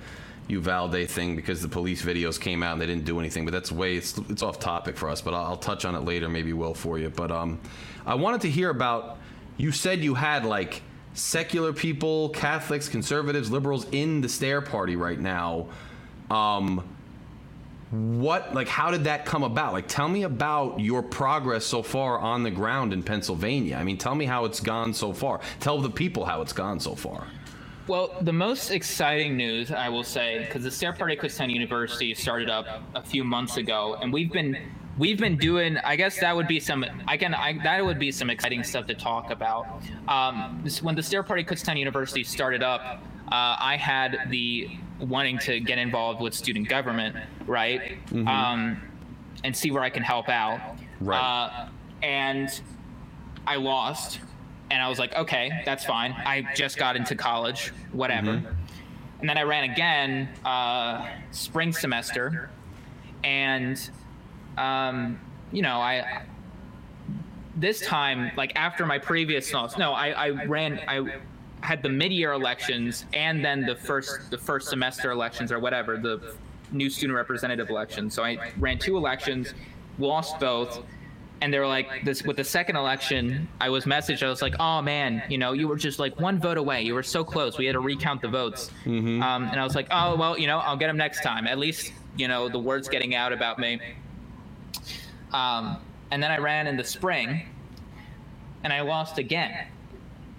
[0.48, 3.46] Uvalde thing because the police videos came out and they didn't do anything.
[3.46, 5.22] But that's way it's it's off topic for us.
[5.22, 7.10] But I'll, I'll touch on it later, maybe will for you.
[7.10, 7.60] But um,
[8.06, 9.18] I wanted to hear about.
[9.58, 10.84] You said you had like
[11.14, 15.68] secular people, Catholics, conservatives, liberals in the Stair Party right now.
[16.30, 16.84] Um,
[17.90, 22.20] what like how did that come about like tell me about your progress so far
[22.20, 25.80] on the ground in pennsylvania i mean tell me how it's gone so far tell
[25.80, 27.26] the people how it's gone so far
[27.88, 32.50] well, the most exciting news, I will say, because the Stair Party Kutztown University started
[32.50, 34.58] up a few months ago, and we've been
[34.98, 35.78] we've been doing.
[35.78, 36.86] I guess that would be some.
[37.08, 37.34] I can.
[37.34, 39.82] I, that would be some exciting stuff to talk about.
[40.08, 42.82] Um, when the Stair Party Kutztown University started up,
[43.28, 44.70] uh, I had the
[45.00, 47.16] wanting to get involved with student government,
[47.46, 48.28] right, mm-hmm.
[48.28, 48.82] um,
[49.44, 50.60] and see where I can help out.
[51.00, 51.18] Right.
[51.18, 51.70] Uh,
[52.02, 52.62] and
[53.46, 54.20] I lost
[54.70, 56.12] and I was like, okay, that's fine.
[56.12, 58.34] I just got into college, whatever.
[58.34, 58.54] Mm-hmm.
[59.20, 62.50] And then I ran again uh, spring semester,
[63.24, 63.90] and
[64.58, 65.20] um,
[65.52, 66.24] you know, I
[67.56, 71.22] this time, like after my previous no, no, I, I ran, I
[71.62, 76.36] had the mid-year elections and then the first the first semester elections or whatever, the
[76.72, 78.12] new student representative election.
[78.12, 79.54] So I ran two elections,
[79.98, 80.84] lost both.
[81.40, 84.24] And they were like, this with the second election, I was messaged.
[84.24, 86.82] I was like, oh man, you know, you were just like one vote away.
[86.82, 87.58] You were so close.
[87.60, 88.72] We had to recount the votes.
[88.86, 91.46] Um, and I was like, oh well, you know, I'll get them next time.
[91.46, 93.80] At least, you know, the word's getting out about me.
[95.34, 95.78] Um,
[96.12, 97.44] and then I ran in the spring,
[98.64, 99.68] and I lost again.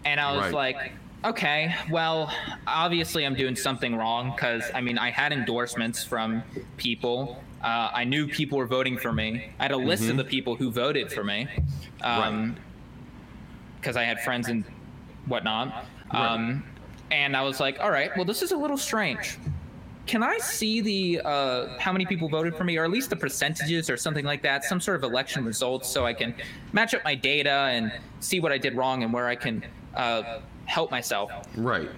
[0.05, 0.75] And I was Right.
[0.75, 0.93] like,
[1.25, 2.33] okay, well,
[2.67, 6.43] obviously I'm doing something wrong because I mean I had endorsements from
[6.77, 7.43] people.
[7.63, 9.51] Uh, I knew people were voting for me.
[9.59, 11.49] I had a list of the people who voted for me,
[12.03, 12.57] um,
[13.81, 14.65] because I had friends and
[15.27, 15.85] whatnot.
[16.13, 16.65] Um,
[17.11, 19.39] and I was like, all right, well, this is a little strange.
[20.07, 23.17] Can I see the uh, how many people voted for me, or at least the
[23.17, 26.35] percentages, or something like that, some sort of election results, so I can
[26.73, 29.63] match up my data and see what I did wrong and where I can
[29.95, 31.31] uh, help myself?
[31.57, 31.91] Right.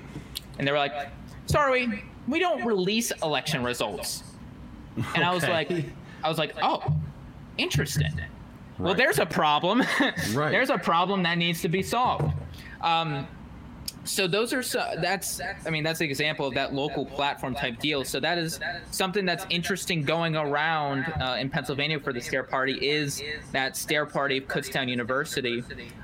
[0.58, 1.08] And they were like,
[1.46, 4.24] "Sorry, we don't release election results."
[5.14, 5.70] And I was like,
[6.22, 6.82] "I was like, oh,
[7.58, 8.12] interesting.
[8.78, 9.82] Well, there's a problem.
[10.32, 10.50] Right.
[10.50, 12.34] there's a problem that needs to be solved."
[12.80, 13.26] Um,
[14.10, 17.78] so those are so that's i mean that's an example of that local platform type
[17.78, 18.04] deal.
[18.04, 18.58] So that is
[18.90, 23.22] something that's interesting going around uh, in pennsylvania for the stair party is
[23.52, 25.62] that stair party of kutztown university.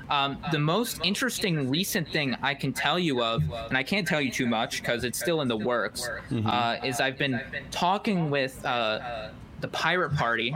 [0.09, 4.21] Um, the most interesting recent thing i can tell you of and i can't tell
[4.21, 6.09] you too much because it's still in the works
[6.45, 9.29] uh, is i've been talking with uh,
[9.59, 10.55] the Pirate Party,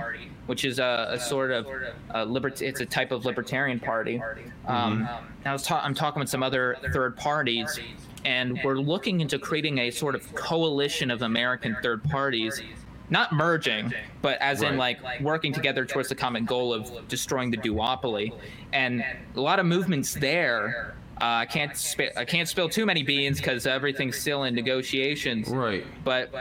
[0.51, 1.65] which is a, a sort of
[2.09, 4.21] a libert- it's a type of libertarian party.
[4.67, 5.07] Um,
[5.45, 7.79] I was ta- I'm talking with some other third parties,
[8.25, 12.61] and we're looking into creating a sort of coalition of American third parties.
[13.09, 17.57] Not merging, but as in like working together towards the common goal of destroying the
[17.57, 18.33] duopoly,
[18.73, 19.05] and
[19.35, 20.95] a lot of movements there.
[21.21, 25.47] Uh, I can't sp- I can't spill too many beans because everything's still in negotiations
[25.49, 25.85] Right.
[26.03, 26.33] but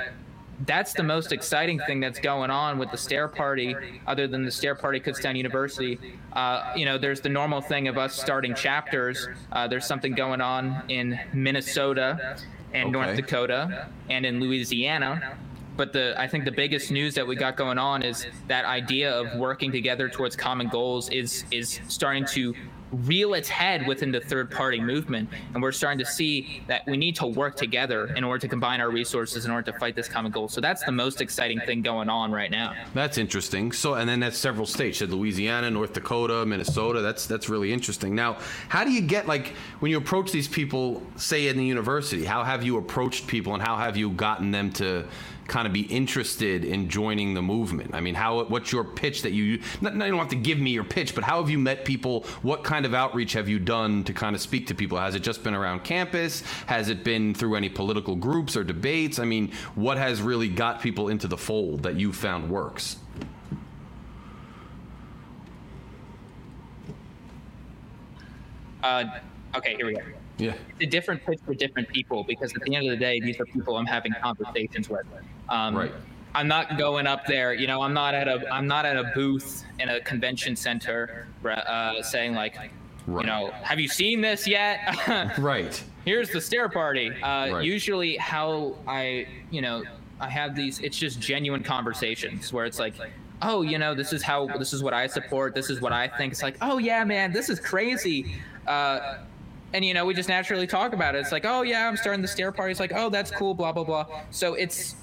[0.66, 3.74] that's the most exciting thing that's going on with the Stair Party,
[4.06, 5.98] other than the Stair Party Kutztown University.
[6.32, 9.28] Uh, you know, there's the normal thing of us starting chapters.
[9.52, 12.36] Uh, there's something going on in Minnesota
[12.72, 15.36] and North Dakota and in Louisiana.
[15.76, 19.10] But the I think the biggest news that we got going on is that idea
[19.12, 22.54] of working together towards common goals is is starting to
[22.92, 26.96] reel its head within the third party movement and we're starting to see that we
[26.96, 30.08] need to work together in order to combine our resources in order to fight this
[30.08, 33.72] common goal so that's the most exciting thing going on right now That's interesting.
[33.72, 35.00] So, and then that's several states.
[35.00, 37.00] Had Louisiana, North Dakota, Minnesota.
[37.00, 38.14] That's that's really interesting.
[38.14, 38.38] Now,
[38.68, 39.48] how do you get like
[39.80, 42.24] when you approach these people, say in the university?
[42.24, 45.04] How have you approached people, and how have you gotten them to
[45.50, 47.92] kind of be interested in joining the movement?
[47.92, 49.60] I mean, how what's your pitch that you?
[49.80, 51.84] Not, not, you don't have to give me your pitch, but how have you met
[51.84, 52.22] people?
[52.42, 54.96] What kind of outreach have you done to kind of speak to people?
[54.96, 56.42] Has it just been around campus?
[56.66, 59.18] Has it been through any political groups or debates?
[59.18, 62.96] I mean, what has really got people into the fold that you found works?
[68.82, 69.04] uh,
[69.54, 70.00] okay here we go
[70.38, 70.54] Yeah.
[70.70, 73.38] it's a different pitch for different people because at the end of the day, these
[73.40, 75.04] are people I'm having conversations with.
[75.50, 75.92] Um, Right.
[76.34, 77.82] I'm not going up there, you know.
[77.82, 82.34] I'm not at a I'm not at a booth in a convention center uh, saying
[82.34, 82.56] like,
[83.06, 83.22] Right.
[83.22, 84.78] you know, have you seen this yet?
[85.38, 85.82] Right.
[86.04, 87.10] Here's the stair party.
[87.22, 87.64] Uh, Right.
[87.64, 89.82] Usually, how I you know
[90.20, 90.78] I have these.
[90.80, 92.94] It's just genuine conversations where it's like.
[93.42, 95.54] Oh, you know, this is how this is what I support.
[95.54, 96.34] This is what I think.
[96.34, 98.36] It's like, oh yeah, man, this is crazy.
[98.66, 99.16] Uh,
[99.72, 102.20] and you know we just naturally talk about it it's like oh yeah i'm starting
[102.20, 104.96] the stair party it's like oh that's cool blah blah blah so it's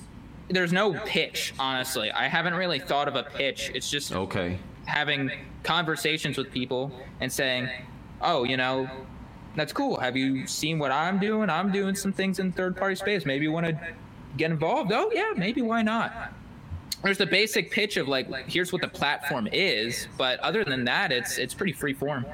[0.49, 2.11] there's no pitch honestly.
[2.11, 3.72] I haven't really thought of a pitch.
[3.74, 4.57] It's just Okay.
[4.86, 5.32] having
[5.64, 7.69] conversations with people and saying
[8.22, 8.90] oh you know
[9.56, 9.99] that's cool.
[9.99, 11.49] Have you seen what i'm doing?
[11.49, 13.26] I'm doing some things in third party space.
[13.26, 13.80] Maybe you want to
[14.38, 14.91] get involved?
[14.94, 15.61] Oh yeah maybe.
[15.61, 16.34] Why not?
[17.03, 21.11] There's the basic pitch of like here's what the platform is but other than that
[21.11, 22.26] it's it's pretty free form.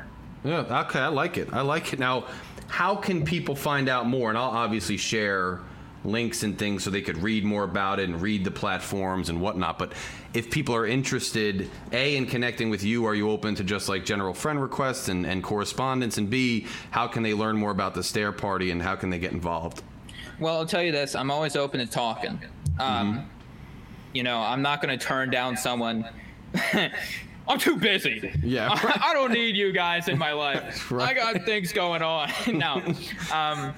[0.43, 1.47] Yeah, okay, I like it.
[1.53, 1.99] I like it.
[1.99, 2.25] Now,
[2.67, 4.27] how can people find out more?
[4.27, 5.59] And I'll obviously share
[6.05, 9.39] links and things so they could read more about it and read the platforms and
[9.39, 9.79] whatnot.
[9.79, 9.93] But
[10.33, 14.03] if people are interested, A, in connecting with you, are you open to just like
[14.05, 16.17] general friend requests and, and correspondence?
[16.17, 19.19] And B, how can they learn more about the Stair Party and how can they
[19.19, 19.81] get involved?
[20.39, 22.39] Well, I'll tell you this: I'm always open to talking.
[22.79, 23.29] Um,
[24.13, 26.07] You know, I'm not going to turn down someone.
[27.47, 28.31] I'm too busy.
[28.43, 29.01] Yeah, I, right.
[29.09, 30.91] I don't need you guys in my life.
[30.93, 32.29] I got things going on.
[32.47, 32.81] no.
[33.33, 33.73] Um,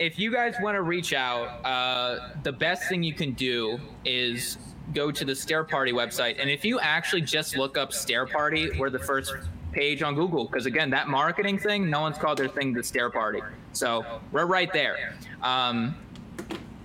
[0.00, 4.56] if you guys want to reach out, uh, the best thing you can do is
[4.94, 6.40] go to the Stair Party website.
[6.40, 9.34] And if you actually just look up Stair Party, we're the first
[9.72, 10.46] page on Google.
[10.46, 13.42] Because again, that marketing thing, no one's called their thing the Stair Party.
[13.72, 15.14] So we're right there.
[15.42, 15.94] Um,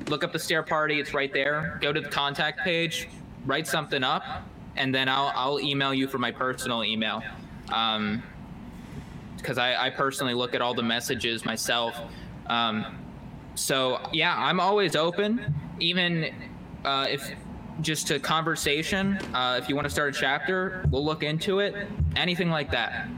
[0.07, 1.79] look up the Stair Party, it's right there.
[1.81, 3.07] Go to the contact page,
[3.45, 4.23] write something up,
[4.75, 7.23] and then I'll I'll email you for my personal email.
[7.71, 8.21] Um,
[9.37, 11.95] because I, I personally look at all the messages myself.
[12.47, 13.04] Um,
[13.55, 16.33] so yeah, I'm always open, even
[16.83, 17.31] uh, if
[17.81, 19.17] just a conversation.
[19.33, 21.75] Uh, if you want to start a chapter, we'll look into it.
[22.15, 23.09] Anything like that.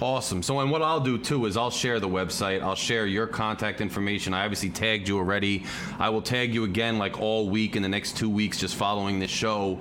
[0.00, 0.42] Awesome.
[0.42, 2.62] So, and what I'll do too is I'll share the website.
[2.62, 4.34] I'll share your contact information.
[4.34, 5.64] I obviously tagged you already.
[5.98, 9.20] I will tag you again like all week in the next two weeks just following
[9.20, 9.78] this show.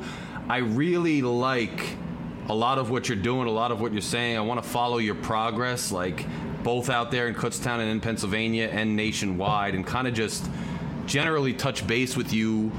[0.48, 1.98] I really like
[2.50, 4.38] a lot of what you're doing, a lot of what you're saying.
[4.38, 6.26] I want to follow your progress, like
[6.64, 10.50] both out there in Kutztown and in Pennsylvania and nationwide, and kind of just
[11.06, 12.72] generally touch base with you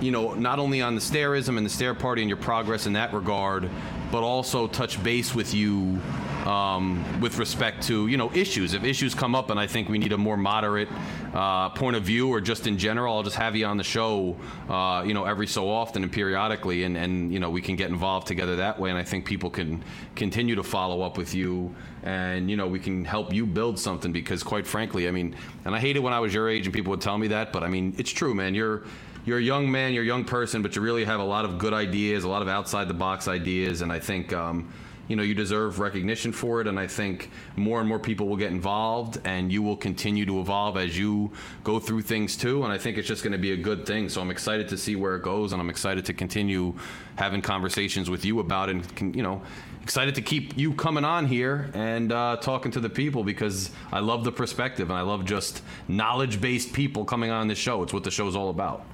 [0.00, 2.94] you know, not only on the stairism and the stair party and your progress in
[2.94, 3.68] that regard,
[4.10, 6.00] but also touch base with you
[6.46, 8.74] um, with respect to you know issues.
[8.74, 10.88] If issues come up, and I think we need a more moderate
[11.34, 14.36] uh, point of view, or just in general, I'll just have you on the show,
[14.68, 17.90] uh, you know, every so often and periodically, and and you know we can get
[17.90, 18.90] involved together that way.
[18.90, 19.82] And I think people can
[20.16, 24.12] continue to follow up with you, and you know we can help you build something
[24.12, 26.90] because, quite frankly, I mean, and I hated when I was your age and people
[26.90, 28.54] would tell me that, but I mean, it's true, man.
[28.54, 28.82] You're
[29.24, 31.58] you're a young man, you're a young person, but you really have a lot of
[31.58, 34.32] good ideas, a lot of outside the box ideas, and I think.
[34.32, 34.72] Um,
[35.10, 38.36] you know you deserve recognition for it and i think more and more people will
[38.36, 41.32] get involved and you will continue to evolve as you
[41.64, 44.08] go through things too and i think it's just going to be a good thing
[44.08, 46.72] so i'm excited to see where it goes and i'm excited to continue
[47.16, 49.42] having conversations with you about it and you know
[49.82, 53.98] excited to keep you coming on here and uh, talking to the people because i
[53.98, 57.92] love the perspective and i love just knowledge based people coming on the show it's
[57.92, 58.86] what the show's all about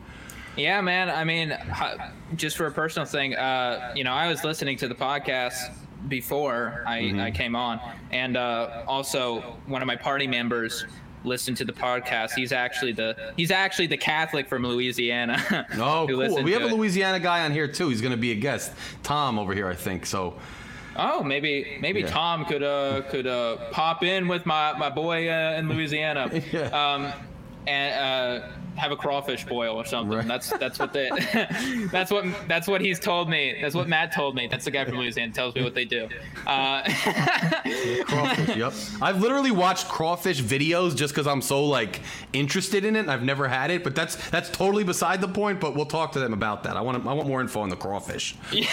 [0.57, 1.11] yeah, man.
[1.11, 1.57] I mean,
[2.37, 5.73] just for a personal thing, uh, you know, I was listening to the podcast
[6.09, 7.21] before I, mm-hmm.
[7.21, 7.81] I came on,
[8.11, 10.87] and uh, also one of my party members
[11.25, 12.33] listened to the podcast.
[12.35, 15.67] He's actually the he's actually the Catholic from Louisiana.
[15.75, 16.43] oh, cool.
[16.43, 17.89] We have a Louisiana guy on here too.
[17.89, 18.73] He's going to be a guest.
[19.03, 20.07] Tom over here, I think.
[20.07, 20.39] So.
[20.99, 22.07] Oh, maybe maybe yeah.
[22.07, 26.31] Tom could uh could uh pop in with my my boy uh, in Louisiana.
[26.53, 26.69] yeah.
[26.69, 27.13] Um,
[27.67, 30.17] and uh have a crawfish boil or something.
[30.17, 30.27] Right.
[30.27, 31.09] That's that's what they
[31.93, 33.57] that's what that's what he's told me.
[33.61, 34.47] That's what Matt told me.
[34.47, 36.09] That's the guy from Louisiana tells me what they do.
[36.47, 36.83] Uh,
[38.07, 38.57] crawfish.
[38.57, 38.73] Yep.
[39.03, 42.01] I've literally watched crawfish videos just because I'm so like
[42.33, 43.09] interested in it.
[43.09, 45.61] I've never had it, but that's that's totally beside the point.
[45.61, 46.77] But we'll talk to them about that.
[46.77, 48.37] I want I want more info on the crawfish.
[48.53, 48.67] yeah,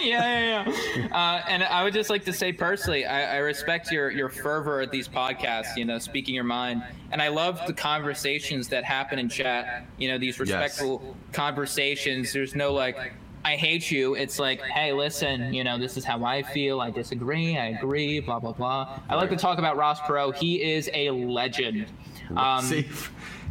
[0.00, 1.16] yeah, yeah.
[1.16, 4.80] Uh, and I would just like to say personally, I, I respect your your fervor
[4.80, 5.76] at these podcasts.
[5.76, 9.86] You know, speaking your mind, and I love the conversations that happen in chat.
[9.98, 11.14] You know, these respectful yes.
[11.32, 12.32] conversations.
[12.32, 13.12] There's no like,
[13.44, 14.14] I hate you.
[14.14, 16.80] It's like, hey, listen, you know, this is how I feel.
[16.80, 17.56] I disagree.
[17.56, 18.20] I agree.
[18.20, 19.00] Blah blah blah.
[19.08, 20.34] I like to talk about Ross Perot.
[20.34, 21.86] He is a legend.
[22.36, 22.84] Um,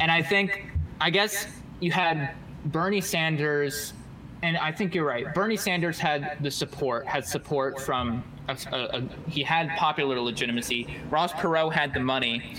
[0.01, 0.65] and I think,
[0.99, 1.47] I guess
[1.79, 3.93] you had Bernie Sanders,
[4.41, 5.33] and I think you're right.
[5.33, 10.87] Bernie Sanders had the support, had support from, a, a, a, he had popular legitimacy.
[11.09, 12.57] Ross Perot had the money.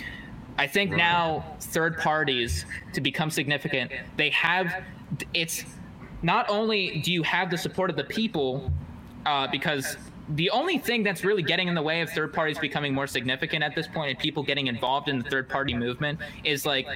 [0.58, 0.98] I think right.
[0.98, 4.84] now third parties to become significant, they have
[5.34, 5.64] it's
[6.22, 8.72] not only do you have the support of the people,
[9.26, 9.96] uh, because
[10.30, 13.62] the only thing that's really getting in the way of third parties becoming more significant
[13.62, 16.86] at this point and people getting involved in the third party movement is like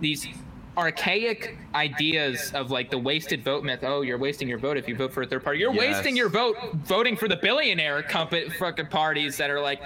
[0.00, 0.28] these
[0.76, 3.80] archaic ideas of like the wasted vote myth.
[3.82, 5.58] Oh, you're wasting your vote if you vote for a third party.
[5.58, 5.96] You're yes.
[5.96, 9.80] wasting your vote voting for the billionaire company fucking parties that are like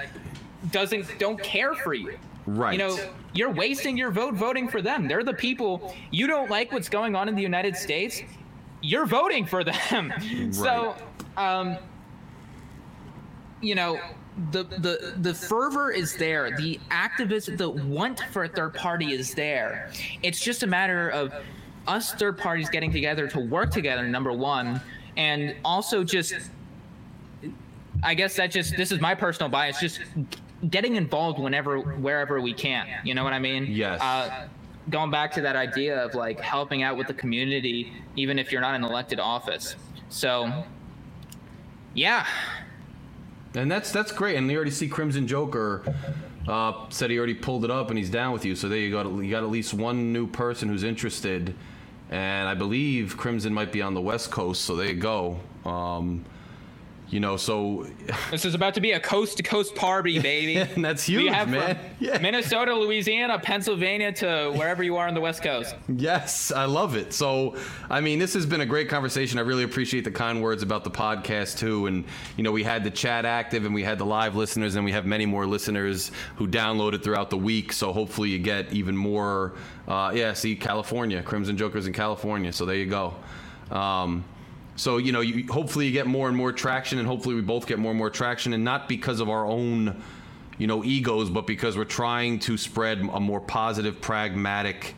[0.70, 2.19] doesn't don't care for you.
[2.56, 2.72] Right.
[2.72, 2.98] You know,
[3.32, 5.06] you're wasting your vote voting for them.
[5.06, 8.22] They're the people you don't like what's going on in the United States.
[8.82, 10.12] You're voting for them.
[10.22, 10.55] Right.
[10.55, 10.97] So,
[11.36, 11.77] um,
[13.60, 14.01] you know,
[14.51, 16.56] the the the fervor is there.
[16.56, 19.90] The activism, the want for a third party is there.
[20.22, 21.32] It's just a matter of
[21.86, 24.06] us third parties getting together to work together.
[24.09, 24.81] Number one,
[25.16, 26.35] and also just.
[28.02, 29.78] I guess that just this is my personal bias.
[29.78, 30.01] Just
[30.69, 33.66] getting involved whenever wherever we can you know what i mean?
[33.66, 34.01] Yes.
[34.01, 34.49] Uh,
[34.89, 38.61] going back to that idea of like helping out with the community even if you're
[38.61, 39.77] not in elected office.
[40.09, 40.65] So
[41.95, 42.27] yeah.
[43.55, 45.82] And that's that's great and you already see crimson joker
[46.49, 48.91] uh, said he already pulled it up and he's down with you so there you
[48.91, 51.55] go you got at least one new person who's interested
[52.11, 55.41] and i believe crimson might be on the west coast so there you go.
[55.65, 56.24] Um,
[57.11, 57.87] you know, so
[58.31, 60.57] this is about to be a coast to coast party, baby.
[60.57, 61.78] and that's huge, man.
[61.99, 62.19] Yeah.
[62.19, 65.74] Minnesota, Louisiana, Pennsylvania to wherever you are on the West Coast.
[65.89, 67.12] Yes, I love it.
[67.12, 67.57] So,
[67.89, 69.39] I mean, this has been a great conversation.
[69.39, 71.87] I really appreciate the kind words about the podcast too.
[71.87, 72.05] And
[72.37, 74.93] you know, we had the chat active, and we had the live listeners, and we
[74.93, 77.73] have many more listeners who downloaded throughout the week.
[77.73, 79.55] So hopefully, you get even more.
[79.89, 82.53] Uh, yeah, see, California, Crimson Jokers in California.
[82.53, 83.15] So there you go.
[83.73, 84.24] Um,
[84.81, 87.66] So you know, you, hopefully you get more and more traction, and hopefully we both
[87.66, 90.02] get more and more traction, and not because of our own,
[90.57, 94.94] you know, egos, but because we're trying to spread a more positive, pragmatic,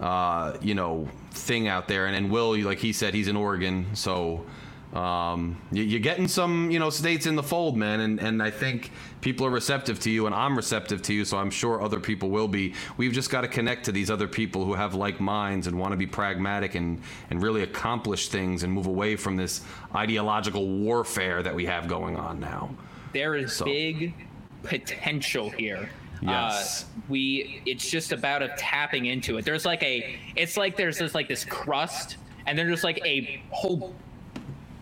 [0.00, 2.04] uh, you know, thing out there.
[2.04, 4.44] And, and Will, like he said, he's in Oregon, so
[4.92, 8.50] um, you, are getting some, you know, states in the fold, man, and and I
[8.50, 8.90] think
[9.22, 12.28] people are receptive to you, and I'm receptive to you, so I'm sure other people
[12.28, 12.74] will be.
[12.98, 15.92] We've just got to connect to these other people who have like minds and want
[15.92, 17.00] to be pragmatic and
[17.30, 19.62] and really accomplish things and move away from this
[19.94, 22.68] ideological warfare that we have going on now.
[23.14, 23.64] There is so.
[23.64, 24.14] big
[24.62, 25.88] potential here.
[26.20, 26.82] Yes.
[26.82, 29.46] Uh, we it's just about of tapping into it.
[29.46, 33.42] There's like a it's like there's this like this crust and then there's like a
[33.50, 33.94] whole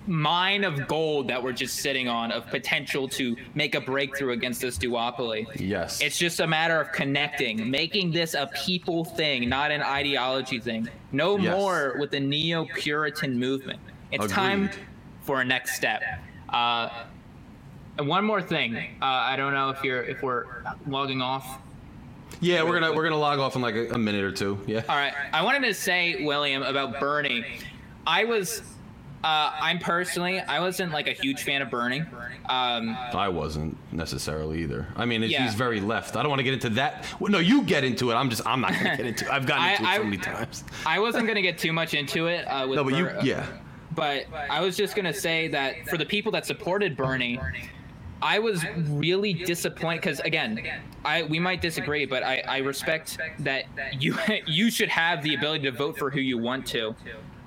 [0.07, 4.61] mine of gold that we're just sitting on of potential to make a breakthrough against
[4.61, 5.47] this duopoly.
[5.61, 6.01] Yes.
[6.01, 10.89] It's just a matter of connecting, making this a people thing, not an ideology thing.
[11.13, 11.53] No yes.
[11.53, 13.81] more with the neo Puritan movement.
[14.11, 14.35] It's Agreed.
[14.35, 14.71] time
[15.23, 16.03] for a next step.
[16.49, 16.89] Uh,
[17.99, 18.77] and one more thing.
[18.77, 20.47] Uh, I don't know if you're if we're
[20.87, 21.61] logging off.
[22.41, 24.59] Yeah, we're gonna we're gonna log off in like a, a minute or two.
[24.67, 24.83] Yeah.
[24.89, 25.13] All right.
[25.33, 27.45] I wanted to say, William, about Bernie.
[28.07, 28.63] I was
[29.23, 32.01] uh, I'm personally, I wasn't like a huge fan of Bernie.
[32.49, 34.87] Um, I wasn't necessarily either.
[34.97, 35.45] I mean, yeah.
[35.45, 36.17] he's very left.
[36.17, 37.07] I don't want to get into that.
[37.21, 38.15] Well, no, you get into it.
[38.15, 39.31] I'm just, I'm not going to get into it.
[39.31, 40.65] I've gotten into I, it so I, many times.
[40.87, 42.47] I wasn't going to get too much into it.
[42.47, 43.47] Uh, no, but Ber- you, yeah.
[43.95, 47.39] But I was just going to say that for the people that supported Bernie,
[48.23, 50.61] I was really disappointed because again,
[51.05, 53.65] I we might disagree, but I, I respect that
[54.01, 54.17] you
[54.47, 56.95] you should have the ability to vote for who you want to.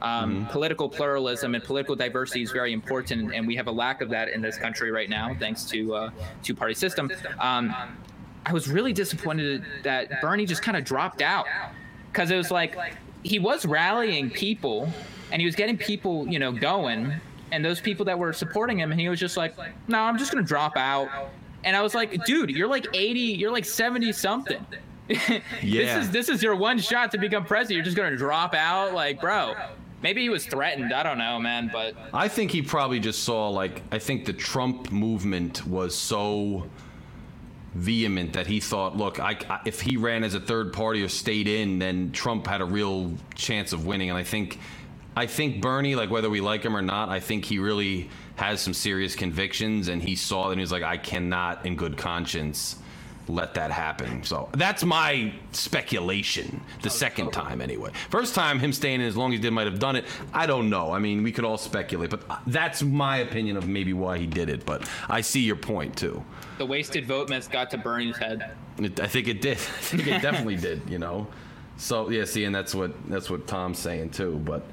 [0.03, 0.51] Um, mm-hmm.
[0.51, 4.27] Political pluralism and political diversity is very important, and we have a lack of that
[4.29, 6.09] in this country right now, thanks to uh,
[6.43, 7.09] two party system.
[7.39, 7.73] Um,
[8.45, 11.45] I was really disappointed that Bernie just kind of dropped out
[12.11, 12.77] because it was like
[13.23, 14.89] he was rallying people
[15.31, 17.13] and he was getting people, you know, going,
[17.51, 19.55] and those people that were supporting him, and he was just like,
[19.87, 21.07] "No, I'm just gonna drop out."
[21.63, 24.65] And I was like, "Dude, you're like 80, you're like 70 something."
[25.07, 25.39] yeah.
[25.61, 27.77] this is this is your one shot to become president.
[27.77, 29.55] You're just gonna drop out, like, bro.
[30.03, 30.93] Maybe he was threatened.
[30.93, 31.69] I don't know, man.
[31.71, 36.69] But I think he probably just saw like I think the Trump movement was so
[37.73, 41.47] vehement that he thought, look, I, if he ran as a third party or stayed
[41.47, 44.09] in, then Trump had a real chance of winning.
[44.09, 44.59] And I think,
[45.15, 48.61] I think Bernie, like whether we like him or not, I think he really has
[48.61, 51.97] some serious convictions, and he saw that and he was like, I cannot, in good
[51.97, 52.77] conscience,
[53.27, 54.23] let that happen.
[54.23, 56.61] So that's my speculation.
[56.81, 57.91] The second time, anyway.
[58.09, 60.05] First time, him staying in as long as he did might have done it.
[60.33, 60.91] I don't know.
[60.91, 64.49] I mean, we could all speculate, but that's my opinion of maybe why he did
[64.49, 64.65] it.
[64.65, 66.23] But I see your point too.
[66.57, 68.51] The wasted vote mess got to Bernie's head.
[68.77, 69.57] It, I think it did.
[69.57, 70.81] I think it definitely did.
[70.89, 71.27] You know.
[71.77, 74.41] So yeah, see, and that's what that's what Tom's saying too.
[74.45, 74.65] But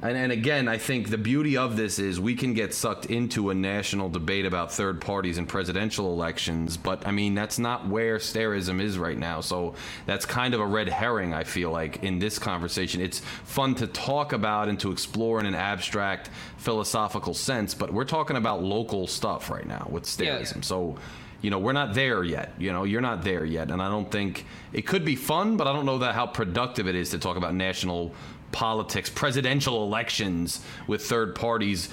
[0.00, 3.50] and, and again, I think the beauty of this is we can get sucked into
[3.50, 8.18] a national debate about third parties and presidential elections, but I mean, that's not where
[8.18, 9.40] Stairism is right now.
[9.40, 9.74] So
[10.06, 13.00] that's kind of a red herring, I feel like, in this conversation.
[13.00, 18.04] It's fun to talk about and to explore in an abstract philosophical sense, but we're
[18.04, 20.56] talking about local stuff right now with Stairism.
[20.56, 20.60] Yeah.
[20.62, 20.96] So
[21.40, 24.10] you know we're not there yet you know you're not there yet and i don't
[24.10, 27.18] think it could be fun but i don't know that how productive it is to
[27.18, 28.12] talk about national
[28.52, 31.88] politics, presidential elections with third parties.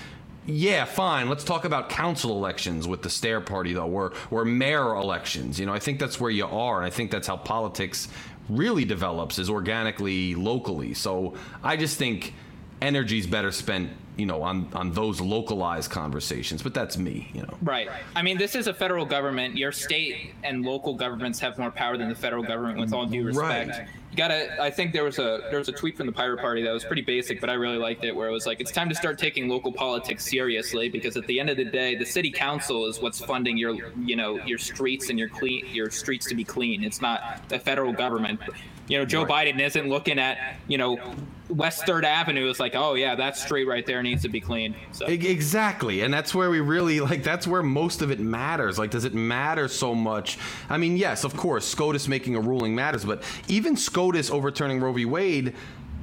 [0.47, 1.27] Yeah, fine.
[1.27, 5.59] Let's talk about council elections with the Stair Party, though, or or mayor elections.
[5.59, 8.07] You know, I think that's where you are, and I think that's how politics
[8.47, 10.93] really develops is organically, locally.
[10.93, 11.33] So
[11.63, 12.33] I just think
[12.81, 17.57] energy's better spent you know on on those localized conversations but that's me you know.
[17.61, 17.89] Right.
[18.15, 19.57] I mean this is a federal government.
[19.57, 23.25] Your state and local governments have more power than the federal government with all due
[23.25, 23.69] respect.
[23.69, 23.87] Right.
[24.11, 26.63] you gotta i think there was a there was a tweet from the pirate party
[26.63, 28.87] that was pretty basic but i really liked it where it was like it's time
[28.87, 32.31] to start taking local politics seriously because at the end of the day the city
[32.31, 36.35] council is what's funding your you know your streets and your clean your streets to
[36.35, 36.83] be clean.
[36.83, 38.39] It's not the federal government
[38.87, 39.53] you know, Joe right.
[39.53, 40.99] Biden isn't looking at, you know,
[41.49, 44.75] West Third Avenue is like, oh yeah, that street right there needs to be cleaned.
[44.91, 45.05] So.
[45.05, 47.23] Exactly, and that's where we really like.
[47.23, 48.79] That's where most of it matters.
[48.79, 50.37] Like, does it matter so much?
[50.69, 54.93] I mean, yes, of course, SCOTUS making a ruling matters, but even SCOTUS overturning Roe
[54.93, 55.05] v.
[55.05, 55.53] Wade.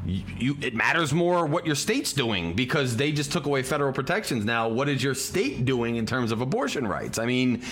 [0.05, 3.93] You, you, it matters more what your state's doing because they just took away federal
[3.93, 4.45] protections.
[4.45, 7.21] Now, what is your state doing in terms of abortion rights?
[7.21, 7.63] I mean,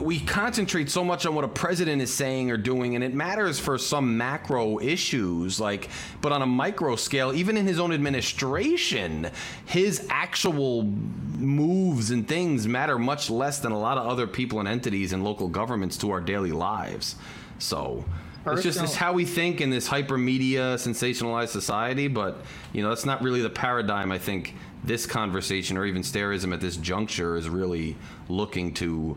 [0.00, 3.58] we concentrate so much on what a president is saying or doing, and it matters
[3.58, 5.88] for some macro issues, like,
[6.20, 9.28] but on a micro scale, even in his own administration,
[9.64, 14.68] his actual moves and things matter much less than a lot of other people and
[14.68, 17.16] entities and local governments to our daily lives.
[17.58, 18.04] So,
[18.46, 22.90] It's just it's how we think in this hyper media sensationalized society, but you know
[22.90, 24.12] that's not really the paradigm.
[24.12, 27.96] I think this conversation or even Stairism at this juncture is really
[28.28, 29.16] looking to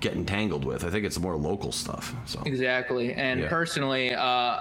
[0.00, 0.84] get entangled with.
[0.84, 2.14] I think it's more local stuff.
[2.26, 3.14] So Exactly.
[3.14, 3.48] And Yeah.
[3.48, 4.60] personally, uh,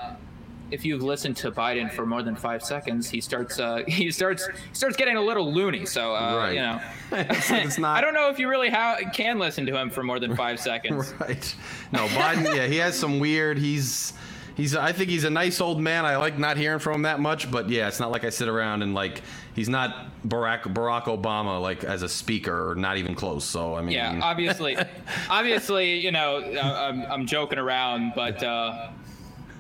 [0.70, 4.50] if you've listened to Biden for more than five seconds, he starts uh, he starts
[4.74, 5.86] starts getting a little loony.
[5.86, 6.54] So uh, Right.
[6.56, 6.82] you know,
[7.12, 7.98] it's, it's not.
[8.00, 10.60] I don't know if you really ha- can listen to him for more than five
[10.60, 11.14] seconds.
[11.20, 11.56] Right.
[11.94, 12.56] No, Biden.
[12.56, 13.58] yeah, he has some weird.
[13.58, 14.14] He's.
[14.56, 14.76] He's.
[14.76, 16.04] I think he's a nice old man.
[16.04, 17.50] I like not hearing from him that much.
[17.52, 19.22] But yeah, it's not like I sit around and like.
[19.58, 23.44] He's not Barack Barack Obama like as a speaker, or not even close.
[23.44, 23.96] So I mean.
[23.96, 24.78] Yeah, obviously,
[25.32, 28.90] obviously, you know, I'm, I'm joking around, but uh,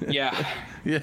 [0.07, 0.53] yeah,
[0.87, 0.99] Yeah,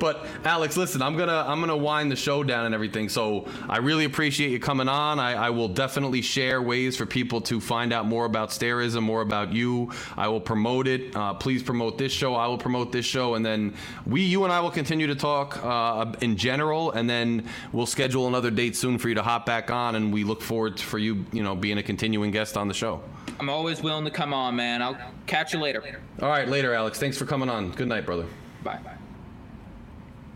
[0.00, 3.08] but Alex, listen, I'm gonna I'm gonna wind the show down and everything.
[3.08, 5.20] So I really appreciate you coming on.
[5.20, 9.20] I, I will definitely share ways for people to find out more about Stairism, more
[9.20, 9.92] about you.
[10.16, 11.14] I will promote it.
[11.14, 12.34] Uh, please promote this show.
[12.34, 13.74] I will promote this show, and then
[14.04, 18.26] we, you and I, will continue to talk uh, in general, and then we'll schedule
[18.26, 19.94] another date soon for you to hop back on.
[19.94, 22.74] And we look forward to, for you, you know, being a continuing guest on the
[22.74, 23.00] show.
[23.40, 24.82] I'm always willing to come on, man.
[24.82, 25.82] I'll catch you later.
[26.20, 26.98] All right, later, Alex.
[26.98, 27.70] Thanks for coming on.
[27.70, 28.26] Good night, brother.
[28.62, 28.78] Bye.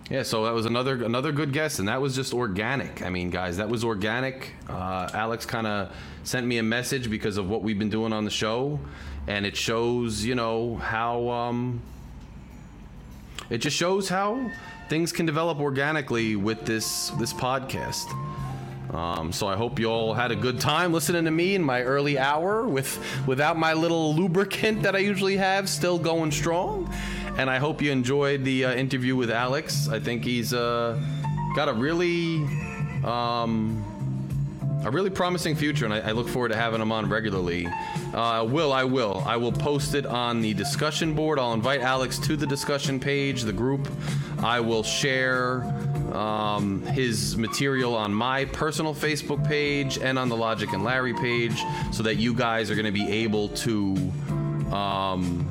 [0.08, 3.02] Yeah, so that was another another good guess, and that was just organic.
[3.02, 4.52] I mean, guys, that was organic.
[4.70, 8.24] Uh, Alex kind of sent me a message because of what we've been doing on
[8.24, 8.80] the show,
[9.26, 11.82] and it shows, you know, how um,
[13.50, 14.50] it just shows how
[14.88, 18.06] things can develop organically with this this podcast.
[18.94, 21.82] Um, so I hope you all had a good time listening to me in my
[21.82, 26.92] early hour with without my little lubricant that I usually have, still going strong.
[27.36, 29.88] And I hope you enjoyed the uh, interview with Alex.
[29.88, 31.00] I think he's uh,
[31.56, 32.36] got a really
[33.02, 33.84] um,
[34.84, 37.66] a really promising future, and I, I look forward to having him on regularly.
[38.12, 41.40] Uh, will I will I will post it on the discussion board.
[41.40, 43.88] I'll invite Alex to the discussion page, the group.
[44.38, 45.64] I will share
[46.14, 51.62] um, his material on my personal Facebook page and on the Logic and Larry page,
[51.92, 53.96] so that you guys are going to be able to.
[54.72, 55.48] Um,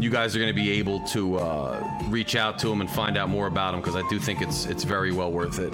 [0.00, 3.16] you guys are going to be able to uh, reach out to him and find
[3.16, 5.72] out more about him because I do think it's it's very well worth it.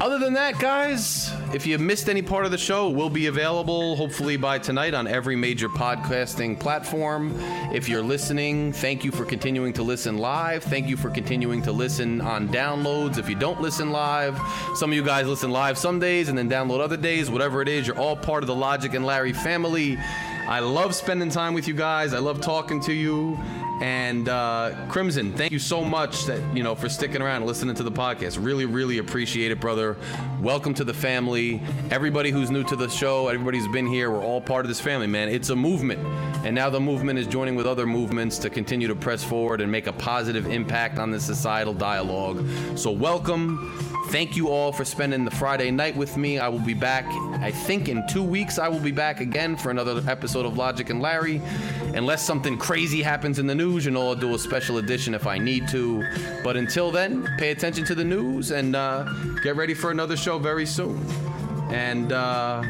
[0.00, 3.96] Other than that, guys, if you missed any part of the show, we'll be available
[3.96, 7.34] hopefully by tonight on every major podcasting platform.
[7.72, 10.62] If you're listening, thank you for continuing to listen live.
[10.62, 13.18] Thank you for continuing to listen on downloads.
[13.18, 14.38] If you don't listen live,
[14.76, 17.28] some of you guys listen live some days and then download other days.
[17.28, 19.98] Whatever it is, you're all part of the Logic and Larry family.
[20.46, 22.14] I love spending time with you guys.
[22.14, 23.36] I love talking to you.
[23.80, 27.76] And uh, Crimson, thank you so much that you know for sticking around and listening
[27.76, 28.44] to the podcast.
[28.44, 29.96] Really, really appreciate it, brother.
[30.40, 31.62] Welcome to the family.
[31.90, 34.80] Everybody who's new to the show, everybody who's been here, we're all part of this
[34.80, 35.28] family, man.
[35.28, 36.00] It's a movement,
[36.44, 39.70] and now the movement is joining with other movements to continue to press forward and
[39.70, 42.44] make a positive impact on the societal dialogue.
[42.76, 43.76] So, welcome.
[44.08, 46.38] Thank you all for spending the Friday night with me.
[46.38, 47.04] I will be back,
[47.42, 50.88] I think in two weeks, I will be back again for another episode of Logic
[50.88, 51.42] and Larry.
[51.94, 55.38] Unless something crazy happens in the news, know, I'll do a special edition if I
[55.38, 56.04] need to.
[56.42, 59.04] But until then, pay attention to the news and uh,
[59.42, 61.04] get ready for another show very soon.
[61.70, 62.62] And, uh,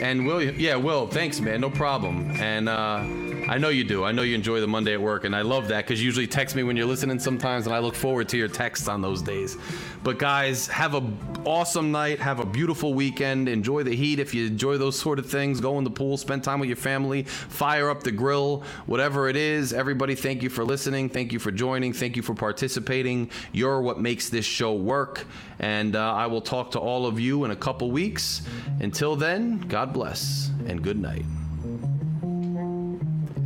[0.00, 1.60] and Will, yeah, Will, thanks, man.
[1.60, 2.30] No problem.
[2.40, 3.04] And uh,
[3.52, 4.02] I know you do.
[4.02, 6.26] I know you enjoy the Monday at work, and I love that because you usually
[6.26, 9.20] text me when you're listening sometimes, and I look forward to your texts on those
[9.20, 9.58] days.
[10.02, 11.02] But guys, have a
[11.44, 12.18] awesome night.
[12.18, 13.50] Have a beautiful weekend.
[13.50, 15.60] Enjoy the heat if you enjoy those sort of things.
[15.60, 19.36] Go in the pool, spend time with your family, fire up the grill, whatever it
[19.36, 19.74] is.
[19.74, 21.10] Everybody, thank you for listening.
[21.10, 21.92] Thank you for joining.
[21.92, 23.30] Thank you for participating.
[23.52, 25.26] You're what makes this show work.
[25.58, 28.40] And uh, I will talk to all of you in a couple weeks.
[28.80, 31.26] Until then, God bless and good night.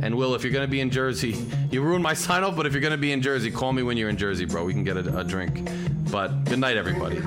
[0.01, 1.35] And Will, if you're gonna be in Jersey,
[1.71, 2.55] you ruined my sign off.
[2.55, 4.63] But if you're gonna be in Jersey, call me when you're in Jersey, bro.
[4.63, 5.69] We can get a, a drink.
[6.11, 7.21] But good night, everybody.